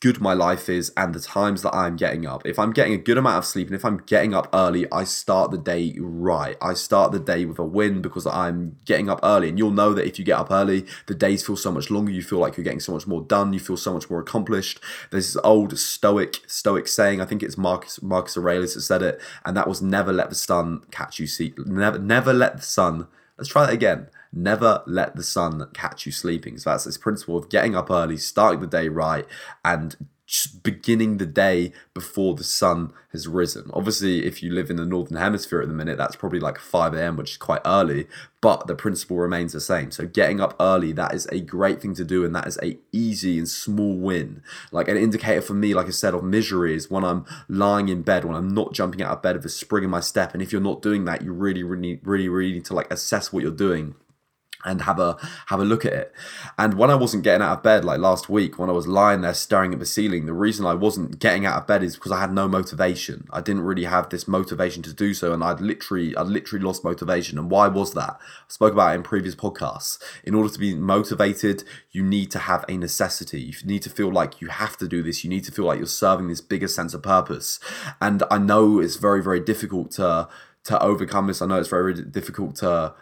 good 0.00 0.20
my 0.20 0.34
life 0.34 0.68
is, 0.68 0.92
and 0.94 1.14
the 1.14 1.20
times 1.20 1.62
that 1.62 1.74
I'm 1.74 1.96
getting 1.96 2.26
up. 2.26 2.46
If 2.46 2.58
I'm 2.58 2.70
getting 2.70 2.92
a 2.92 2.98
good 2.98 3.16
amount 3.16 3.38
of 3.38 3.46
sleep 3.46 3.68
and 3.68 3.74
if 3.74 3.82
I'm 3.82 3.96
getting 3.96 4.34
up 4.34 4.50
early, 4.52 4.86
I 4.92 5.04
start 5.04 5.50
the 5.50 5.58
day 5.58 5.96
right. 5.98 6.58
I 6.60 6.74
start 6.74 7.12
the 7.12 7.18
day 7.18 7.46
with 7.46 7.58
a 7.58 7.64
win 7.64 8.02
because 8.02 8.26
I'm 8.26 8.76
getting 8.84 9.08
up 9.08 9.20
early. 9.22 9.48
And 9.48 9.58
you'll 9.58 9.70
know 9.70 9.94
that 9.94 10.06
if 10.06 10.18
you 10.18 10.24
get 10.26 10.38
up 10.38 10.50
early, 10.50 10.84
the 11.06 11.14
days 11.14 11.46
feel 11.46 11.56
so 11.56 11.72
much 11.72 11.90
longer. 11.90 12.12
You 12.12 12.22
feel 12.22 12.40
like 12.40 12.58
you're 12.58 12.64
getting 12.64 12.80
so 12.80 12.92
much 12.92 13.06
more 13.06 13.22
done. 13.22 13.54
You 13.54 13.60
feel 13.60 13.78
so 13.78 13.94
much 13.94 14.10
more 14.10 14.20
accomplished. 14.20 14.78
There's 15.10 15.32
this 15.32 15.42
old 15.42 15.78
stoic 15.78 16.42
stoic 16.46 16.88
saying. 16.88 17.22
I 17.22 17.24
think 17.24 17.42
it's 17.42 17.56
Marcus 17.56 18.02
Marcus 18.02 18.36
Aurelius 18.36 18.74
that 18.74 18.82
said 18.82 19.00
it, 19.00 19.18
and 19.46 19.56
that 19.56 19.66
was 19.66 19.80
never 19.80 20.12
let 20.12 20.28
the 20.28 20.36
sun 20.36 20.82
catch 20.90 21.18
you. 21.18 21.26
See, 21.26 21.54
never 21.56 21.98
never 21.98 22.34
let 22.34 22.58
the 22.58 22.62
sun. 22.62 23.06
Let's 23.38 23.48
try 23.48 23.64
that 23.64 23.72
again 23.72 24.08
never 24.34 24.82
let 24.86 25.16
the 25.16 25.22
sun 25.22 25.68
catch 25.72 26.06
you 26.06 26.12
sleeping. 26.12 26.58
So 26.58 26.70
that's 26.70 26.84
this 26.84 26.98
principle 26.98 27.36
of 27.36 27.48
getting 27.48 27.74
up 27.74 27.90
early, 27.90 28.16
starting 28.16 28.60
the 28.60 28.66
day 28.66 28.88
right, 28.88 29.26
and 29.64 29.96
just 30.26 30.62
beginning 30.62 31.18
the 31.18 31.26
day 31.26 31.70
before 31.92 32.34
the 32.34 32.44
sun 32.44 32.92
has 33.12 33.28
risen. 33.28 33.70
Obviously, 33.74 34.24
if 34.24 34.42
you 34.42 34.50
live 34.50 34.70
in 34.70 34.76
the 34.76 34.86
northern 34.86 35.18
hemisphere 35.18 35.60
at 35.60 35.68
the 35.68 35.74
minute, 35.74 35.98
that's 35.98 36.16
probably 36.16 36.40
like 36.40 36.58
5 36.58 36.94
a.m., 36.94 37.18
which 37.18 37.32
is 37.32 37.36
quite 37.36 37.60
early, 37.66 38.06
but 38.40 38.66
the 38.66 38.74
principle 38.74 39.18
remains 39.18 39.52
the 39.52 39.60
same. 39.60 39.90
So 39.90 40.06
getting 40.06 40.40
up 40.40 40.56
early, 40.58 40.92
that 40.92 41.12
is 41.12 41.26
a 41.26 41.40
great 41.40 41.82
thing 41.82 41.94
to 41.96 42.04
do, 42.04 42.24
and 42.24 42.34
that 42.34 42.46
is 42.46 42.58
a 42.62 42.78
easy 42.90 43.36
and 43.36 43.48
small 43.48 43.98
win. 43.98 44.42
Like 44.72 44.88
an 44.88 44.96
indicator 44.96 45.42
for 45.42 45.54
me, 45.54 45.74
like 45.74 45.86
I 45.86 45.90
said, 45.90 46.14
of 46.14 46.24
misery 46.24 46.74
is 46.74 46.90
when 46.90 47.04
I'm 47.04 47.26
lying 47.46 47.90
in 47.90 48.00
bed, 48.00 48.24
when 48.24 48.36
I'm 48.36 48.48
not 48.48 48.72
jumping 48.72 49.02
out 49.02 49.12
of 49.12 49.22
bed 49.22 49.36
with 49.36 49.44
a 49.44 49.50
spring 49.50 49.84
in 49.84 49.90
my 49.90 50.00
step. 50.00 50.32
And 50.32 50.42
if 50.42 50.52
you're 50.52 50.60
not 50.60 50.80
doing 50.80 51.04
that, 51.04 51.20
you 51.20 51.34
really, 51.34 51.62
really, 51.62 52.00
really, 52.02 52.30
really 52.30 52.54
need 52.54 52.64
to 52.66 52.74
like 52.74 52.90
assess 52.90 53.30
what 53.30 53.42
you're 53.42 53.52
doing 53.52 53.94
and 54.64 54.82
have 54.82 54.98
a 54.98 55.16
have 55.46 55.60
a 55.60 55.64
look 55.64 55.84
at 55.84 55.92
it. 55.92 56.14
And 56.58 56.74
when 56.74 56.90
I 56.90 56.94
wasn't 56.94 57.24
getting 57.24 57.42
out 57.42 57.58
of 57.58 57.62
bed 57.62 57.84
like 57.84 57.98
last 57.98 58.28
week, 58.28 58.58
when 58.58 58.70
I 58.70 58.72
was 58.72 58.86
lying 58.86 59.20
there 59.20 59.34
staring 59.34 59.72
at 59.72 59.78
the 59.78 59.86
ceiling, 59.86 60.26
the 60.26 60.32
reason 60.32 60.66
I 60.66 60.74
wasn't 60.74 61.18
getting 61.18 61.46
out 61.46 61.60
of 61.60 61.66
bed 61.66 61.82
is 61.82 61.94
because 61.94 62.12
I 62.12 62.20
had 62.20 62.32
no 62.32 62.48
motivation. 62.48 63.26
I 63.30 63.40
didn't 63.40 63.62
really 63.62 63.84
have 63.84 64.08
this 64.08 64.26
motivation 64.26 64.82
to 64.84 64.92
do 64.92 65.14
so, 65.14 65.32
and 65.32 65.44
I'd 65.44 65.60
literally 65.60 66.16
I'd 66.16 66.26
literally 66.26 66.64
lost 66.64 66.84
motivation. 66.84 67.38
And 67.38 67.50
why 67.50 67.68
was 67.68 67.94
that? 67.94 68.18
I 68.20 68.48
spoke 68.48 68.72
about 68.72 68.92
it 68.92 68.96
in 68.96 69.02
previous 69.02 69.34
podcasts. 69.34 69.98
In 70.24 70.34
order 70.34 70.48
to 70.48 70.58
be 70.58 70.74
motivated, 70.74 71.64
you 71.92 72.02
need 72.02 72.30
to 72.32 72.38
have 72.40 72.64
a 72.68 72.76
necessity. 72.76 73.40
You 73.40 73.54
need 73.64 73.82
to 73.82 73.90
feel 73.90 74.10
like 74.10 74.40
you 74.40 74.48
have 74.48 74.76
to 74.78 74.88
do 74.88 75.02
this. 75.02 75.24
You 75.24 75.30
need 75.30 75.44
to 75.44 75.52
feel 75.52 75.66
like 75.66 75.78
you're 75.78 75.86
serving 75.86 76.28
this 76.28 76.40
bigger 76.40 76.68
sense 76.68 76.94
of 76.94 77.02
purpose. 77.02 77.60
And 78.00 78.22
I 78.30 78.38
know 78.38 78.80
it's 78.80 78.96
very 78.96 79.22
very 79.22 79.40
difficult 79.40 79.90
to 79.92 80.28
to 80.64 80.82
overcome 80.82 81.26
this. 81.26 81.42
I 81.42 81.46
know 81.46 81.56
it's 81.56 81.68
very, 81.68 81.94
very 81.94 82.06
difficult 82.06 82.56
to 82.56 82.94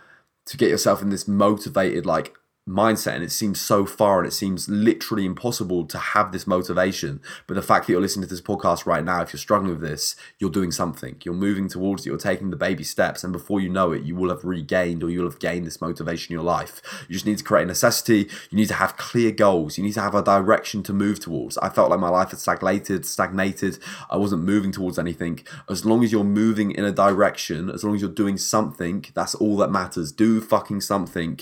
to 0.47 0.57
get 0.57 0.71
yourself 0.71 1.03
in 1.03 1.11
this 1.11 1.29
motivated 1.29 2.07
like 2.07 2.35
mindset 2.69 3.15
and 3.15 3.25
it 3.25 3.33
seems 3.33 3.61
so 3.61 3.85
far 3.85 4.21
and 4.21 4.29
it 4.29 4.33
seems 4.33 4.69
literally 4.69 5.25
impossible 5.25 5.85
to 5.85 5.99
have 5.99 6.31
this 6.31 6.47
motivation. 6.47 7.21
But 7.49 7.55
the 7.55 7.63
fact 7.63 7.87
that 7.87 7.93
you're 7.93 8.01
listening 8.01 8.29
to 8.29 8.31
this 8.31 8.41
podcast 8.41 8.87
right 8.87 9.05
now 9.05 9.21
if 9.21 9.33
you're 9.33 9.39
struggling 9.39 9.73
with 9.73 9.81
this 9.81 10.15
you're 10.39 10.51
doing 10.51 10.71
something. 10.71 11.17
You're 11.25 11.35
moving 11.35 11.69
towards 11.69 12.03
it. 12.03 12.11
You're 12.11 12.19
taking 12.19 12.51
the 12.51 12.57
baby 12.57 12.85
steps. 12.85 13.25
And 13.25 13.33
before 13.33 13.61
you 13.61 13.69
know 13.69 13.91
it 13.91 14.05
you 14.05 14.15
will 14.15 14.31
have 14.31 14.45
regained 14.45 15.03
or 15.03 15.11
you'll 15.11 15.29
have 15.29 15.41
gained 15.41 15.67
this 15.67 15.81
motivation 15.81 16.33
in 16.33 16.37
your 16.37 16.45
life. 16.45 16.81
You 17.09 17.15
just 17.15 17.27
need 17.27 17.39
to 17.39 17.45
create 17.45 17.65
a 17.65 17.67
necessity. 17.67 18.29
You 18.51 18.57
need 18.57 18.69
to 18.69 18.75
have 18.75 18.97
clear 18.97 19.33
goals. 19.33 19.77
You 19.77 19.83
need 19.83 19.95
to 19.95 20.03
have 20.03 20.15
a 20.15 20.23
direction 20.23 20.85
to 20.85 20.93
move 20.93 21.19
towards. 21.19 21.59
I 21.59 21.69
felt 21.69 21.91
like 21.91 22.01
my 22.01 22.11
life 22.11 22.31
had 22.31 22.39
stagnated 22.39 23.05
stagnated. 23.05 23.79
I 24.09 24.17
wasn't 24.19 24.45
moving 24.45 24.71
towards 24.71 25.01
anything. 25.01 25.41
As 25.69 25.85
long 25.85 26.05
as 26.05 26.13
you're 26.13 26.23
moving 26.23 26.71
in 26.71 26.85
a 26.85 26.93
direction 26.93 27.71
as 27.71 27.83
long 27.83 27.97
as 27.97 28.01
you're 28.01 28.11
doing 28.11 28.39
something 28.39 29.05
that's 29.15 29.35
all 29.35 29.57
that 29.57 29.71
matters. 29.71 30.13
Do 30.13 30.41
fucking 30.41 30.81
something. 30.81 31.41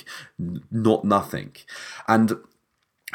Not 0.70 1.04
nothing. 1.10 1.56
And 2.08 2.32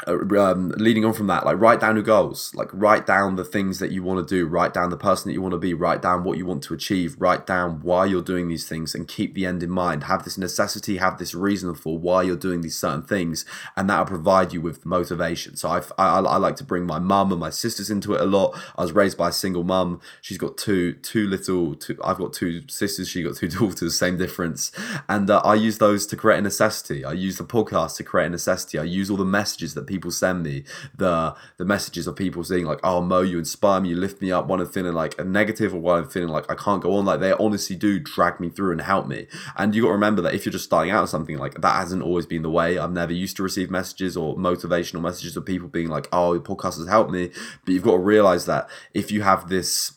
um, 0.06 0.70
leading 0.76 1.04
on 1.04 1.14
from 1.14 1.26
that, 1.28 1.46
like 1.46 1.58
write 1.58 1.80
down 1.80 1.96
your 1.96 2.04
goals, 2.04 2.54
like 2.54 2.68
write 2.72 3.06
down 3.06 3.36
the 3.36 3.44
things 3.44 3.78
that 3.78 3.90
you 3.90 4.02
want 4.02 4.26
to 4.26 4.34
do, 4.34 4.46
write 4.46 4.74
down 4.74 4.90
the 4.90 4.96
person 4.96 5.28
that 5.28 5.32
you 5.32 5.40
want 5.40 5.52
to 5.52 5.58
be, 5.58 5.72
write 5.72 6.02
down 6.02 6.22
what 6.22 6.36
you 6.36 6.44
want 6.44 6.62
to 6.64 6.74
achieve, 6.74 7.16
write 7.18 7.46
down 7.46 7.80
why 7.80 8.04
you're 8.04 8.22
doing 8.22 8.48
these 8.48 8.68
things, 8.68 8.94
and 8.94 9.08
keep 9.08 9.34
the 9.34 9.46
end 9.46 9.62
in 9.62 9.70
mind. 9.70 10.04
Have 10.04 10.24
this 10.24 10.36
necessity, 10.36 10.98
have 10.98 11.18
this 11.18 11.34
reason 11.34 11.74
for 11.74 11.98
why 11.98 12.22
you're 12.22 12.36
doing 12.36 12.60
these 12.60 12.76
certain 12.76 13.02
things, 13.02 13.44
and 13.74 13.88
that'll 13.88 14.04
provide 14.04 14.52
you 14.52 14.60
with 14.60 14.84
motivation. 14.84 15.56
So 15.56 15.70
I've, 15.70 15.90
I, 15.96 16.18
I 16.18 16.36
like 16.36 16.56
to 16.56 16.64
bring 16.64 16.86
my 16.86 16.98
mum 16.98 17.32
and 17.32 17.40
my 17.40 17.50
sisters 17.50 17.88
into 17.88 18.14
it 18.14 18.20
a 18.20 18.26
lot. 18.26 18.58
I 18.76 18.82
was 18.82 18.92
raised 18.92 19.16
by 19.16 19.30
a 19.30 19.32
single 19.32 19.64
mum. 19.64 20.00
She's 20.20 20.38
got 20.38 20.58
two 20.58 20.92
two 20.92 21.26
little. 21.26 21.74
Two, 21.74 21.98
I've 22.04 22.18
got 22.18 22.34
two 22.34 22.62
sisters. 22.68 23.08
She 23.08 23.22
got 23.22 23.36
two 23.36 23.48
daughters. 23.58 23.98
Same 23.98 24.18
difference. 24.18 24.72
And 25.08 25.30
uh, 25.30 25.40
I 25.44 25.54
use 25.54 25.78
those 25.78 26.06
to 26.08 26.16
create 26.16 26.38
a 26.38 26.42
necessity. 26.42 27.04
I 27.04 27.12
use 27.12 27.38
the 27.38 27.44
podcast 27.44 27.96
to 27.96 28.04
create 28.04 28.26
a 28.26 28.30
necessity. 28.30 28.78
I 28.78 28.84
use 28.84 29.10
all 29.10 29.16
the 29.16 29.24
messages 29.24 29.74
that 29.74 29.85
people 29.86 30.10
send 30.10 30.42
me 30.42 30.64
the 30.96 31.34
the 31.56 31.64
messages 31.64 32.06
of 32.06 32.16
people 32.16 32.44
saying 32.44 32.66
like, 32.66 32.80
"Oh 32.82 33.00
Mo, 33.00 33.22
you 33.22 33.38
inspire 33.38 33.80
me, 33.80 33.90
you 33.90 33.96
lift 33.96 34.20
me 34.20 34.32
up." 34.32 34.46
One 34.46 34.60
I'm 34.60 34.66
feeling 34.68 34.94
like 34.94 35.18
a 35.18 35.24
negative, 35.24 35.74
or 35.74 35.80
one 35.80 36.04
I'm 36.04 36.08
feeling 36.08 36.28
like 36.28 36.50
I 36.50 36.54
can't 36.54 36.82
go 36.82 36.94
on. 36.94 37.04
Like 37.04 37.20
they 37.20 37.32
honestly 37.32 37.76
do 37.76 37.98
drag 37.98 38.40
me 38.40 38.50
through 38.50 38.72
and 38.72 38.80
help 38.80 39.06
me. 39.06 39.26
And 39.56 39.74
you 39.74 39.82
got 39.82 39.88
to 39.88 39.94
remember 39.94 40.22
that 40.22 40.34
if 40.34 40.44
you're 40.44 40.52
just 40.52 40.64
starting 40.64 40.92
out 40.92 41.08
something 41.08 41.38
like 41.38 41.60
that, 41.60 41.76
hasn't 41.76 42.02
always 42.02 42.26
been 42.26 42.42
the 42.42 42.50
way. 42.50 42.78
I've 42.78 42.92
never 42.92 43.12
used 43.12 43.36
to 43.36 43.42
receive 43.42 43.70
messages 43.70 44.16
or 44.16 44.36
motivational 44.36 45.00
messages 45.00 45.36
of 45.36 45.44
people 45.44 45.68
being 45.68 45.88
like, 45.88 46.08
"Oh, 46.12 46.34
your 46.34 46.42
podcast 46.42 46.78
has 46.78 46.88
helped 46.88 47.10
me," 47.10 47.30
but 47.64 47.74
you've 47.74 47.82
got 47.82 47.92
to 47.92 47.98
realize 47.98 48.46
that 48.46 48.68
if 48.94 49.10
you 49.10 49.22
have 49.22 49.48
this 49.48 49.92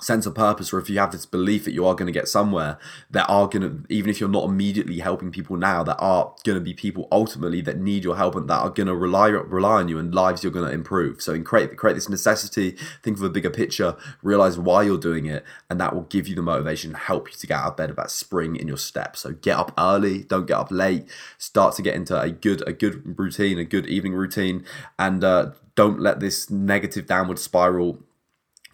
sense 0.00 0.26
of 0.26 0.34
purpose 0.34 0.72
or 0.72 0.78
if 0.80 0.90
you 0.90 0.98
have 0.98 1.12
this 1.12 1.24
belief 1.24 1.64
that 1.64 1.72
you 1.72 1.86
are 1.86 1.94
going 1.94 2.06
to 2.06 2.12
get 2.12 2.26
somewhere 2.26 2.78
there 3.10 3.30
are 3.30 3.46
going 3.46 3.62
to 3.62 3.84
even 3.88 4.10
if 4.10 4.18
you're 4.18 4.28
not 4.28 4.44
immediately 4.44 4.98
helping 4.98 5.30
people 5.30 5.56
now 5.56 5.84
there 5.84 6.00
are 6.00 6.34
going 6.42 6.58
to 6.58 6.60
be 6.60 6.74
people 6.74 7.06
ultimately 7.12 7.60
that 7.60 7.78
need 7.78 8.02
your 8.02 8.16
help 8.16 8.34
and 8.34 8.50
that 8.50 8.58
are 8.58 8.70
going 8.70 8.88
to 8.88 8.94
rely 8.94 9.28
rely 9.28 9.80
on 9.80 9.88
you 9.88 9.98
and 9.98 10.14
lives 10.14 10.42
you're 10.42 10.52
going 10.52 10.66
to 10.66 10.72
improve. 10.72 11.22
So 11.22 11.32
in 11.32 11.44
create 11.44 11.76
create 11.76 11.94
this 11.94 12.08
necessity 12.08 12.76
think 13.02 13.16
of 13.16 13.22
a 13.22 13.30
bigger 13.30 13.50
picture 13.50 13.96
realize 14.22 14.58
why 14.58 14.82
you're 14.82 14.98
doing 14.98 15.26
it 15.26 15.44
and 15.70 15.80
that 15.80 15.94
will 15.94 16.02
give 16.02 16.26
you 16.26 16.34
the 16.34 16.42
motivation 16.42 16.94
help 16.94 17.30
you 17.30 17.36
to 17.36 17.46
get 17.46 17.58
out 17.58 17.72
of 17.72 17.76
bed 17.76 17.90
about 17.90 18.10
spring 18.10 18.56
in 18.56 18.68
your 18.68 18.76
step 18.76 19.16
so 19.16 19.32
get 19.32 19.56
up 19.56 19.72
early 19.78 20.24
don't 20.24 20.46
get 20.46 20.58
up 20.58 20.70
late 20.70 21.08
start 21.38 21.74
to 21.76 21.82
get 21.82 21.94
into 21.94 22.18
a 22.20 22.30
good 22.30 22.66
a 22.66 22.72
good 22.72 23.18
routine 23.18 23.58
a 23.58 23.64
good 23.64 23.86
evening 23.86 24.12
routine 24.12 24.64
and 24.98 25.24
uh, 25.24 25.52
don't 25.74 26.00
let 26.00 26.20
this 26.20 26.50
negative 26.50 27.06
downward 27.06 27.38
spiral 27.38 28.02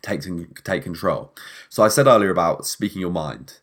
take 0.03 0.23
take 0.65 0.83
control. 0.83 1.33
So 1.69 1.83
I 1.83 1.89
said 1.89 2.07
earlier 2.07 2.31
about 2.31 2.67
speaking 2.67 3.01
your 3.01 3.11
mind, 3.11 3.59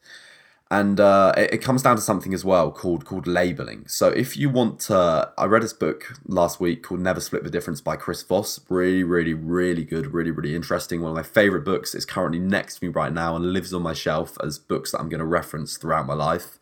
and 0.70 1.00
uh, 1.00 1.34
it, 1.38 1.54
it, 1.56 1.58
comes 1.60 1.82
down 1.82 1.96
to 1.96 2.02
something 2.02 2.34
as 2.34 2.44
well 2.44 2.72
called 2.72 3.06
called 3.06 3.26
labeling. 3.26 3.88
So 3.88 4.10
if 4.10 4.36
you 4.36 4.50
want 4.50 4.80
to, 4.82 5.32
I 5.38 5.46
read 5.46 5.64
this 5.64 5.74
book 5.74 6.14
last 6.26 6.60
week 6.60 6.84
called 6.84 7.00
Never 7.00 7.22
Split 7.22 7.44
the 7.44 7.50
Difference 7.50 7.80
by 7.80 7.96
Chris 7.96 8.22
Voss. 8.24 8.60
Really, 8.70 9.04
really, 9.04 9.34
really 9.34 9.86
good. 9.86 10.14
Really, 10.14 10.32
really 10.32 10.56
interesting. 10.56 11.02
One 11.02 11.12
of 11.12 11.16
my 11.16 11.24
favorite 11.24 11.64
books. 11.64 11.96
It's 11.96 12.06
currently 12.06 12.40
next 12.40 12.80
to 12.80 12.86
me 12.86 12.92
right 12.92 13.14
now 13.14 13.36
and 13.36 13.54
lives 13.54 13.74
on 13.74 13.82
my 13.82 13.94
shelf 13.94 14.38
as 14.44 14.60
books 14.60 14.92
that 14.92 15.00
I'm 15.00 15.10
going 15.10 15.20
to 15.20 15.26
reference 15.26 15.78
throughout 15.78 16.06
my 16.06 16.14
life. 16.14 16.60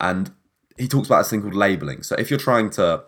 And 0.00 0.32
he 0.76 0.88
talks 0.88 1.06
about 1.06 1.18
this 1.18 1.30
thing 1.30 1.42
called 1.42 1.54
labeling. 1.54 2.02
So 2.02 2.16
if 2.16 2.30
you're 2.30 2.40
trying 2.40 2.70
to 2.70 3.04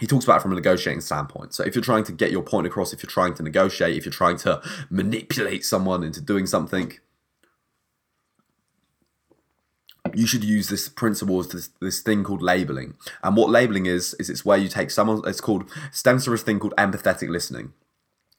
he 0.00 0.06
talks 0.06 0.24
about 0.24 0.38
it 0.38 0.42
from 0.42 0.52
a 0.52 0.54
negotiating 0.54 1.02
standpoint. 1.02 1.54
So 1.54 1.62
if 1.62 1.74
you're 1.74 1.84
trying 1.84 2.04
to 2.04 2.12
get 2.12 2.30
your 2.32 2.42
point 2.42 2.66
across, 2.66 2.92
if 2.92 3.02
you're 3.02 3.10
trying 3.10 3.34
to 3.34 3.42
negotiate, 3.42 3.96
if 3.96 4.06
you're 4.06 4.12
trying 4.12 4.38
to 4.38 4.62
manipulate 4.88 5.64
someone 5.64 6.02
into 6.02 6.22
doing 6.22 6.46
something, 6.46 6.94
you 10.14 10.26
should 10.26 10.42
use 10.42 10.68
this 10.68 10.88
principle 10.88 11.42
this, 11.42 11.68
this 11.80 12.00
thing 12.00 12.24
called 12.24 12.42
labeling. 12.42 12.94
And 13.22 13.36
what 13.36 13.50
labeling 13.50 13.86
is 13.86 14.14
is 14.14 14.30
it's 14.30 14.44
where 14.44 14.58
you 14.58 14.68
take 14.68 14.90
someone. 14.90 15.20
It's 15.26 15.40
called 15.40 15.70
stems 15.92 16.24
from 16.24 16.34
a 16.34 16.38
thing 16.38 16.58
called 16.58 16.74
empathetic 16.76 17.28
listening. 17.28 17.74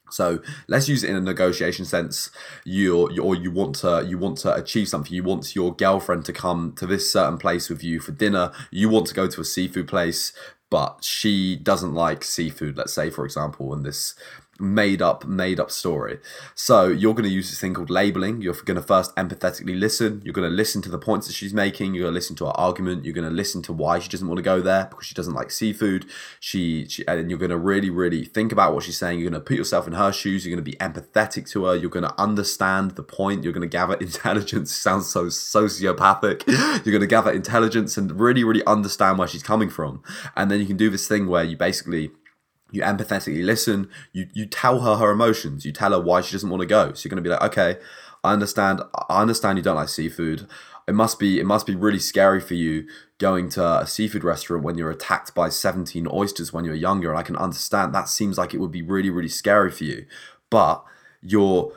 So 0.09 0.41
let's 0.67 0.89
use 0.89 1.03
it 1.03 1.09
in 1.09 1.15
a 1.15 1.21
negotiation 1.21 1.85
sense. 1.85 2.31
You 2.65 3.07
or 3.19 3.35
you 3.35 3.51
want 3.51 3.75
to 3.77 4.05
you 4.07 4.17
want 4.17 4.37
to 4.39 4.53
achieve 4.53 4.89
something. 4.89 5.13
You 5.13 5.23
want 5.23 5.55
your 5.55 5.73
girlfriend 5.75 6.25
to 6.25 6.33
come 6.33 6.73
to 6.77 6.85
this 6.85 7.11
certain 7.11 7.37
place 7.37 7.69
with 7.69 7.83
you 7.83 7.99
for 7.99 8.11
dinner. 8.11 8.51
You 8.71 8.89
want 8.89 9.07
to 9.07 9.13
go 9.13 9.27
to 9.27 9.41
a 9.41 9.45
seafood 9.45 9.87
place, 9.87 10.33
but 10.71 11.03
she 11.03 11.57
doesn't 11.57 11.93
like 11.93 12.23
seafood, 12.23 12.77
let's 12.77 12.93
say, 12.93 13.11
for 13.11 13.25
example, 13.25 13.73
and 13.73 13.85
this 13.85 14.15
made 14.61 15.01
up 15.01 15.25
made 15.25 15.59
up 15.59 15.71
story. 15.71 16.19
So 16.55 16.87
you're 16.87 17.13
going 17.13 17.23
to 17.23 17.29
use 17.29 17.49
this 17.49 17.59
thing 17.59 17.73
called 17.73 17.89
labeling. 17.89 18.41
You're 18.41 18.53
going 18.53 18.75
to 18.75 18.83
first 18.83 19.15
empathetically 19.15 19.77
listen. 19.79 20.21
You're 20.23 20.33
going 20.33 20.49
to 20.49 20.55
listen 20.55 20.81
to 20.83 20.89
the 20.89 20.97
points 20.97 21.27
that 21.27 21.33
she's 21.33 21.53
making. 21.53 21.93
You're 21.93 22.03
going 22.03 22.13
to 22.13 22.17
listen 22.17 22.35
to 22.37 22.45
her 22.45 22.51
argument. 22.51 23.03
You're 23.03 23.13
going 23.13 23.27
to 23.27 23.33
listen 23.33 23.61
to 23.63 23.73
why 23.73 23.99
she 23.99 24.09
doesn't 24.09 24.27
want 24.27 24.37
to 24.37 24.43
go 24.43 24.61
there 24.61 24.85
because 24.85 25.05
she 25.05 25.15
doesn't 25.15 25.33
like 25.33 25.51
seafood. 25.51 26.05
She, 26.39 26.87
she 26.87 27.05
and 27.07 27.29
you're 27.29 27.39
going 27.39 27.51
to 27.51 27.57
really 27.57 27.89
really 27.89 28.23
think 28.23 28.51
about 28.51 28.73
what 28.73 28.83
she's 28.83 28.97
saying. 28.97 29.19
You're 29.19 29.29
going 29.29 29.41
to 29.41 29.45
put 29.45 29.57
yourself 29.57 29.87
in 29.87 29.93
her 29.93 30.11
shoes. 30.11 30.45
You're 30.45 30.55
going 30.55 30.63
to 30.63 30.71
be 30.71 30.77
empathetic 30.77 31.49
to 31.51 31.65
her. 31.65 31.75
You're 31.75 31.89
going 31.89 32.05
to 32.05 32.21
understand 32.21 32.91
the 32.91 33.03
point. 33.03 33.43
You're 33.43 33.53
going 33.53 33.61
to 33.61 33.67
gather 33.67 33.93
intelligence. 34.01 34.73
Sounds 34.75 35.07
so 35.07 35.25
sociopathic. 35.25 36.47
You're 36.85 36.93
going 36.93 37.01
to 37.01 37.07
gather 37.07 37.31
intelligence 37.31 37.97
and 37.97 38.19
really 38.19 38.43
really 38.43 38.65
understand 38.65 39.17
where 39.17 39.27
she's 39.27 39.43
coming 39.43 39.69
from. 39.69 40.03
And 40.35 40.51
then 40.51 40.59
you 40.59 40.65
can 40.65 40.77
do 40.77 40.89
this 40.89 41.07
thing 41.07 41.27
where 41.27 41.43
you 41.43 41.57
basically 41.57 42.11
you 42.71 42.81
empathetically 42.81 43.43
listen 43.45 43.89
you 44.13 44.27
you 44.33 44.45
tell 44.45 44.81
her 44.81 44.95
her 44.95 45.11
emotions 45.11 45.65
you 45.65 45.71
tell 45.71 45.91
her 45.91 45.99
why 45.99 46.21
she 46.21 46.31
doesn't 46.31 46.49
want 46.49 46.61
to 46.61 46.67
go. 46.67 46.93
So 46.93 47.05
you're 47.05 47.09
going 47.09 47.23
to 47.23 47.27
be 47.27 47.33
like 47.33 47.43
okay 47.43 47.79
i 48.23 48.33
understand 48.33 48.81
i 49.09 49.21
understand 49.21 49.57
you 49.57 49.63
don't 49.63 49.75
like 49.75 49.89
seafood. 49.89 50.47
It 50.87 50.93
must 50.93 51.19
be 51.19 51.39
it 51.39 51.45
must 51.45 51.67
be 51.67 51.75
really 51.75 51.99
scary 51.99 52.41
for 52.41 52.55
you 52.55 52.87
going 53.17 53.49
to 53.49 53.81
a 53.81 53.87
seafood 53.87 54.23
restaurant 54.23 54.63
when 54.63 54.77
you're 54.77 54.89
attacked 54.89 55.35
by 55.35 55.47
17 55.49 56.07
oysters 56.11 56.51
when 56.51 56.65
you're 56.65 56.73
younger 56.73 57.09
and 57.09 57.19
i 57.19 57.23
can 57.23 57.35
understand 57.35 57.93
that. 57.93 58.09
Seems 58.09 58.37
like 58.37 58.53
it 58.53 58.59
would 58.59 58.71
be 58.71 58.81
really 58.81 59.09
really 59.09 59.29
scary 59.29 59.71
for 59.71 59.83
you. 59.83 60.05
But 60.49 60.83
you're 61.21 61.71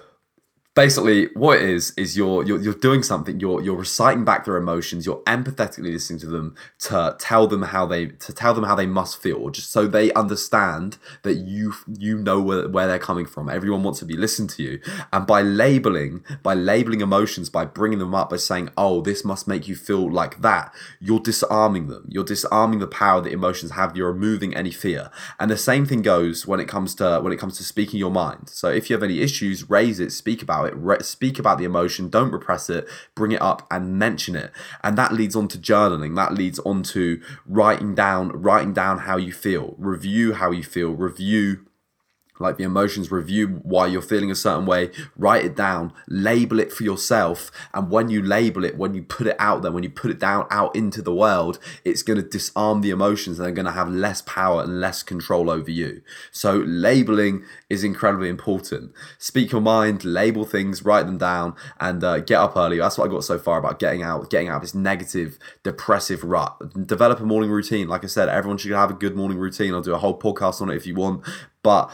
basically 0.74 1.26
what 1.34 1.58
it 1.58 1.68
is 1.68 1.92
is 1.96 2.16
you're, 2.16 2.44
you're 2.44 2.60
you're 2.60 2.74
doing 2.74 3.02
something 3.02 3.38
you're 3.38 3.62
you're 3.62 3.76
reciting 3.76 4.24
back 4.24 4.44
their 4.44 4.56
emotions 4.56 5.06
you're 5.06 5.22
empathetically 5.26 5.92
listening 5.92 6.18
to 6.18 6.26
them 6.26 6.54
to 6.78 7.16
tell 7.18 7.46
them 7.46 7.62
how 7.62 7.86
they 7.86 8.06
to 8.06 8.32
tell 8.32 8.54
them 8.54 8.64
how 8.64 8.74
they 8.74 8.86
must 8.86 9.20
feel 9.20 9.50
just 9.50 9.70
so 9.70 9.86
they 9.86 10.12
understand 10.12 10.98
that 11.22 11.34
you 11.34 11.72
you 11.98 12.18
know 12.18 12.40
where, 12.40 12.68
where 12.68 12.86
they're 12.86 12.98
coming 12.98 13.26
from. 13.26 13.48
Everyone 13.48 13.82
wants 13.82 14.00
to 14.00 14.04
be 14.04 14.16
listened 14.16 14.50
to 14.50 14.62
you. 14.62 14.80
And 15.12 15.26
by 15.26 15.42
labeling 15.42 16.24
by 16.42 16.54
labeling 16.54 17.00
emotions 17.00 17.50
by 17.50 17.64
bringing 17.64 17.98
them 17.98 18.14
up 18.14 18.30
by 18.30 18.36
saying 18.36 18.70
oh 18.76 19.00
this 19.00 19.24
must 19.24 19.46
make 19.46 19.68
you 19.68 19.76
feel 19.76 20.10
like 20.10 20.40
that 20.42 20.74
you're 21.00 21.20
disarming 21.20 21.88
them. 21.88 22.06
You're 22.08 22.24
disarming 22.24 22.78
the 22.78 22.86
power 22.86 23.20
that 23.20 23.32
emotions 23.32 23.72
have. 23.72 23.96
You're 23.96 24.12
removing 24.12 24.54
any 24.54 24.70
fear. 24.70 25.10
And 25.38 25.50
the 25.50 25.56
same 25.56 25.86
thing 25.86 26.02
goes 26.02 26.46
when 26.46 26.60
it 26.60 26.68
comes 26.68 26.94
to 26.96 27.20
when 27.20 27.32
it 27.32 27.38
comes 27.38 27.56
to 27.58 27.64
speaking 27.64 27.98
your 27.98 28.10
mind. 28.10 28.48
So 28.48 28.68
if 28.68 28.90
you 28.90 28.94
have 28.94 29.02
any 29.02 29.20
issues 29.20 29.70
raise 29.70 30.00
it 30.00 30.10
speak 30.10 30.42
about 30.42 30.63
it, 30.64 30.74
re- 30.76 31.00
speak 31.00 31.38
about 31.38 31.58
the 31.58 31.64
emotion, 31.64 32.08
don't 32.08 32.30
repress 32.30 32.68
it, 32.70 32.88
bring 33.14 33.32
it 33.32 33.42
up 33.42 33.66
and 33.70 33.98
mention 33.98 34.36
it. 34.36 34.52
And 34.82 34.98
that 34.98 35.12
leads 35.12 35.36
on 35.36 35.48
to 35.48 35.58
journaling. 35.58 36.16
That 36.16 36.34
leads 36.34 36.58
on 36.60 36.82
to 36.84 37.20
writing 37.46 37.94
down, 37.94 38.28
writing 38.30 38.72
down 38.72 39.00
how 39.00 39.16
you 39.16 39.32
feel, 39.32 39.74
review 39.78 40.34
how 40.34 40.50
you 40.50 40.62
feel, 40.62 40.90
review 40.90 41.66
like 42.38 42.56
the 42.56 42.64
emotions 42.64 43.10
review 43.10 43.60
why 43.62 43.86
you're 43.86 44.02
feeling 44.02 44.30
a 44.30 44.34
certain 44.34 44.66
way 44.66 44.90
write 45.16 45.44
it 45.44 45.56
down 45.56 45.92
label 46.08 46.58
it 46.58 46.72
for 46.72 46.82
yourself 46.82 47.50
and 47.72 47.90
when 47.90 48.08
you 48.08 48.22
label 48.22 48.64
it 48.64 48.76
when 48.76 48.94
you 48.94 49.02
put 49.02 49.26
it 49.26 49.36
out 49.38 49.62
there 49.62 49.72
when 49.72 49.84
you 49.84 49.90
put 49.90 50.10
it 50.10 50.18
down 50.18 50.46
out 50.50 50.74
into 50.74 51.00
the 51.00 51.14
world 51.14 51.58
it's 51.84 52.02
going 52.02 52.20
to 52.20 52.28
disarm 52.28 52.80
the 52.80 52.90
emotions 52.90 53.38
and 53.38 53.46
they're 53.46 53.54
going 53.54 53.66
to 53.66 53.72
have 53.72 53.88
less 53.88 54.22
power 54.22 54.62
and 54.62 54.80
less 54.80 55.02
control 55.02 55.50
over 55.50 55.70
you. 55.70 56.02
So 56.30 56.62
labeling 56.66 57.44
is 57.70 57.84
incredibly 57.84 58.28
important. 58.28 58.92
Speak 59.18 59.52
your 59.52 59.60
mind 59.60 60.04
label 60.04 60.44
things 60.44 60.84
write 60.84 61.06
them 61.06 61.18
down 61.18 61.54
and 61.80 62.02
uh, 62.02 62.20
get 62.20 62.38
up 62.38 62.56
early. 62.56 62.78
That's 62.78 62.98
what 62.98 63.08
i 63.08 63.12
got 63.12 63.24
so 63.24 63.38
far 63.38 63.58
about 63.58 63.78
getting 63.78 64.02
out 64.02 64.30
getting 64.30 64.48
out 64.48 64.56
of 64.56 64.62
this 64.62 64.74
negative 64.74 65.38
depressive 65.62 66.24
rut. 66.24 66.86
Develop 66.86 67.20
a 67.20 67.24
morning 67.24 67.50
routine. 67.50 67.88
Like 67.88 68.04
i 68.04 68.08
said 68.08 68.28
everyone 68.28 68.58
should 68.58 68.72
have 68.72 68.90
a 68.90 68.94
good 68.94 69.16
morning 69.16 69.38
routine. 69.38 69.74
I'll 69.74 69.80
do 69.80 69.94
a 69.94 69.98
whole 69.98 70.18
podcast 70.18 70.60
on 70.60 70.70
it 70.70 70.76
if 70.76 70.86
you 70.86 70.94
want. 70.94 71.24
But 71.62 71.90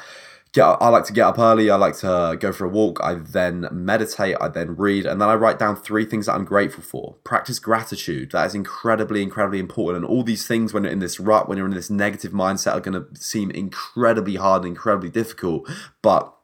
get 0.52 0.64
I 0.64 0.88
like 0.88 1.04
to 1.04 1.12
get 1.12 1.26
up 1.26 1.38
early. 1.38 1.70
I 1.70 1.76
like 1.76 1.96
to 1.98 2.36
go 2.38 2.52
for 2.52 2.64
a 2.64 2.68
walk. 2.68 3.00
I 3.02 3.14
then 3.14 3.68
meditate. 3.70 4.36
I 4.40 4.48
then 4.48 4.76
read, 4.76 5.06
and 5.06 5.20
then 5.20 5.28
I 5.28 5.34
write 5.34 5.58
down 5.58 5.76
three 5.76 6.04
things 6.04 6.26
that 6.26 6.34
I'm 6.34 6.44
grateful 6.44 6.82
for. 6.82 7.16
Practice 7.24 7.58
gratitude. 7.58 8.32
That 8.32 8.46
is 8.46 8.54
incredibly, 8.54 9.22
incredibly 9.22 9.58
important. 9.58 10.04
And 10.04 10.12
all 10.12 10.22
these 10.22 10.46
things, 10.46 10.72
when 10.72 10.84
you're 10.84 10.92
in 10.92 10.98
this 10.98 11.20
rut, 11.20 11.48
when 11.48 11.58
you're 11.58 11.68
in 11.68 11.74
this 11.74 11.90
negative 11.90 12.32
mindset, 12.32 12.74
are 12.74 12.80
going 12.80 13.00
to 13.00 13.20
seem 13.20 13.50
incredibly 13.50 14.36
hard 14.36 14.62
and 14.62 14.70
incredibly 14.70 15.10
difficult. 15.10 15.68
But 16.02 16.34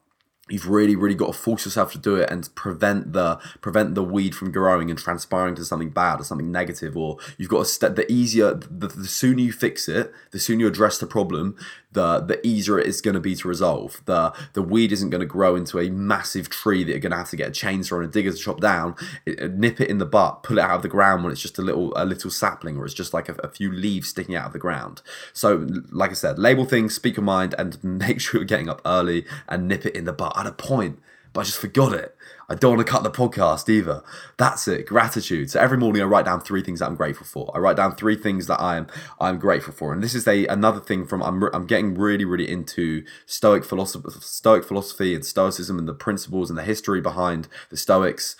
you've 0.48 0.68
really 0.68 0.94
really 0.94 1.14
got 1.14 1.26
to 1.26 1.32
force 1.32 1.64
yourself 1.64 1.92
to 1.92 1.98
do 1.98 2.14
it 2.14 2.30
and 2.30 2.54
prevent 2.54 3.12
the 3.12 3.36
prevent 3.60 3.94
the 3.94 4.04
weed 4.04 4.34
from 4.34 4.52
growing 4.52 4.90
and 4.90 4.98
transpiring 4.98 5.54
to 5.54 5.64
something 5.64 5.90
bad 5.90 6.20
or 6.20 6.24
something 6.24 6.52
negative 6.52 6.96
or 6.96 7.16
you've 7.36 7.48
got 7.48 7.58
to 7.58 7.64
step 7.64 7.96
the 7.96 8.10
easier 8.10 8.54
the, 8.54 8.88
the 8.88 9.08
sooner 9.08 9.40
you 9.40 9.52
fix 9.52 9.88
it 9.88 10.12
the 10.30 10.38
sooner 10.38 10.60
you 10.60 10.68
address 10.68 10.98
the 10.98 11.06
problem 11.06 11.56
the 11.96 12.20
the 12.20 12.46
easier 12.46 12.78
it 12.78 12.86
is 12.86 13.00
going 13.00 13.14
to 13.14 13.20
be 13.20 13.34
to 13.34 13.48
resolve. 13.48 14.00
The 14.04 14.32
the 14.52 14.62
weed 14.62 14.92
isn't 14.92 15.10
going 15.10 15.22
to 15.22 15.26
grow 15.26 15.56
into 15.56 15.80
a 15.80 15.90
massive 15.90 16.48
tree 16.48 16.84
that 16.84 16.90
you're 16.90 17.00
going 17.00 17.10
to 17.10 17.16
have 17.16 17.30
to 17.30 17.36
get 17.36 17.48
a 17.48 17.50
chainsaw 17.50 17.96
and 17.96 18.04
a 18.04 18.12
digger 18.12 18.30
to 18.30 18.36
chop 18.36 18.60
down. 18.60 18.94
It, 19.24 19.42
uh, 19.42 19.48
nip 19.48 19.80
it 19.80 19.90
in 19.90 19.98
the 19.98 20.06
butt 20.06 20.44
pull 20.44 20.58
it 20.58 20.60
out 20.62 20.76
of 20.76 20.82
the 20.82 20.88
ground 20.88 21.24
when 21.24 21.32
it's 21.32 21.40
just 21.40 21.58
a 21.58 21.62
little 21.62 21.92
a 21.96 22.04
little 22.04 22.30
sapling 22.30 22.76
or 22.76 22.84
it's 22.84 22.94
just 22.94 23.12
like 23.12 23.28
a, 23.28 23.32
a 23.42 23.48
few 23.48 23.72
leaves 23.72 24.10
sticking 24.10 24.36
out 24.36 24.46
of 24.46 24.52
the 24.52 24.58
ground. 24.60 25.02
So 25.32 25.66
like 25.90 26.10
i 26.10 26.14
said 26.14 26.38
label 26.38 26.66
things 26.66 26.94
speak 26.94 27.16
your 27.16 27.24
mind 27.24 27.54
and 27.58 27.82
make 28.06 28.20
sure 28.20 28.40
you're 28.40 28.46
getting 28.46 28.68
up 28.68 28.82
early 28.84 29.24
and 29.48 29.66
nip 29.66 29.86
it 29.86 29.96
in 29.96 30.04
the 30.04 30.12
butt 30.12 30.35
I 30.36 30.40
had 30.40 30.46
a 30.46 30.52
point, 30.52 31.00
but 31.32 31.40
I 31.40 31.44
just 31.44 31.58
forgot 31.58 31.92
it. 31.92 32.16
I 32.48 32.54
don't 32.54 32.76
want 32.76 32.86
to 32.86 32.92
cut 32.92 33.02
the 33.02 33.10
podcast 33.10 33.68
either. 33.68 34.04
That's 34.36 34.68
it. 34.68 34.86
Gratitude. 34.86 35.50
So 35.50 35.58
every 35.58 35.76
morning 35.76 36.00
I 36.00 36.04
write 36.04 36.26
down 36.26 36.40
three 36.40 36.62
things 36.62 36.78
that 36.78 36.86
I'm 36.86 36.94
grateful 36.94 37.26
for. 37.26 37.50
I 37.54 37.58
write 37.58 37.76
down 37.76 37.96
three 37.96 38.14
things 38.14 38.46
that 38.46 38.60
I'm 38.60 38.86
I'm 39.20 39.38
grateful 39.38 39.72
for. 39.72 39.92
And 39.92 40.02
this 40.02 40.14
is 40.14 40.28
a 40.28 40.46
another 40.46 40.78
thing 40.78 41.06
from 41.06 41.22
I'm 41.22 41.42
I'm 41.52 41.66
getting 41.66 41.94
really 41.94 42.24
really 42.24 42.48
into 42.48 43.04
Stoic 43.24 43.64
philosophy, 43.64 44.08
Stoic 44.20 44.64
philosophy 44.64 45.14
and 45.14 45.24
Stoicism 45.24 45.78
and 45.78 45.88
the 45.88 45.94
principles 45.94 46.50
and 46.50 46.58
the 46.58 46.62
history 46.62 47.00
behind 47.00 47.48
the 47.70 47.76
Stoics. 47.76 48.36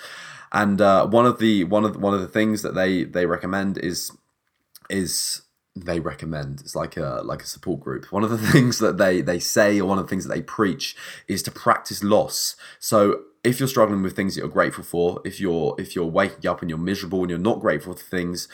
And 0.52 0.80
uh, 0.80 1.08
one 1.08 1.26
of 1.26 1.40
the 1.40 1.64
one 1.64 1.84
of 1.84 1.96
one 1.96 2.14
of 2.14 2.20
the 2.20 2.28
things 2.28 2.62
that 2.62 2.76
they 2.76 3.02
they 3.02 3.26
recommend 3.26 3.78
is 3.78 4.12
is 4.88 5.42
they 5.76 6.00
recommend 6.00 6.60
it's 6.60 6.74
like 6.74 6.96
a 6.96 7.20
like 7.24 7.42
a 7.42 7.46
support 7.46 7.80
group. 7.80 8.10
One 8.10 8.24
of 8.24 8.30
the 8.30 8.38
things 8.52 8.78
that 8.78 8.98
they 8.98 9.20
they 9.20 9.38
say 9.38 9.78
or 9.80 9.86
one 9.86 9.98
of 9.98 10.04
the 10.04 10.08
things 10.08 10.26
that 10.26 10.34
they 10.34 10.42
preach 10.42 10.96
is 11.28 11.42
to 11.44 11.50
practice 11.50 12.02
loss. 12.02 12.56
So 12.78 13.22
if 13.44 13.60
you're 13.60 13.68
struggling 13.68 14.02
with 14.02 14.16
things 14.16 14.34
that 14.34 14.40
you're 14.40 14.48
grateful 14.48 14.82
for 14.82 15.20
if 15.24 15.40
you're 15.40 15.74
if 15.78 15.94
you're 15.94 16.06
waking 16.06 16.48
up 16.48 16.62
and 16.62 16.70
you're 16.70 16.78
miserable 16.78 17.20
and 17.20 17.30
you're 17.30 17.38
not 17.38 17.60
grateful 17.60 17.92
for 17.94 18.02
things 18.02 18.48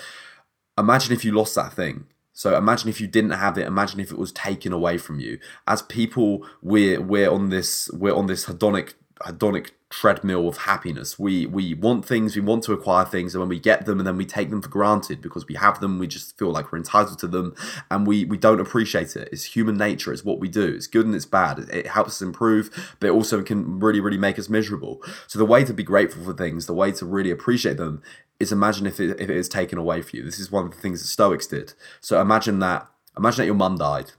imagine 0.76 1.12
if 1.12 1.24
you 1.24 1.32
lost 1.32 1.54
that 1.54 1.72
thing. 1.72 2.06
So 2.34 2.56
imagine 2.56 2.88
if 2.88 3.00
you 3.00 3.06
didn't 3.06 3.32
have 3.32 3.58
it. 3.58 3.66
Imagine 3.66 4.00
if 4.00 4.10
it 4.10 4.18
was 4.18 4.32
taken 4.32 4.72
away 4.72 4.96
from 4.96 5.20
you. 5.20 5.38
As 5.66 5.82
people 5.82 6.46
we're 6.60 7.00
we're 7.00 7.30
on 7.30 7.50
this 7.50 7.90
we're 7.92 8.14
on 8.14 8.26
this 8.26 8.46
hedonic 8.46 8.94
hedonic 9.24 9.70
treadmill 9.92 10.48
of 10.48 10.56
happiness. 10.58 11.18
We 11.18 11.46
we 11.46 11.74
want 11.74 12.04
things, 12.04 12.34
we 12.34 12.42
want 12.42 12.64
to 12.64 12.72
acquire 12.72 13.04
things, 13.04 13.34
and 13.34 13.40
when 13.40 13.48
we 13.48 13.60
get 13.60 13.84
them 13.84 13.98
and 13.98 14.06
then 14.06 14.16
we 14.16 14.24
take 14.24 14.50
them 14.50 14.62
for 14.62 14.68
granted 14.68 15.20
because 15.20 15.46
we 15.46 15.54
have 15.54 15.80
them, 15.80 15.98
we 15.98 16.06
just 16.06 16.36
feel 16.38 16.50
like 16.50 16.72
we're 16.72 16.78
entitled 16.78 17.18
to 17.20 17.28
them 17.28 17.54
and 17.90 18.06
we 18.06 18.24
we 18.24 18.38
don't 18.38 18.60
appreciate 18.60 19.14
it. 19.16 19.28
It's 19.30 19.44
human 19.44 19.76
nature, 19.76 20.12
it's 20.12 20.24
what 20.24 20.40
we 20.40 20.48
do. 20.48 20.66
It's 20.74 20.86
good 20.86 21.06
and 21.06 21.14
it's 21.14 21.26
bad. 21.26 21.58
It, 21.58 21.68
it 21.68 21.86
helps 21.88 22.12
us 22.12 22.22
improve, 22.22 22.96
but 22.98 23.08
it 23.08 23.12
also 23.12 23.42
can 23.42 23.78
really, 23.78 24.00
really 24.00 24.18
make 24.18 24.38
us 24.38 24.48
miserable. 24.48 25.02
So 25.26 25.38
the 25.38 25.46
way 25.46 25.64
to 25.64 25.74
be 25.74 25.82
grateful 25.82 26.24
for 26.24 26.32
things, 26.32 26.66
the 26.66 26.74
way 26.74 26.90
to 26.92 27.04
really 27.04 27.30
appreciate 27.30 27.76
them 27.76 28.02
is 28.40 28.50
imagine 28.50 28.86
if 28.86 28.98
it, 28.98 29.20
if 29.20 29.30
it 29.30 29.36
is 29.36 29.48
taken 29.48 29.78
away 29.78 30.02
from 30.02 30.18
you. 30.18 30.24
This 30.24 30.40
is 30.40 30.50
one 30.50 30.64
of 30.64 30.72
the 30.72 30.78
things 30.78 31.02
the 31.02 31.08
Stoics 31.08 31.46
did. 31.46 31.74
So 32.00 32.20
imagine 32.20 32.58
that 32.60 32.88
imagine 33.16 33.42
that 33.42 33.46
your 33.46 33.54
mum 33.54 33.76
died. 33.76 34.12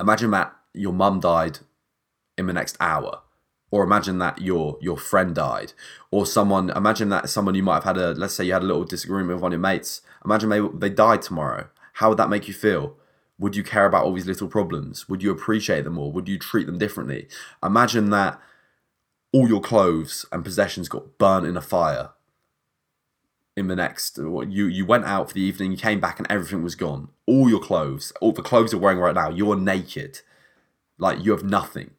Imagine 0.00 0.30
that 0.30 0.54
your 0.72 0.92
mum 0.92 1.20
died 1.20 1.58
in 2.36 2.46
the 2.46 2.52
next 2.52 2.76
hour 2.80 3.20
or 3.70 3.84
imagine 3.84 4.18
that 4.18 4.40
your 4.40 4.78
your 4.80 4.96
friend 4.96 5.34
died 5.34 5.72
or 6.10 6.24
someone 6.24 6.70
imagine 6.70 7.08
that 7.10 7.28
someone 7.28 7.54
you 7.54 7.62
might 7.62 7.82
have 7.82 7.84
had 7.84 7.98
a 7.98 8.12
let's 8.12 8.34
say 8.34 8.44
you 8.44 8.52
had 8.52 8.62
a 8.62 8.66
little 8.66 8.84
disagreement 8.84 9.34
with 9.34 9.42
one 9.42 9.52
of 9.52 9.56
your 9.56 9.60
mates 9.60 10.02
imagine 10.24 10.48
maybe 10.48 10.68
they 10.74 10.90
died 10.90 11.22
tomorrow. 11.22 11.68
How 11.94 12.08
would 12.08 12.18
that 12.18 12.30
make 12.30 12.46
you 12.46 12.54
feel? 12.54 12.96
Would 13.38 13.56
you 13.56 13.62
care 13.62 13.86
about 13.86 14.04
all 14.04 14.14
these 14.14 14.26
little 14.26 14.48
problems? 14.48 15.08
Would 15.08 15.22
you 15.22 15.30
appreciate 15.30 15.84
them 15.84 15.94
more? 15.94 16.12
Would 16.12 16.28
you 16.28 16.38
treat 16.38 16.66
them 16.66 16.78
differently? 16.78 17.28
Imagine 17.62 18.10
that 18.10 18.40
all 19.32 19.48
your 19.48 19.60
clothes 19.60 20.26
and 20.32 20.44
possessions 20.44 20.88
got 20.88 21.18
burnt 21.18 21.46
in 21.46 21.56
a 21.56 21.60
fire 21.60 22.10
in 23.56 23.66
the 23.66 23.76
next 23.76 24.18
you 24.18 24.66
you 24.66 24.86
went 24.86 25.04
out 25.04 25.28
for 25.28 25.34
the 25.34 25.40
evening 25.40 25.72
you 25.72 25.76
came 25.76 25.98
back 25.98 26.18
and 26.18 26.30
everything 26.30 26.62
was 26.62 26.74
gone. 26.74 27.08
All 27.26 27.48
your 27.48 27.60
clothes 27.60 28.12
all 28.20 28.32
the 28.32 28.42
clothes 28.42 28.72
you're 28.72 28.80
wearing 28.80 28.98
right 28.98 29.14
now 29.14 29.30
you're 29.30 29.56
naked. 29.56 30.20
Like 30.98 31.24
you 31.24 31.32
have 31.32 31.44
nothing 31.44 31.92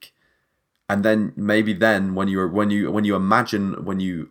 and 0.90 1.04
then 1.04 1.32
maybe 1.36 1.72
then 1.72 2.16
when 2.16 2.26
you 2.26 2.48
when 2.48 2.68
you 2.70 2.90
when 2.90 3.04
you 3.04 3.14
imagine 3.14 3.84
when 3.84 4.00
you 4.00 4.28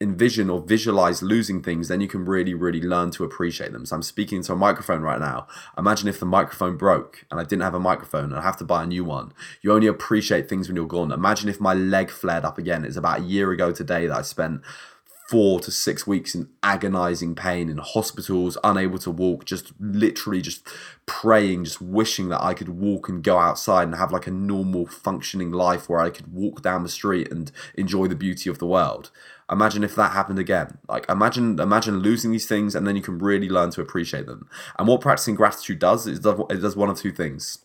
envision 0.00 0.48
or 0.48 0.58
visualize 0.62 1.22
losing 1.22 1.62
things 1.62 1.88
then 1.88 2.00
you 2.00 2.08
can 2.08 2.24
really 2.24 2.54
really 2.54 2.80
learn 2.80 3.10
to 3.10 3.22
appreciate 3.22 3.70
them. 3.72 3.84
So 3.84 3.96
i'm 3.96 4.02
speaking 4.02 4.42
to 4.44 4.54
a 4.54 4.56
microphone 4.56 5.02
right 5.02 5.20
now. 5.20 5.46
Imagine 5.76 6.08
if 6.08 6.18
the 6.18 6.24
microphone 6.24 6.78
broke 6.78 7.26
and 7.30 7.38
i 7.38 7.44
didn't 7.44 7.66
have 7.68 7.74
a 7.74 7.86
microphone 7.90 8.30
and 8.30 8.36
i 8.36 8.42
have 8.42 8.56
to 8.56 8.64
buy 8.64 8.84
a 8.84 8.86
new 8.86 9.04
one. 9.04 9.34
You 9.60 9.72
only 9.72 9.88
appreciate 9.88 10.48
things 10.48 10.68
when 10.68 10.76
you're 10.76 10.86
gone. 10.86 11.12
Imagine 11.12 11.50
if 11.50 11.60
my 11.60 11.74
leg 11.74 12.10
flared 12.10 12.46
up 12.46 12.56
again. 12.56 12.86
It's 12.86 12.96
about 12.96 13.20
a 13.20 13.24
year 13.24 13.52
ago 13.52 13.70
today 13.70 14.06
that 14.06 14.16
i 14.16 14.22
spent 14.22 14.62
four 15.30 15.60
to 15.60 15.70
six 15.70 16.08
weeks 16.08 16.34
in 16.34 16.48
agonizing 16.60 17.36
pain 17.36 17.68
in 17.68 17.78
hospitals, 17.78 18.58
unable 18.64 18.98
to 18.98 19.12
walk, 19.12 19.44
just 19.44 19.72
literally 19.78 20.42
just 20.42 20.66
praying, 21.06 21.62
just 21.62 21.80
wishing 21.80 22.30
that 22.30 22.42
I 22.42 22.52
could 22.52 22.68
walk 22.68 23.08
and 23.08 23.22
go 23.22 23.38
outside 23.38 23.84
and 23.84 23.94
have 23.94 24.10
like 24.10 24.26
a 24.26 24.32
normal 24.32 24.86
functioning 24.86 25.52
life 25.52 25.88
where 25.88 26.00
I 26.00 26.10
could 26.10 26.32
walk 26.32 26.62
down 26.62 26.82
the 26.82 26.88
street 26.88 27.30
and 27.30 27.52
enjoy 27.74 28.08
the 28.08 28.16
beauty 28.16 28.50
of 28.50 28.58
the 28.58 28.66
world. 28.66 29.12
Imagine 29.48 29.84
if 29.84 29.94
that 29.94 30.10
happened 30.10 30.40
again. 30.40 30.78
Like 30.88 31.08
imagine 31.08 31.60
imagine 31.60 32.00
losing 32.00 32.32
these 32.32 32.48
things 32.48 32.74
and 32.74 32.84
then 32.84 32.96
you 32.96 33.02
can 33.02 33.18
really 33.18 33.48
learn 33.48 33.70
to 33.70 33.80
appreciate 33.80 34.26
them. 34.26 34.48
And 34.80 34.88
what 34.88 35.00
practicing 35.00 35.36
gratitude 35.36 35.78
does 35.78 36.08
is 36.08 36.18
it 36.18 36.60
does 36.60 36.76
one 36.76 36.90
of 36.90 36.98
two 36.98 37.12
things 37.12 37.64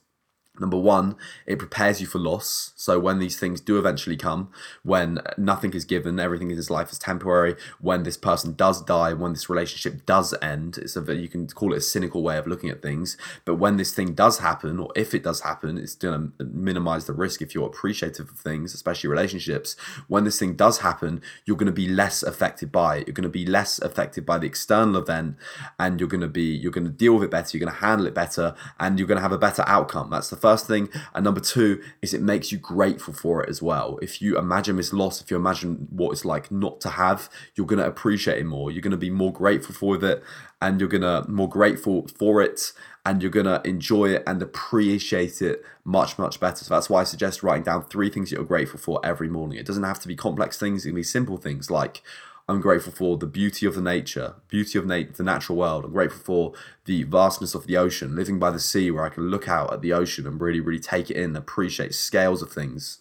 Number 0.59 0.77
one, 0.77 1.15
it 1.45 1.59
prepares 1.59 1.99
you 1.99 2.07
for 2.07 2.19
loss. 2.19 2.71
So 2.75 2.99
when 2.99 3.19
these 3.19 3.37
things 3.37 3.59
do 3.59 3.77
eventually 3.77 4.15
come, 4.15 4.51
when 4.83 5.19
nothing 5.37 5.73
is 5.73 5.85
given, 5.85 6.19
everything 6.19 6.51
in 6.51 6.57
his 6.57 6.69
life 6.69 6.91
is 6.91 6.99
temporary, 6.99 7.55
when 7.79 8.03
this 8.03 8.17
person 8.17 8.53
does 8.53 8.81
die, 8.81 9.13
when 9.13 9.33
this 9.33 9.49
relationship 9.49 10.05
does 10.05 10.33
end, 10.41 10.77
it's 10.77 10.95
a 10.95 11.15
you 11.15 11.27
can 11.27 11.47
call 11.47 11.73
it 11.73 11.77
a 11.77 11.81
cynical 11.81 12.23
way 12.23 12.37
of 12.37 12.47
looking 12.47 12.69
at 12.69 12.81
things. 12.81 13.17
But 13.43 13.55
when 13.55 13.77
this 13.77 13.93
thing 13.93 14.13
does 14.13 14.39
happen, 14.39 14.79
or 14.79 14.91
if 14.95 15.13
it 15.13 15.23
does 15.23 15.41
happen, 15.41 15.77
it's 15.77 15.95
going 15.95 16.33
to 16.37 16.45
minimize 16.45 17.05
the 17.05 17.13
risk 17.13 17.41
if 17.41 17.53
you're 17.53 17.67
appreciative 17.67 18.29
of 18.29 18.39
things, 18.39 18.73
especially 18.73 19.09
relationships. 19.09 19.75
When 20.07 20.23
this 20.23 20.39
thing 20.39 20.55
does 20.55 20.79
happen, 20.79 21.21
you're 21.45 21.57
going 21.57 21.67
to 21.67 21.71
be 21.71 21.87
less 21.87 22.23
affected 22.23 22.71
by 22.71 22.97
it. 22.97 23.07
You're 23.07 23.13
going 23.13 23.23
to 23.23 23.29
be 23.29 23.45
less 23.45 23.79
affected 23.79 24.25
by 24.25 24.37
the 24.37 24.47
external 24.47 24.97
event, 24.97 25.35
and 25.79 25.99
you're 25.99 26.09
going 26.09 26.21
to 26.21 26.27
be 26.27 26.55
you're 26.55 26.71
to 26.71 26.89
deal 26.89 27.15
with 27.15 27.23
it 27.23 27.31
better. 27.31 27.57
You're 27.57 27.65
going 27.65 27.77
to 27.77 27.85
handle 27.85 28.07
it 28.07 28.13
better, 28.13 28.55
and 28.79 28.97
you're 28.97 29.07
going 29.07 29.17
to 29.17 29.21
have 29.21 29.31
a 29.31 29.37
better 29.37 29.63
outcome. 29.67 30.09
That's 30.09 30.29
the 30.29 30.35
first 30.45 30.67
thing. 30.67 30.89
And 31.13 31.23
number 31.23 31.39
two 31.39 31.81
is 32.01 32.13
it 32.13 32.21
makes 32.21 32.51
you 32.51 32.57
grateful 32.59 33.13
for 33.13 33.41
it 33.41 33.49
as 33.49 33.61
well. 33.61 33.97
If 34.01 34.21
you 34.21 34.37
imagine 34.37 34.75
this 34.75 34.93
loss, 34.93 35.21
if 35.21 35.31
you 35.31 35.37
imagine 35.37 35.87
what 35.89 36.11
it's 36.11 36.25
like 36.25 36.51
not 36.51 36.79
to 36.81 36.89
have, 36.89 37.29
you're 37.55 37.65
going 37.65 37.79
to 37.79 37.87
appreciate 37.87 38.37
it 38.37 38.45
more. 38.45 38.69
You're 38.69 38.81
going 38.83 38.91
to 38.91 38.97
be 38.97 39.09
more 39.09 39.33
grateful 39.33 39.73
for 39.73 39.95
it 39.95 40.23
and 40.61 40.79
you're 40.79 40.89
going 40.89 41.01
to 41.01 41.25
more 41.27 41.49
grateful 41.49 42.07
for 42.07 42.41
it 42.41 42.73
and 43.05 43.21
you're 43.21 43.31
going 43.31 43.45
to 43.45 43.61
enjoy 43.67 44.09
it 44.09 44.23
and 44.27 44.41
appreciate 44.41 45.41
it 45.41 45.63
much, 45.83 46.17
much 46.19 46.39
better. 46.39 46.63
So 46.63 46.73
that's 46.73 46.89
why 46.89 47.01
I 47.01 47.05
suggest 47.05 47.43
writing 47.43 47.63
down 47.63 47.85
three 47.85 48.09
things 48.09 48.31
you're 48.31 48.43
grateful 48.43 48.79
for 48.79 48.99
every 49.03 49.29
morning. 49.29 49.57
It 49.57 49.65
doesn't 49.65 49.83
have 49.83 49.99
to 50.01 50.07
be 50.07 50.15
complex 50.15 50.59
things, 50.59 50.85
it 50.85 50.89
can 50.89 50.95
be 50.95 51.03
simple 51.03 51.37
things 51.37 51.71
like, 51.71 52.01
I'm 52.47 52.61
grateful 52.61 52.93
for 52.93 53.17
the 53.17 53.25
beauty 53.25 53.65
of 53.65 53.73
the 53.73 53.81
nature, 53.81 54.35
beauty 54.49 54.77
of 54.77 54.87
the 54.87 55.23
natural 55.23 55.57
world. 55.57 55.83
I'm 55.83 55.93
grateful 55.93 56.19
for 56.19 56.53
the 56.85 57.01
vastness 57.03 57.55
of 57.55 57.65
the 57.65 57.75
ocean, 57.75 58.15
living 58.15 58.37
by 58.37 58.51
the 58.51 58.59
sea 58.59 58.91
where 58.91 59.03
I 59.03 59.09
can 59.09 59.31
look 59.31 59.49
out 59.49 59.73
at 59.73 59.81
the 59.81 59.93
ocean 59.93 60.27
and 60.27 60.39
really, 60.39 60.59
really 60.59 60.79
take 60.79 61.09
it 61.09 61.17
in, 61.17 61.35
appreciate 61.35 61.95
scales 61.95 62.43
of 62.43 62.51
things, 62.51 62.99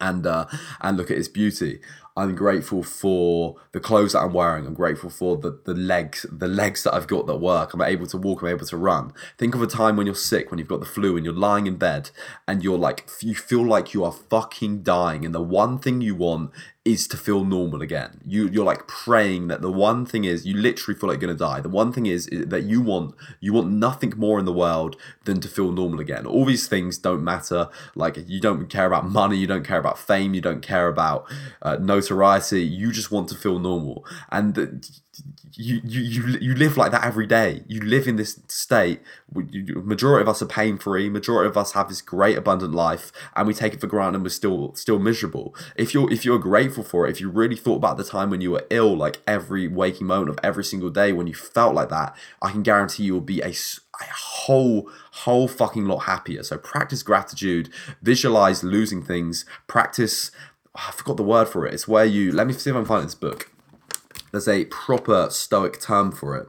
and 0.00 0.26
uh, 0.26 0.46
and 0.80 0.96
look 0.96 1.10
at 1.10 1.18
its 1.18 1.28
beauty. 1.28 1.80
I'm 2.16 2.34
grateful 2.34 2.82
for 2.82 3.56
the 3.72 3.80
clothes 3.80 4.12
that 4.12 4.20
I'm 4.20 4.32
wearing. 4.32 4.66
I'm 4.66 4.74
grateful 4.74 5.10
for 5.10 5.36
the, 5.36 5.60
the 5.64 5.74
legs, 5.74 6.24
the 6.32 6.48
legs 6.48 6.82
that 6.84 6.94
I've 6.94 7.06
got 7.06 7.26
that 7.26 7.36
work. 7.36 7.74
I'm 7.74 7.82
able 7.82 8.06
to 8.06 8.16
walk. 8.16 8.40
I'm 8.40 8.48
able 8.48 8.66
to 8.66 8.76
run. 8.76 9.12
Think 9.36 9.54
of 9.54 9.60
a 9.60 9.66
time 9.66 9.96
when 9.96 10.06
you're 10.06 10.14
sick, 10.14 10.50
when 10.50 10.58
you've 10.58 10.68
got 10.68 10.80
the 10.80 10.86
flu, 10.86 11.16
and 11.16 11.26
you're 11.26 11.34
lying 11.34 11.66
in 11.66 11.76
bed, 11.76 12.10
and 12.48 12.64
you're 12.64 12.78
like, 12.78 13.08
you 13.20 13.34
feel 13.34 13.64
like 13.64 13.92
you 13.92 14.02
are 14.02 14.12
fucking 14.12 14.82
dying, 14.82 15.26
and 15.26 15.34
the 15.34 15.42
one 15.42 15.78
thing 15.78 16.00
you 16.00 16.14
want 16.14 16.52
is 16.86 17.08
to 17.08 17.16
feel 17.16 17.44
normal 17.44 17.82
again. 17.82 18.20
You 18.24 18.48
you're 18.48 18.64
like 18.64 18.86
praying 18.86 19.48
that 19.48 19.60
the 19.60 19.72
one 19.72 20.06
thing 20.06 20.24
is 20.24 20.46
you 20.46 20.56
literally 20.56 20.98
feel 20.98 21.08
like 21.08 21.20
you're 21.20 21.34
gonna 21.34 21.52
die. 21.52 21.60
The 21.60 21.68
one 21.68 21.92
thing 21.92 22.06
is, 22.06 22.28
is 22.28 22.46
that 22.46 22.62
you 22.62 22.80
want 22.80 23.16
you 23.40 23.52
want 23.52 23.70
nothing 23.72 24.12
more 24.16 24.38
in 24.38 24.44
the 24.44 24.52
world 24.52 24.96
than 25.24 25.40
to 25.40 25.48
feel 25.48 25.72
normal 25.72 25.98
again. 25.98 26.26
All 26.26 26.44
these 26.44 26.68
things 26.68 26.96
don't 26.96 27.24
matter. 27.24 27.68
Like 27.96 28.16
you 28.28 28.40
don't 28.40 28.68
care 28.68 28.86
about 28.86 29.10
money, 29.10 29.36
you 29.36 29.48
don't 29.48 29.66
care 29.66 29.80
about 29.80 29.98
fame, 29.98 30.32
you 30.32 30.40
don't 30.40 30.62
care 30.62 30.86
about 30.86 31.28
uh, 31.60 31.76
notoriety. 32.10 32.62
You 32.62 32.92
just 32.92 33.10
want 33.10 33.28
to 33.28 33.34
feel 33.34 33.58
normal, 33.58 34.04
and 34.30 34.86
you, 35.52 35.80
you 35.84 36.38
you 36.40 36.54
live 36.54 36.76
like 36.76 36.92
that 36.92 37.04
every 37.04 37.26
day. 37.26 37.62
You 37.66 37.80
live 37.80 38.06
in 38.06 38.16
this 38.16 38.40
state. 38.48 39.00
majority 39.32 40.22
of 40.22 40.28
us 40.28 40.42
are 40.42 40.46
pain 40.46 40.78
free. 40.78 41.08
Majority 41.08 41.48
of 41.48 41.56
us 41.56 41.72
have 41.72 41.88
this 41.88 42.02
great 42.02 42.36
abundant 42.36 42.74
life, 42.74 43.12
and 43.34 43.46
we 43.46 43.54
take 43.54 43.74
it 43.74 43.80
for 43.80 43.86
granted. 43.86 44.16
and 44.16 44.24
We're 44.24 44.30
still 44.30 44.74
still 44.74 44.98
miserable. 44.98 45.54
If 45.76 45.94
you're 45.94 46.12
if 46.12 46.24
you're 46.24 46.38
grateful 46.38 46.84
for 46.84 47.06
it, 47.06 47.10
if 47.10 47.20
you 47.20 47.30
really 47.30 47.56
thought 47.56 47.76
about 47.76 47.96
the 47.96 48.04
time 48.04 48.30
when 48.30 48.40
you 48.40 48.50
were 48.50 48.66
ill, 48.70 48.96
like 48.96 49.20
every 49.26 49.68
waking 49.68 50.06
moment 50.06 50.30
of 50.30 50.38
every 50.42 50.64
single 50.64 50.90
day 50.90 51.12
when 51.12 51.26
you 51.26 51.34
felt 51.34 51.74
like 51.74 51.88
that, 51.88 52.14
I 52.42 52.50
can 52.50 52.62
guarantee 52.62 53.04
you 53.04 53.14
will 53.14 53.20
be 53.20 53.40
a, 53.40 53.48
a 53.50 54.04
whole 54.12 54.90
whole 55.12 55.48
fucking 55.48 55.86
lot 55.86 56.00
happier. 56.00 56.42
So 56.42 56.58
practice 56.58 57.02
gratitude. 57.02 57.70
Visualize 58.02 58.62
losing 58.62 59.02
things. 59.02 59.44
Practice. 59.66 60.30
Oh, 60.76 60.84
I 60.88 60.92
forgot 60.92 61.16
the 61.16 61.22
word 61.22 61.48
for 61.48 61.66
it. 61.66 61.74
It's 61.74 61.88
where 61.88 62.04
you. 62.04 62.32
Let 62.32 62.46
me 62.46 62.52
see 62.52 62.70
if 62.70 62.76
I 62.76 62.80
can 62.80 62.86
find 62.86 63.04
this 63.04 63.14
book 63.14 63.50
there's 64.36 64.48
a 64.48 64.66
proper 64.66 65.28
Stoic 65.30 65.80
term 65.80 66.12
for 66.12 66.36
it. 66.36 66.48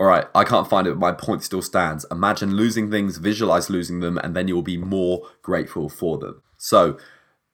All 0.00 0.06
right, 0.06 0.26
I 0.34 0.44
can't 0.44 0.68
find 0.68 0.86
it, 0.86 0.90
but 0.90 0.98
my 0.98 1.12
point 1.12 1.44
still 1.44 1.62
stands. 1.62 2.06
Imagine 2.10 2.56
losing 2.56 2.90
things, 2.90 3.18
visualize 3.18 3.70
losing 3.70 4.00
them, 4.00 4.18
and 4.18 4.34
then 4.34 4.48
you 4.48 4.54
will 4.54 4.62
be 4.62 4.76
more 4.76 5.28
grateful 5.42 5.88
for 5.88 6.18
them. 6.18 6.42
So, 6.56 6.98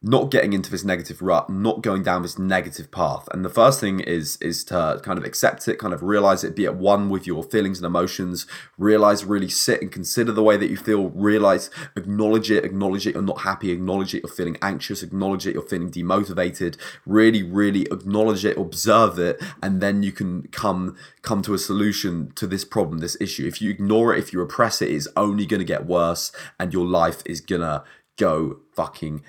not 0.03 0.31
getting 0.31 0.55
into 0.55 0.71
this 0.71 0.83
negative 0.83 1.21
rut, 1.21 1.51
not 1.51 1.83
going 1.83 2.03
down 2.03 2.23
this 2.23 2.39
negative 2.39 2.91
path. 2.91 3.29
And 3.33 3.45
the 3.45 3.51
first 3.51 3.81
thing 3.81 4.01
is 4.01 4.39
is 4.41 4.65
to 4.65 4.99
kind 5.03 5.19
of 5.19 5.25
accept 5.25 5.69
it, 5.69 5.79
kind 5.79 5.93
of 5.93 6.03
realize 6.03 6.43
it, 6.43 6.57
be 6.57 6.65
at 6.65 6.77
one 6.77 7.11
with 7.11 7.27
your 7.27 7.43
feelings 7.43 7.79
and 7.79 7.87
emotions, 7.87 8.47
realize, 8.79 9.27
really 9.27 9.49
sit 9.49 9.83
and 9.83 9.93
consider 9.93 10.33
the 10.33 10.43
way 10.43 10.57
that 10.57 10.71
you 10.71 10.77
feel, 10.79 11.11
realize, 11.11 11.69
acknowledge 11.97 12.51
it, 12.51 12.65
acknowledge 12.65 13.07
it 13.07 13.15
you're 13.15 13.23
not 13.23 13.43
happy, 13.43 13.71
acknowledge 13.71 14.15
it 14.15 14.23
you're 14.23 14.33
feeling 14.33 14.57
anxious, 14.63 15.03
acknowledge 15.03 15.47
it 15.47 15.53
you're 15.53 15.63
feeling 15.63 15.91
demotivated, 15.91 16.79
really, 17.05 17.43
really 17.43 17.83
acknowledge 17.91 18.45
it, 18.47 18.57
observe 18.57 19.19
it, 19.19 19.43
and 19.63 19.83
then 19.83 20.03
you 20.03 20.13
can 20.13 20.43
come 20.49 20.97
come 21.21 21.43
to 21.43 21.53
a 21.53 21.59
solution 21.59 22.33
to 22.37 22.47
this 22.47 22.65
problem, 22.65 22.99
this 22.99 23.19
issue. 23.21 23.47
If 23.47 23.61
you 23.61 23.69
ignore 23.69 24.15
it, 24.15 24.19
if 24.19 24.33
you 24.33 24.39
repress 24.39 24.81
it, 24.81 24.91
it's 24.91 25.09
only 25.15 25.45
gonna 25.45 25.65
get 25.65 25.85
worse 25.85 26.33
and 26.59 26.73
your 26.73 26.87
life 26.87 27.23
is 27.27 27.43
gonna 27.43 27.85
go 28.17 28.61
fucking 28.75 29.23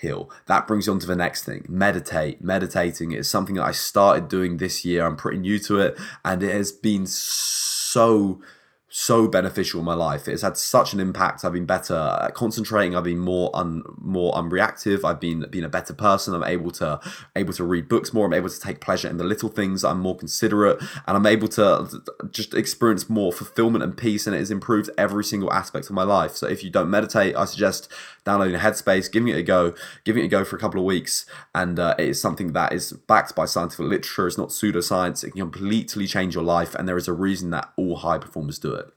downhill. 0.00 0.30
That 0.46 0.66
brings 0.66 0.86
you 0.86 0.92
on 0.92 0.98
to 1.00 1.06
the 1.06 1.16
next 1.16 1.44
thing 1.44 1.66
meditate. 1.68 2.42
Meditating 2.42 3.12
is 3.12 3.28
something 3.28 3.56
that 3.56 3.64
I 3.64 3.72
started 3.72 4.28
doing 4.28 4.56
this 4.56 4.84
year. 4.84 5.06
I'm 5.06 5.16
pretty 5.16 5.38
new 5.38 5.58
to 5.60 5.80
it, 5.80 5.98
and 6.24 6.42
it 6.42 6.52
has 6.52 6.72
been 6.72 7.06
so 7.06 8.40
so 8.98 9.28
beneficial 9.28 9.78
in 9.78 9.86
my 9.86 9.94
life. 9.94 10.26
It's 10.26 10.42
had 10.42 10.56
such 10.56 10.92
an 10.92 10.98
impact. 10.98 11.44
I've 11.44 11.52
been 11.52 11.66
better 11.66 12.18
at 12.20 12.34
concentrating. 12.34 12.96
I've 12.96 13.04
been 13.04 13.20
more 13.20 13.48
un, 13.54 13.84
more 13.96 14.32
unreactive. 14.32 15.04
I've 15.04 15.20
been 15.20 15.46
been 15.50 15.62
a 15.62 15.68
better 15.68 15.94
person. 15.94 16.34
I'm 16.34 16.42
able 16.42 16.72
to 16.72 17.00
able 17.36 17.52
to 17.52 17.64
read 17.64 17.88
books 17.88 18.12
more. 18.12 18.26
I'm 18.26 18.34
able 18.34 18.48
to 18.48 18.60
take 18.60 18.80
pleasure 18.80 19.08
in 19.08 19.16
the 19.16 19.24
little 19.24 19.50
things. 19.50 19.84
I'm 19.84 20.00
more 20.00 20.16
considerate, 20.16 20.80
and 21.06 21.16
I'm 21.16 21.26
able 21.26 21.46
to 21.48 22.02
just 22.32 22.54
experience 22.54 23.08
more 23.08 23.32
fulfillment 23.32 23.84
and 23.84 23.96
peace. 23.96 24.26
And 24.26 24.34
it 24.34 24.40
has 24.40 24.50
improved 24.50 24.90
every 24.98 25.22
single 25.22 25.52
aspect 25.52 25.86
of 25.86 25.92
my 25.92 26.02
life. 26.02 26.34
So 26.34 26.48
if 26.48 26.64
you 26.64 26.70
don't 26.70 26.90
meditate, 26.90 27.36
I 27.36 27.44
suggest 27.44 27.88
downloading 28.24 28.58
Headspace, 28.58 29.10
giving 29.12 29.28
it 29.28 29.36
a 29.36 29.42
go, 29.44 29.74
giving 30.04 30.24
it 30.24 30.26
a 30.26 30.28
go 30.28 30.44
for 30.44 30.56
a 30.56 30.58
couple 30.58 30.80
of 30.80 30.84
weeks, 30.84 31.24
and 31.54 31.78
uh, 31.78 31.94
it 31.98 32.08
is 32.08 32.20
something 32.20 32.52
that 32.52 32.72
is 32.72 32.92
backed 32.92 33.36
by 33.36 33.44
scientific 33.44 33.86
literature. 33.86 34.26
It's 34.26 34.36
not 34.36 34.48
pseudoscience. 34.48 35.22
It 35.22 35.30
can 35.30 35.40
completely 35.40 36.08
change 36.08 36.34
your 36.34 36.44
life, 36.44 36.74
and 36.74 36.88
there 36.88 36.96
is 36.96 37.06
a 37.06 37.12
reason 37.12 37.50
that 37.50 37.72
all 37.76 37.96
high 37.96 38.18
performers 38.18 38.58
do 38.58 38.74
it. 38.74 38.87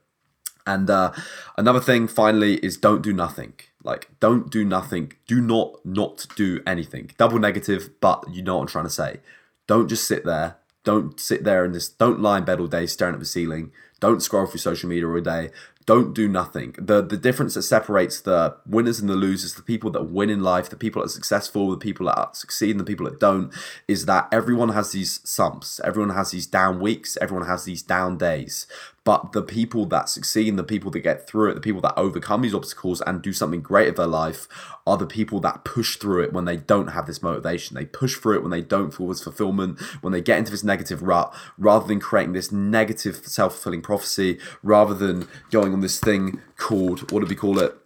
And 0.66 0.90
uh, 0.90 1.12
another 1.58 1.80
thing, 1.80 2.08
finally, 2.08 2.56
is 2.58 2.78
don't 2.78 3.02
do 3.02 3.14
nothing. 3.14 3.54
Like, 3.84 4.10
don't 4.20 4.50
do 4.50 4.64
nothing. 4.64 5.14
Do 5.28 5.42
not 5.42 5.84
not 5.86 6.28
do 6.36 6.62
anything. 6.68 7.12
Double 7.18 7.40
negative, 7.40 7.90
but 8.00 8.24
you 8.32 8.44
know 8.44 8.58
what 8.58 8.64
I'm 8.64 8.68
trying 8.68 8.86
to 8.86 8.92
say. 8.92 9.22
Don't 9.68 9.88
just 9.88 10.08
sit 10.08 10.26
there. 10.26 10.58
Don't 10.84 11.20
sit 11.20 11.44
there 11.44 11.64
and 11.64 11.74
just 11.74 11.98
don't 11.98 12.22
lie 12.22 12.40
in 12.40 12.46
bed 12.46 12.60
all 12.60 12.68
day 12.68 12.86
staring 12.86 13.14
at 13.14 13.20
the 13.20 13.26
ceiling. 13.26 13.72
Don't 14.00 14.22
scroll 14.22 14.48
through 14.48 14.60
social 14.60 14.90
media 14.90 15.08
all 15.08 15.20
day 15.22 15.52
don't 15.86 16.14
do 16.14 16.28
nothing. 16.28 16.76
The 16.78 17.02
the 17.02 17.18
difference 17.18 17.56
that 17.56 17.64
separates 17.64 18.22
the 18.22 18.56
winners 18.66 19.00
and 19.00 19.10
the 19.10 19.16
losers, 19.16 19.56
the 19.56 19.62
people 19.62 19.90
that 19.92 20.04
win 20.04 20.30
in 20.30 20.42
life, 20.42 20.70
the 20.70 20.76
people 20.76 21.02
that 21.02 21.08
are 21.08 21.10
successful, 21.10 21.72
the 21.72 21.78
people 21.78 22.06
that 22.06 22.36
succeed, 22.36 22.72
and 22.72 22.80
the 22.80 22.86
people 22.86 23.06
that 23.06 23.20
don't, 23.20 23.54
is 23.88 24.06
that 24.06 24.28
everyone 24.32 24.70
has 24.70 24.92
these 24.92 25.20
sumps, 25.28 25.80
everyone 25.84 26.16
has 26.16 26.32
these 26.32 26.48
down 26.48 26.80
weeks, 26.80 27.18
everyone 27.20 27.48
has 27.48 27.66
these 27.66 27.82
down 27.82 28.18
days. 28.18 28.68
But 29.04 29.32
the 29.32 29.42
people 29.42 29.88
that 29.88 30.10
succeed, 30.10 30.50
and 30.50 30.60
the 30.60 30.64
people 30.64 30.92
that 30.92 31.00
get 31.00 31.28
through 31.28 31.52
it, 31.52 31.54
the 31.56 31.62
people 31.62 31.82
that 31.82 31.98
overcome 31.98 32.42
these 32.42 32.54
obstacles 32.54 33.02
and 33.02 33.22
do 33.22 33.34
something 33.34 33.62
great 33.62 33.90
of 33.90 33.96
their 33.96 34.06
life 34.06 34.48
are 34.86 34.98
the 34.98 35.08
people 35.08 35.40
that 35.40 35.64
push 35.64 35.98
through 35.98 36.24
it 36.24 36.34
when 36.34 36.46
they 36.46 36.58
don't 36.58 36.90
have 36.90 37.08
this 37.08 37.24
motivation. 37.24 37.76
They 37.76 37.86
push 37.86 38.18
through 38.18 38.36
it 38.36 38.42
when 38.44 38.52
they 38.52 38.62
don't 38.62 38.94
feel 38.94 39.08
this 39.08 39.24
fulfillment, 39.24 39.82
when 40.02 40.14
they 40.14 40.22
get 40.22 40.38
into 40.38 40.52
this 40.52 40.64
negative 40.64 41.02
rut, 41.02 41.34
rather 41.58 41.88
than 41.88 42.00
creating 42.00 42.34
this 42.34 42.52
negative 42.52 43.16
self 43.26 43.54
fulfilling 43.54 43.82
prophecy, 43.82 44.38
rather 44.62 44.94
than 44.94 45.28
going 45.50 45.74
on 45.74 45.82
this 45.82 46.00
thing 46.00 46.40
called, 46.58 47.12
what 47.12 47.22
do 47.22 47.26
we 47.26 47.36
call 47.36 47.58
it? 47.58 47.81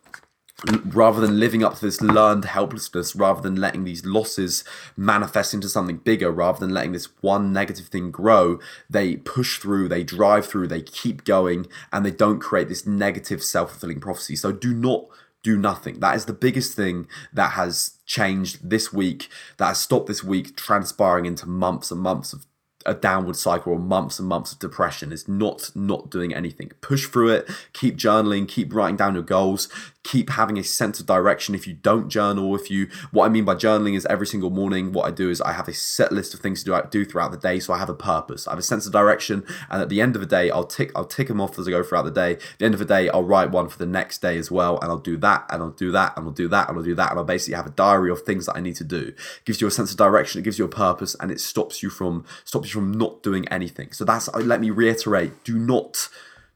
Rather 0.85 1.19
than 1.19 1.39
living 1.39 1.63
up 1.63 1.75
to 1.75 1.85
this 1.85 2.01
learned 2.01 2.45
helplessness, 2.45 3.15
rather 3.15 3.41
than 3.41 3.55
letting 3.55 3.83
these 3.83 4.05
losses 4.05 4.63
manifest 4.95 5.53
into 5.53 5.67
something 5.67 5.97
bigger, 5.97 6.31
rather 6.31 6.59
than 6.59 6.73
letting 6.73 6.93
this 6.93 7.09
one 7.21 7.51
negative 7.51 7.87
thing 7.87 8.11
grow, 8.11 8.59
they 8.89 9.17
push 9.17 9.59
through, 9.59 9.89
they 9.89 10.03
drive 10.03 10.45
through, 10.45 10.67
they 10.67 10.81
keep 10.81 11.25
going, 11.25 11.67
and 11.91 12.05
they 12.05 12.11
don't 12.11 12.39
create 12.39 12.69
this 12.69 12.85
negative 12.85 13.43
self 13.43 13.71
fulfilling 13.71 13.99
prophecy. 13.99 14.35
So 14.35 14.51
do 14.51 14.73
not 14.73 15.05
do 15.43 15.57
nothing. 15.57 15.99
That 15.99 16.15
is 16.15 16.25
the 16.25 16.33
biggest 16.33 16.75
thing 16.75 17.07
that 17.33 17.51
has 17.51 17.97
changed 18.05 18.67
this 18.67 18.91
week, 18.93 19.29
that 19.57 19.67
has 19.67 19.79
stopped 19.79 20.07
this 20.07 20.23
week 20.23 20.55
transpiring 20.55 21.25
into 21.25 21.47
months 21.47 21.91
and 21.91 22.01
months 22.01 22.33
of 22.33 22.45
a 22.87 22.93
downward 22.93 23.35
cycle 23.35 23.73
or 23.73 23.79
months 23.79 24.19
and 24.19 24.27
months 24.27 24.51
of 24.51 24.59
depression. 24.59 25.11
Is 25.11 25.27
not 25.27 25.71
not 25.75 26.09
doing 26.09 26.33
anything. 26.33 26.71
Push 26.81 27.07
through 27.07 27.29
it. 27.29 27.49
Keep 27.73 27.97
journaling. 27.97 28.47
Keep 28.47 28.73
writing 28.73 28.95
down 28.95 29.15
your 29.15 29.23
goals 29.23 29.69
keep 30.05 30.29
having 30.29 30.59
a 30.59 30.63
sense 30.63 30.99
of 30.99 31.07
direction 31.07 31.55
if 31.55 31.65
you 31.65 31.73
don't 31.73 32.09
journal 32.09 32.55
if 32.55 32.69
you 32.69 32.87
what 33.11 33.25
i 33.25 33.29
mean 33.29 33.43
by 33.43 33.55
journaling 33.55 33.97
is 33.97 34.05
every 34.05 34.27
single 34.27 34.51
morning 34.51 34.93
what 34.93 35.03
i 35.03 35.09
do 35.09 35.31
is 35.31 35.41
i 35.41 35.51
have 35.51 35.67
a 35.67 35.73
set 35.73 36.11
list 36.11 36.31
of 36.31 36.39
things 36.39 36.63
to 36.63 36.69
do, 36.69 36.81
do 36.91 37.03
throughout 37.03 37.31
the 37.31 37.37
day 37.37 37.59
so 37.59 37.73
i 37.73 37.79
have 37.79 37.89
a 37.89 37.95
purpose. 37.95 38.47
I 38.47 38.51
have 38.51 38.59
a 38.59 38.63
sense 38.63 38.85
of 38.85 38.91
direction 38.91 39.43
and 39.69 39.81
at 39.81 39.89
the 39.89 40.01
end 40.01 40.15
of 40.15 40.19
the 40.19 40.27
day 40.27 40.51
i'll 40.51 40.63
tick 40.63 40.91
i'll 40.95 41.05
tick 41.05 41.27
them 41.27 41.41
off 41.41 41.57
as 41.57 41.67
i 41.67 41.71
go 41.71 41.81
throughout 41.81 42.03
the 42.03 42.11
day. 42.11 42.33
At 42.33 42.59
the 42.59 42.65
end 42.65 42.75
of 42.75 42.79
the 42.79 42.85
day 42.85 43.09
i'll 43.09 43.23
write 43.23 43.49
one 43.49 43.67
for 43.67 43.79
the 43.79 43.85
next 43.87 44.21
day 44.21 44.37
as 44.37 44.51
well 44.51 44.77
and 44.79 44.91
i'll 44.91 44.99
do 44.99 45.17
that 45.17 45.45
and 45.49 45.63
i'll 45.63 45.71
do 45.71 45.91
that 45.91 46.13
and 46.15 46.27
i'll 46.27 46.31
do 46.31 46.47
that 46.49 46.69
and 46.69 46.77
i'll 46.77 46.83
do 46.83 46.95
that 46.95 47.09
and 47.09 47.19
i'll 47.19 47.25
basically 47.25 47.55
have 47.55 47.65
a 47.65 47.71
diary 47.71 48.11
of 48.11 48.21
things 48.21 48.45
that 48.45 48.55
i 48.55 48.59
need 48.59 48.75
to 48.75 48.83
do. 48.83 49.07
It 49.07 49.45
gives 49.45 49.59
you 49.59 49.67
a 49.67 49.71
sense 49.71 49.89
of 49.89 49.97
direction 49.97 50.39
it 50.39 50.43
gives 50.43 50.59
you 50.59 50.65
a 50.65 50.69
purpose 50.69 51.15
and 51.19 51.31
it 51.31 51.39
stops 51.39 51.81
you 51.81 51.89
from 51.89 52.25
stops 52.43 52.73
you 52.73 52.81
from 52.81 52.91
not 52.91 53.23
doing 53.23 53.47
anything. 53.47 53.91
So 53.91 54.05
that's 54.05 54.31
let 54.35 54.61
me 54.61 54.69
reiterate 54.69 55.43
do 55.43 55.57
not 55.57 56.09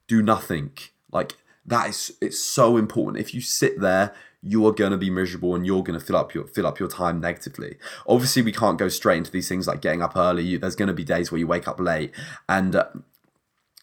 do 0.07 0.21
nothing. 0.21 0.71
Like 1.11 1.35
that 1.65 1.89
is 1.89 2.13
it's 2.21 2.39
so 2.39 2.77
important. 2.77 3.21
If 3.21 3.33
you 3.33 3.41
sit 3.41 3.79
there, 3.79 4.13
you 4.41 4.65
are 4.65 4.71
going 4.71 4.91
to 4.91 4.97
be 4.97 5.09
miserable 5.09 5.55
and 5.55 5.65
you're 5.65 5.83
going 5.83 5.99
to 5.99 6.05
fill 6.05 6.15
up 6.15 6.33
your 6.33 6.47
fill 6.47 6.67
up 6.67 6.79
your 6.79 6.89
time 6.89 7.19
negatively. 7.19 7.77
Obviously, 8.07 8.41
we 8.41 8.51
can't 8.51 8.77
go 8.77 8.89
straight 8.89 9.17
into 9.17 9.31
these 9.31 9.49
things 9.49 9.67
like 9.67 9.81
getting 9.81 10.01
up 10.01 10.15
early. 10.15 10.43
You, 10.43 10.57
there's 10.59 10.75
going 10.75 10.87
to 10.87 10.93
be 10.93 11.03
days 11.03 11.31
where 11.31 11.39
you 11.39 11.47
wake 11.47 11.67
up 11.67 11.79
late, 11.79 12.11
and 12.47 12.75
uh, 12.75 12.85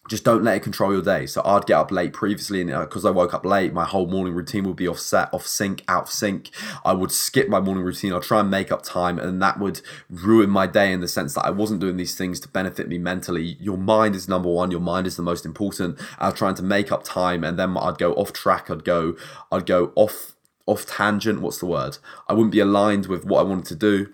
just 0.07 0.23
don't 0.23 0.43
let 0.43 0.57
it 0.57 0.63
control 0.63 0.93
your 0.93 1.01
day. 1.01 1.25
So 1.25 1.41
I'd 1.43 1.65
get 1.65 1.75
up 1.75 1.91
late 1.91 2.13
previously, 2.13 2.61
and 2.61 2.69
because 2.69 3.05
uh, 3.05 3.09
I 3.09 3.11
woke 3.11 3.33
up 3.33 3.45
late, 3.45 3.73
my 3.73 3.85
whole 3.85 4.07
morning 4.07 4.33
routine 4.33 4.63
would 4.63 4.75
be 4.75 4.87
offset, 4.87 5.33
off 5.33 5.45
sync, 5.45 5.83
out 5.87 6.03
of 6.03 6.09
sync. 6.09 6.49
I 6.85 6.93
would 6.93 7.11
skip 7.11 7.49
my 7.49 7.59
morning 7.59 7.83
routine. 7.83 8.13
I'll 8.13 8.21
try 8.21 8.39
and 8.39 8.49
make 8.49 8.71
up 8.71 8.83
time, 8.83 9.19
and 9.19 9.41
that 9.41 9.59
would 9.59 9.81
ruin 10.09 10.49
my 10.49 10.67
day 10.67 10.91
in 10.91 11.01
the 11.01 11.07
sense 11.07 11.33
that 11.35 11.45
I 11.45 11.49
wasn't 11.49 11.81
doing 11.81 11.97
these 11.97 12.15
things 12.15 12.39
to 12.41 12.47
benefit 12.47 12.87
me 12.87 12.97
mentally. 12.97 13.57
Your 13.59 13.77
mind 13.77 14.15
is 14.15 14.27
number 14.27 14.49
one. 14.49 14.71
Your 14.71 14.79
mind 14.79 15.07
is 15.07 15.15
the 15.15 15.23
most 15.23 15.45
important. 15.45 15.99
I 16.17 16.29
was 16.29 16.37
trying 16.37 16.55
to 16.55 16.63
make 16.63 16.91
up 16.91 17.03
time, 17.03 17.43
and 17.43 17.59
then 17.59 17.77
I'd 17.77 17.97
go 17.97 18.13
off 18.13 18.33
track. 18.33 18.69
I'd 18.69 18.83
go, 18.83 19.15
I'd 19.51 19.65
go 19.65 19.91
off 19.95 20.33
off 20.65 20.85
tangent. 20.85 21.41
What's 21.41 21.59
the 21.59 21.65
word? 21.65 21.97
I 22.27 22.33
wouldn't 22.33 22.51
be 22.51 22.59
aligned 22.59 23.07
with 23.07 23.25
what 23.25 23.39
I 23.39 23.43
wanted 23.43 23.65
to 23.65 23.75
do 23.75 24.13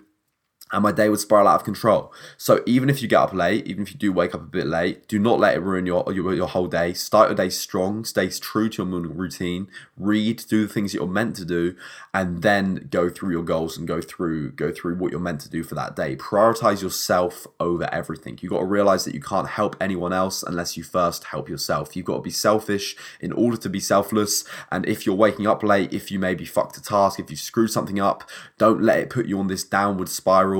and 0.72 0.82
my 0.82 0.90
day 0.90 1.08
would 1.08 1.20
spiral 1.20 1.46
out 1.46 1.56
of 1.56 1.64
control. 1.64 2.12
So 2.36 2.62
even 2.66 2.88
if 2.88 3.02
you 3.02 3.06
get 3.06 3.20
up 3.20 3.32
late, 3.34 3.66
even 3.66 3.82
if 3.82 3.92
you 3.92 3.98
do 3.98 4.12
wake 4.12 4.34
up 4.34 4.40
a 4.40 4.44
bit 4.44 4.66
late, 4.66 5.06
do 5.06 5.18
not 5.18 5.38
let 5.38 5.54
it 5.54 5.60
ruin 5.60 5.84
your 5.84 6.04
your, 6.12 6.34
your 6.34 6.48
whole 6.48 6.66
day. 6.66 6.94
Start 6.94 7.28
your 7.28 7.36
day 7.36 7.50
strong, 7.50 8.04
stay 8.04 8.28
true 8.28 8.68
to 8.70 8.78
your 8.78 8.86
morning 8.86 9.16
routine, 9.16 9.68
read, 9.96 10.42
do 10.48 10.66
the 10.66 10.72
things 10.72 10.92
that 10.92 10.98
you're 10.98 11.06
meant 11.06 11.36
to 11.36 11.44
do, 11.44 11.76
and 12.14 12.42
then 12.42 12.88
go 12.90 13.10
through 13.10 13.30
your 13.30 13.42
goals 13.42 13.76
and 13.76 13.86
go 13.86 14.00
through 14.00 14.52
go 14.52 14.72
through 14.72 14.96
what 14.96 15.12
you're 15.12 15.20
meant 15.20 15.40
to 15.42 15.50
do 15.50 15.62
for 15.62 15.74
that 15.74 15.94
day. 15.94 16.16
Prioritize 16.16 16.80
yourself 16.80 17.46
over 17.60 17.88
everything. 17.92 18.38
You've 18.40 18.52
got 18.52 18.60
to 18.60 18.64
realize 18.64 19.04
that 19.04 19.14
you 19.14 19.20
can't 19.20 19.50
help 19.50 19.76
anyone 19.80 20.14
else 20.14 20.42
unless 20.42 20.76
you 20.78 20.82
first 20.82 21.24
help 21.24 21.48
yourself. 21.48 21.94
You've 21.94 22.06
got 22.06 22.16
to 22.16 22.22
be 22.22 22.30
selfish 22.30 22.96
in 23.20 23.32
order 23.32 23.58
to 23.58 23.68
be 23.68 23.80
selfless. 23.80 24.44
And 24.72 24.88
if 24.88 25.04
you're 25.04 25.14
waking 25.14 25.46
up 25.46 25.62
late, 25.62 25.92
if 25.92 26.10
you 26.10 26.18
maybe 26.18 26.46
fucked 26.46 26.78
a 26.78 26.82
task, 26.82 27.20
if 27.20 27.30
you 27.30 27.36
screwed 27.36 27.70
something 27.70 28.00
up, 28.00 28.28
don't 28.56 28.82
let 28.82 28.98
it 28.98 29.10
put 29.10 29.26
you 29.26 29.38
on 29.38 29.48
this 29.48 29.62
downward 29.62 30.08
spiral 30.08 30.53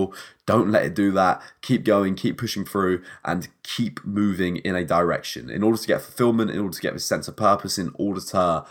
don't 0.47 0.71
let 0.71 0.85
it 0.85 0.95
do 0.95 1.11
that. 1.13 1.43
Keep 1.63 1.85
going, 1.85 2.15
keep 2.15 2.39
pushing 2.39 2.65
through, 2.65 3.03
and 3.25 3.49
keep 3.63 4.05
moving 4.05 4.57
in 4.59 4.75
a 4.75 4.85
direction. 4.85 5.51
In 5.51 5.63
order 5.63 5.79
to 5.79 5.87
get 5.87 6.03
fulfillment, 6.03 6.51
in 6.51 6.59
order 6.59 6.75
to 6.75 6.83
get 6.83 6.95
this 6.95 7.07
sense 7.07 7.29
of 7.29 7.37
purpose, 7.37 7.79
in 7.79 7.91
order 7.95 8.21
to 8.21 8.65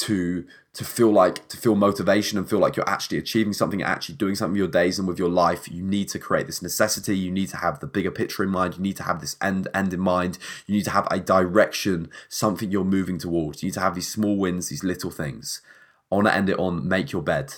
to 0.00 0.46
to 0.72 0.84
feel 0.84 1.10
like 1.10 1.46
to 1.48 1.56
feel 1.56 1.74
motivation 1.74 2.38
and 2.38 2.48
feel 2.48 2.58
like 2.58 2.76
you're 2.76 2.88
actually 2.88 3.18
achieving 3.18 3.52
something 3.52 3.82
actually 3.82 4.14
doing 4.14 4.34
something 4.34 4.52
with 4.52 4.58
your 4.58 4.68
days 4.68 4.98
and 4.98 5.06
with 5.06 5.18
your 5.18 5.28
life 5.28 5.70
you 5.70 5.82
need 5.82 6.08
to 6.08 6.18
create 6.18 6.46
this 6.46 6.62
necessity. 6.62 7.16
You 7.18 7.30
need 7.30 7.48
to 7.48 7.58
have 7.58 7.80
the 7.80 7.86
bigger 7.86 8.10
picture 8.10 8.42
in 8.44 8.50
mind. 8.50 8.76
You 8.76 8.82
need 8.82 8.96
to 8.96 9.02
have 9.02 9.20
this 9.20 9.36
end 9.42 9.68
end 9.74 9.92
in 9.92 10.00
mind. 10.00 10.38
You 10.66 10.76
need 10.76 10.84
to 10.84 10.90
have 10.90 11.08
a 11.10 11.20
direction 11.20 12.08
something 12.28 12.70
you're 12.70 12.84
moving 12.84 13.18
towards. 13.18 13.62
You 13.62 13.68
need 13.68 13.74
to 13.74 13.80
have 13.80 13.94
these 13.94 14.08
small 14.08 14.36
wins 14.36 14.68
these 14.68 14.84
little 14.84 15.10
things. 15.10 15.60
I 16.10 16.14
want 16.14 16.28
to 16.28 16.34
end 16.34 16.48
it 16.48 16.58
on. 16.58 16.88
Make 16.88 17.12
your 17.12 17.22
bed 17.22 17.54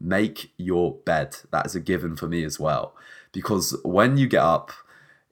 make 0.00 0.52
your 0.56 0.94
bed. 0.94 1.36
That 1.52 1.66
is 1.66 1.74
a 1.74 1.80
given 1.80 2.16
for 2.16 2.28
me 2.28 2.44
as 2.44 2.60
well. 2.60 2.94
Because 3.32 3.76
when 3.84 4.16
you 4.16 4.26
get 4.26 4.42
up, 4.42 4.72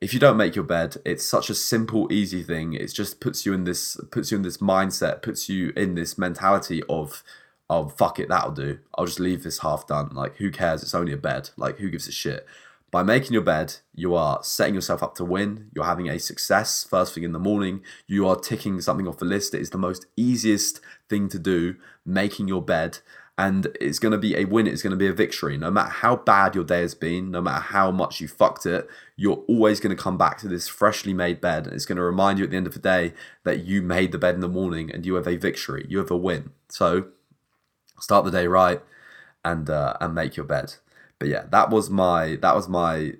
if 0.00 0.12
you 0.12 0.20
don't 0.20 0.36
make 0.36 0.54
your 0.54 0.64
bed, 0.64 0.96
it's 1.04 1.24
such 1.24 1.48
a 1.48 1.54
simple, 1.54 2.12
easy 2.12 2.42
thing. 2.42 2.74
It 2.74 2.92
just 2.92 3.20
puts 3.20 3.46
you 3.46 3.52
in 3.52 3.64
this 3.64 3.96
puts 4.10 4.30
you 4.30 4.36
in 4.36 4.42
this 4.42 4.58
mindset, 4.58 5.22
puts 5.22 5.48
you 5.48 5.72
in 5.76 5.94
this 5.94 6.18
mentality 6.18 6.82
of 6.88 7.22
of 7.70 7.96
fuck 7.96 8.18
it, 8.18 8.28
that'll 8.28 8.52
do. 8.52 8.80
I'll 8.96 9.06
just 9.06 9.20
leave 9.20 9.42
this 9.42 9.60
half 9.60 9.86
done. 9.86 10.10
Like 10.12 10.36
who 10.36 10.50
cares? 10.50 10.82
It's 10.82 10.94
only 10.94 11.12
a 11.12 11.18
bed. 11.18 11.50
Like 11.56 11.78
who 11.78 11.90
gives 11.90 12.08
a 12.08 12.12
shit? 12.12 12.46
By 12.90 13.02
making 13.02 13.32
your 13.32 13.42
bed, 13.42 13.76
you 13.92 14.14
are 14.14 14.38
setting 14.44 14.74
yourself 14.74 15.02
up 15.02 15.16
to 15.16 15.24
win. 15.24 15.70
You're 15.74 15.84
having 15.84 16.08
a 16.08 16.20
success 16.20 16.84
first 16.84 17.14
thing 17.14 17.24
in 17.24 17.32
the 17.32 17.40
morning. 17.40 17.82
You 18.06 18.28
are 18.28 18.36
ticking 18.36 18.80
something 18.80 19.08
off 19.08 19.18
the 19.18 19.24
list. 19.24 19.52
It 19.52 19.60
is 19.60 19.70
the 19.70 19.78
most 19.78 20.06
easiest 20.16 20.80
thing 21.08 21.28
to 21.30 21.38
do, 21.38 21.74
making 22.06 22.46
your 22.46 22.62
bed 22.62 22.98
and 23.36 23.66
it's 23.80 23.98
going 23.98 24.12
to 24.12 24.18
be 24.18 24.36
a 24.36 24.44
win. 24.44 24.66
It's 24.68 24.82
going 24.82 24.92
to 24.92 24.96
be 24.96 25.08
a 25.08 25.12
victory. 25.12 25.56
No 25.56 25.70
matter 25.70 25.90
how 25.90 26.16
bad 26.16 26.54
your 26.54 26.62
day 26.62 26.82
has 26.82 26.94
been, 26.94 27.32
no 27.32 27.40
matter 27.40 27.62
how 27.62 27.90
much 27.90 28.20
you 28.20 28.28
fucked 28.28 28.64
it, 28.64 28.88
you're 29.16 29.42
always 29.48 29.80
going 29.80 29.94
to 29.94 30.00
come 30.00 30.16
back 30.16 30.38
to 30.38 30.48
this 30.48 30.68
freshly 30.68 31.12
made 31.12 31.40
bed. 31.40 31.66
And 31.66 31.74
it's 31.74 31.86
going 31.86 31.96
to 31.96 32.02
remind 32.02 32.38
you 32.38 32.44
at 32.44 32.50
the 32.52 32.56
end 32.56 32.68
of 32.68 32.74
the 32.74 32.78
day 32.78 33.12
that 33.42 33.64
you 33.64 33.82
made 33.82 34.12
the 34.12 34.18
bed 34.18 34.36
in 34.36 34.40
the 34.40 34.48
morning 34.48 34.90
and 34.90 35.04
you 35.04 35.14
have 35.14 35.26
a 35.26 35.36
victory. 35.36 35.84
You 35.88 35.98
have 35.98 36.12
a 36.12 36.16
win. 36.16 36.52
So 36.68 37.08
start 37.98 38.24
the 38.24 38.30
day 38.30 38.46
right 38.46 38.80
and 39.44 39.68
uh, 39.68 39.96
and 40.00 40.14
make 40.14 40.36
your 40.36 40.46
bed. 40.46 40.74
But 41.18 41.28
yeah, 41.28 41.46
that 41.50 41.70
was 41.70 41.90
my 41.90 42.36
that 42.40 42.54
was 42.54 42.68
my 42.68 43.14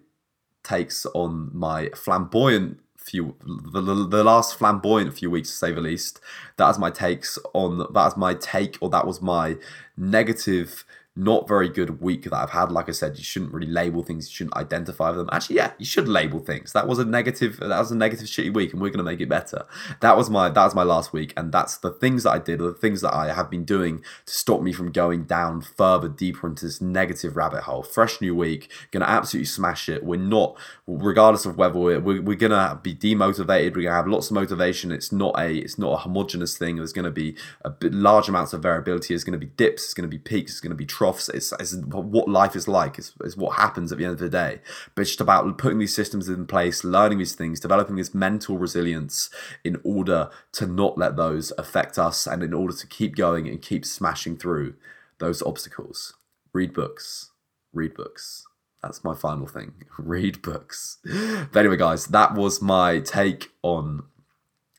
takes 0.62 1.06
on 1.06 1.50
my 1.52 1.90
flamboyant 1.90 2.78
few 3.04 3.36
the, 3.44 3.80
the 3.80 4.24
last 4.24 4.56
flamboyant 4.56 5.14
few 5.14 5.30
weeks 5.30 5.50
to 5.50 5.54
say 5.54 5.72
the 5.72 5.80
least. 5.80 6.20
That 6.56 6.68
was 6.68 6.78
my 6.78 6.90
takes 6.90 7.38
on 7.52 7.78
that 7.78 7.92
was 7.92 8.16
my 8.16 8.34
take 8.34 8.78
or 8.80 8.90
that 8.90 9.06
was 9.06 9.20
my 9.20 9.56
negative 9.96 10.84
not 11.16 11.46
very 11.46 11.68
good 11.68 12.00
week 12.00 12.24
that 12.24 12.34
I've 12.34 12.50
had. 12.50 12.72
Like 12.72 12.88
I 12.88 12.92
said, 12.92 13.16
you 13.16 13.22
shouldn't 13.22 13.52
really 13.52 13.68
label 13.68 14.02
things, 14.02 14.28
you 14.28 14.34
shouldn't 14.34 14.56
identify 14.56 15.12
them. 15.12 15.28
Actually, 15.30 15.56
yeah, 15.56 15.72
you 15.78 15.86
should 15.86 16.08
label 16.08 16.40
things. 16.40 16.72
That 16.72 16.88
was 16.88 16.98
a 16.98 17.04
negative, 17.04 17.58
that 17.60 17.78
was 17.78 17.92
a 17.92 17.96
negative 17.96 18.26
shitty 18.26 18.52
week, 18.52 18.72
and 18.72 18.82
we're 18.82 18.90
gonna 18.90 19.04
make 19.04 19.20
it 19.20 19.28
better. 19.28 19.64
That 20.00 20.16
was 20.16 20.28
my 20.28 20.48
that 20.48 20.64
was 20.64 20.74
my 20.74 20.82
last 20.82 21.12
week, 21.12 21.32
and 21.36 21.52
that's 21.52 21.76
the 21.76 21.92
things 21.92 22.24
that 22.24 22.30
I 22.30 22.38
did, 22.38 22.60
or 22.60 22.68
the 22.68 22.74
things 22.74 23.00
that 23.02 23.14
I 23.14 23.32
have 23.32 23.48
been 23.48 23.64
doing 23.64 24.02
to 24.26 24.32
stop 24.32 24.60
me 24.60 24.72
from 24.72 24.90
going 24.90 25.24
down 25.24 25.62
further 25.62 26.08
deeper 26.08 26.48
into 26.48 26.66
this 26.66 26.80
negative 26.80 27.36
rabbit 27.36 27.62
hole. 27.62 27.84
Fresh 27.84 28.20
new 28.20 28.34
week, 28.34 28.70
gonna 28.90 29.04
absolutely 29.04 29.46
smash 29.46 29.88
it. 29.88 30.04
We're 30.04 30.18
not, 30.18 30.58
regardless 30.88 31.46
of 31.46 31.56
whether 31.56 31.78
we're, 31.78 32.00
we're, 32.00 32.22
we're 32.22 32.36
gonna 32.36 32.80
be 32.82 32.94
demotivated, 32.94 33.76
we're 33.76 33.84
gonna 33.84 33.94
have 33.94 34.08
lots 34.08 34.30
of 34.30 34.34
motivation. 34.34 34.90
It's 34.90 35.12
not 35.12 35.38
a 35.38 35.54
it's 35.54 35.78
not 35.78 35.92
a 35.92 35.96
homogenous 35.98 36.58
thing. 36.58 36.76
There's 36.76 36.92
gonna 36.92 37.12
be 37.12 37.36
a 37.64 37.70
bit, 37.70 37.94
large 37.94 38.28
amounts 38.28 38.52
of 38.52 38.62
variability. 38.62 39.14
There's 39.14 39.22
gonna 39.22 39.38
be 39.38 39.46
dips. 39.46 39.84
It's 39.84 39.94
gonna 39.94 40.08
be 40.08 40.18
peaks. 40.18 40.52
It's 40.52 40.60
gonna 40.60 40.74
be 40.74 40.86
troughs. 41.04 41.28
It's, 41.28 41.74
what 41.74 42.28
life 42.28 42.56
is 42.56 42.66
like. 42.66 42.98
It's 42.98 43.36
what 43.36 43.56
happens 43.56 43.92
at 43.92 43.98
the 43.98 44.04
end 44.04 44.14
of 44.14 44.18
the 44.18 44.30
day. 44.30 44.60
But 44.94 45.02
it's 45.02 45.10
just 45.10 45.20
about 45.20 45.58
putting 45.58 45.78
these 45.78 45.94
systems 45.94 46.28
in 46.28 46.46
place, 46.46 46.82
learning 46.82 47.18
these 47.18 47.34
things, 47.34 47.60
developing 47.60 47.96
this 47.96 48.14
mental 48.14 48.56
resilience 48.56 49.28
in 49.62 49.80
order 49.84 50.30
to 50.52 50.66
not 50.66 50.96
let 50.96 51.16
those 51.16 51.52
affect 51.58 51.98
us, 51.98 52.26
and 52.26 52.42
in 52.42 52.54
order 52.54 52.74
to 52.74 52.86
keep 52.86 53.16
going 53.16 53.46
and 53.46 53.60
keep 53.60 53.84
smashing 53.84 54.36
through 54.36 54.74
those 55.18 55.42
obstacles. 55.42 56.14
Read 56.52 56.72
books. 56.72 57.30
Read 57.72 57.94
books. 57.94 58.46
That's 58.82 59.04
my 59.04 59.14
final 59.14 59.46
thing. 59.46 59.72
Read 59.98 60.40
books. 60.40 60.98
But 61.04 61.58
anyway, 61.58 61.76
guys, 61.76 62.06
that 62.06 62.34
was 62.34 62.62
my 62.62 63.00
take 63.00 63.50
on 63.62 64.04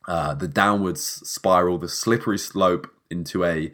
uh, 0.07 0.33
the 0.33 0.47
downwards 0.47 1.03
spiral, 1.03 1.77
the 1.77 1.89
slippery 1.89 2.37
slope 2.37 2.87
into 3.11 3.43
a 3.43 3.71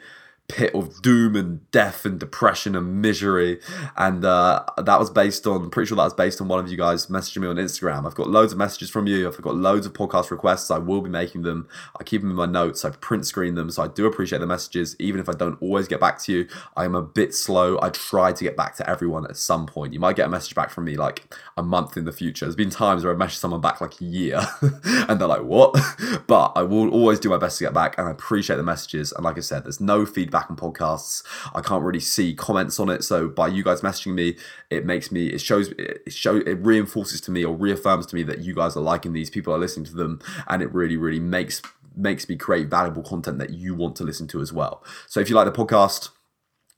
pit 0.51 0.75
of 0.75 1.01
doom 1.01 1.35
and 1.35 1.71
death 1.71 2.03
and 2.05 2.19
depression 2.19 2.75
and 2.75 3.01
misery. 3.01 3.59
And 3.95 4.25
uh, 4.25 4.65
that 4.77 4.99
was 4.99 5.09
based 5.09 5.47
on, 5.47 5.69
pretty 5.69 5.87
sure 5.87 5.95
that 5.95 6.03
was 6.03 6.13
based 6.13 6.41
on 6.41 6.49
one 6.49 6.59
of 6.59 6.69
you 6.69 6.75
guys 6.75 7.07
messaging 7.07 7.41
me 7.41 7.47
on 7.47 7.55
Instagram. 7.55 8.05
I've 8.05 8.15
got 8.15 8.29
loads 8.29 8.51
of 8.51 8.59
messages 8.59 8.89
from 8.89 9.07
you. 9.07 9.27
I've 9.27 9.41
got 9.41 9.55
loads 9.55 9.85
of 9.85 9.93
podcast 9.93 10.29
requests. 10.29 10.69
I 10.69 10.77
will 10.77 11.01
be 11.01 11.09
making 11.09 11.43
them. 11.43 11.69
I 11.97 12.03
keep 12.03 12.21
them 12.21 12.31
in 12.31 12.35
my 12.35 12.45
notes. 12.45 12.83
I 12.83 12.89
print 12.89 13.25
screen 13.25 13.55
them. 13.55 13.71
So 13.71 13.83
I 13.83 13.87
do 13.87 14.05
appreciate 14.05 14.39
the 14.39 14.47
messages. 14.47 14.95
Even 14.99 15.21
if 15.21 15.29
I 15.29 15.33
don't 15.33 15.59
always 15.61 15.87
get 15.87 16.01
back 16.01 16.19
to 16.23 16.33
you, 16.33 16.47
I 16.75 16.83
am 16.83 16.95
a 16.95 17.01
bit 17.01 17.33
slow. 17.33 17.79
I 17.81 17.89
try 17.89 18.33
to 18.33 18.43
get 18.43 18.57
back 18.57 18.75
to 18.75 18.89
everyone 18.89 19.25
at 19.25 19.37
some 19.37 19.65
point. 19.65 19.93
You 19.93 20.01
might 20.01 20.17
get 20.17 20.27
a 20.27 20.29
message 20.29 20.53
back 20.53 20.69
from 20.69 20.85
me 20.85 20.97
like 20.97 21.33
a 21.55 21.63
month 21.63 21.95
in 21.95 22.03
the 22.03 22.11
future. 22.11 22.45
There's 22.45 22.55
been 22.57 22.69
times 22.69 23.03
where 23.03 23.13
I've 23.13 23.19
messaged 23.19 23.39
someone 23.39 23.61
back 23.61 23.79
like 23.79 24.01
a 24.01 24.05
year 24.05 24.41
and 24.61 25.19
they're 25.19 25.27
like, 25.27 25.43
what? 25.43 25.77
but 26.27 26.51
I 26.55 26.63
will 26.63 26.89
always 26.89 27.19
do 27.19 27.29
my 27.29 27.37
best 27.37 27.57
to 27.59 27.63
get 27.63 27.73
back 27.73 27.97
and 27.97 28.07
I 28.07 28.11
appreciate 28.11 28.57
the 28.57 28.63
messages. 28.63 29.13
And 29.13 29.23
like 29.23 29.37
I 29.37 29.41
said, 29.41 29.63
there's 29.63 29.79
no 29.79 30.05
feedback 30.05 30.40
back 30.41 30.49
on 30.49 30.57
podcasts. 30.57 31.23
I 31.53 31.61
can't 31.61 31.83
really 31.83 31.99
see 31.99 32.33
comments 32.33 32.79
on 32.79 32.89
it. 32.89 33.03
So 33.03 33.27
by 33.27 33.47
you 33.47 33.63
guys 33.63 33.81
messaging 33.81 34.13
me, 34.13 34.37
it 34.69 34.85
makes 34.85 35.11
me 35.11 35.27
it 35.27 35.41
shows 35.41 35.69
it 35.77 36.11
show 36.11 36.37
it 36.37 36.57
reinforces 36.65 37.21
to 37.21 37.31
me 37.31 37.45
or 37.45 37.55
reaffirms 37.55 38.05
to 38.07 38.15
me 38.15 38.23
that 38.23 38.39
you 38.39 38.55
guys 38.55 38.75
are 38.75 38.81
liking 38.81 39.13
these, 39.13 39.29
people 39.29 39.53
are 39.53 39.59
listening 39.59 39.85
to 39.85 39.95
them, 39.95 40.19
and 40.47 40.61
it 40.61 40.73
really, 40.73 40.97
really 40.97 41.19
makes 41.19 41.61
makes 41.95 42.27
me 42.29 42.35
create 42.35 42.69
valuable 42.69 43.03
content 43.03 43.37
that 43.37 43.51
you 43.51 43.75
want 43.75 43.95
to 43.97 44.03
listen 44.03 44.25
to 44.25 44.41
as 44.41 44.53
well. 44.53 44.83
So 45.07 45.19
if 45.19 45.29
you 45.29 45.35
like 45.35 45.45
the 45.45 45.51
podcast, 45.51 46.09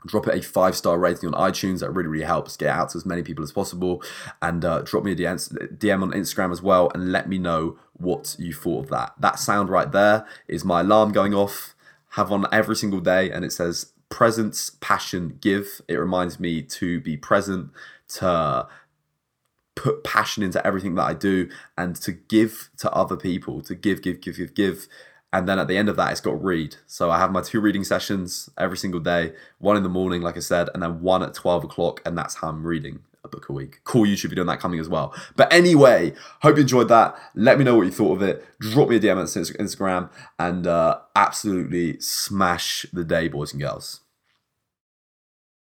drop 0.06 0.28
it 0.28 0.36
a 0.36 0.42
five 0.42 0.76
star 0.76 0.98
rating 0.98 1.34
on 1.34 1.52
iTunes. 1.52 1.80
That 1.80 1.92
really, 1.92 2.10
really 2.10 2.26
helps 2.26 2.58
get 2.58 2.70
out 2.70 2.90
to 2.90 2.98
as 2.98 3.06
many 3.06 3.24
people 3.24 3.44
as 3.44 3.52
possible. 3.52 4.04
And 4.42 4.66
uh, 4.66 4.82
drop 4.82 5.04
me 5.04 5.12
a 5.12 5.16
DM 5.16 6.02
on 6.02 6.12
Instagram 6.12 6.52
as 6.52 6.62
well 6.62 6.92
and 6.94 7.12
let 7.12 7.30
me 7.30 7.38
know 7.38 7.78
what 7.94 8.36
you 8.40 8.54
thought 8.54 8.86
of 8.86 8.90
that. 8.90 9.14
That 9.20 9.40
sound 9.40 9.70
right 9.70 9.92
there 9.92 10.26
is 10.48 10.66
my 10.66 10.82
alarm 10.82 11.12
going 11.12 11.34
off 11.34 11.73
have 12.14 12.30
one 12.30 12.46
every 12.52 12.76
single 12.76 13.00
day, 13.00 13.32
and 13.32 13.44
it 13.44 13.52
says 13.52 13.92
presence, 14.10 14.72
passion, 14.82 15.40
give. 15.42 15.82
It 15.88 15.96
reminds 15.96 16.40
me 16.40 16.62
to 16.62 17.00
be 17.02 17.18
present, 17.18 17.72
to 18.10 18.68
put 19.76 20.04
passion 20.04 20.44
into 20.44 20.66
everything 20.66 20.94
that 20.96 21.04
I 21.04 21.16
do, 21.16 21.50
and 21.76 21.96
to 21.98 22.12
give 22.12 22.70
to 22.78 22.92
other 22.92 23.18
people, 23.18 23.62
to 23.64 23.74
give, 23.74 24.04
give, 24.04 24.22
give, 24.22 24.38
give, 24.38 24.54
give. 24.54 24.88
And 25.32 25.50
then 25.50 25.58
at 25.58 25.68
the 25.68 25.76
end 25.76 25.90
of 25.90 25.96
that, 25.96 26.12
it's 26.12 26.22
got 26.22 26.42
read. 26.44 26.76
So 26.86 27.10
I 27.10 27.18
have 27.18 27.32
my 27.32 27.42
two 27.42 27.60
reading 27.60 27.84
sessions 27.84 28.48
every 28.60 28.78
single 28.78 29.00
day 29.00 29.34
one 29.58 29.76
in 29.76 29.82
the 29.82 29.90
morning, 29.90 30.22
like 30.22 30.38
I 30.38 30.42
said, 30.42 30.70
and 30.76 30.84
then 30.84 31.02
one 31.02 31.24
at 31.24 31.34
12 31.34 31.64
o'clock. 31.64 32.02
And 32.06 32.16
that's 32.16 32.36
how 32.36 32.50
I'm 32.50 32.68
reading 32.68 33.00
book 33.34 33.50
a 33.50 33.54
week. 33.54 33.82
Cool 33.84 34.06
YouTube 34.06 34.30
video 34.30 34.44
on 34.44 34.48
that 34.48 34.60
coming 34.60 34.80
as 34.80 34.88
well. 34.88 35.14
But 35.36 35.52
anyway, 35.52 36.14
hope 36.42 36.56
you 36.56 36.62
enjoyed 36.62 36.88
that. 36.90 37.16
Let 37.36 37.58
me 37.58 37.64
know 37.64 37.76
what 37.76 37.86
you 37.86 37.92
thought 37.92 38.14
of 38.14 38.22
it. 38.22 38.46
Drop 38.60 38.90
me 38.90 38.98
a 38.98 39.00
DM 39.00 39.18
on 39.18 39.26
Instagram 39.26 40.10
and 40.40 40.68
uh, 40.68 41.00
absolutely 41.16 42.00
smash 42.00 42.86
the 42.94 43.04
day, 43.04 43.28
boys 43.28 43.52
and 43.52 43.62
girls. 43.62 44.03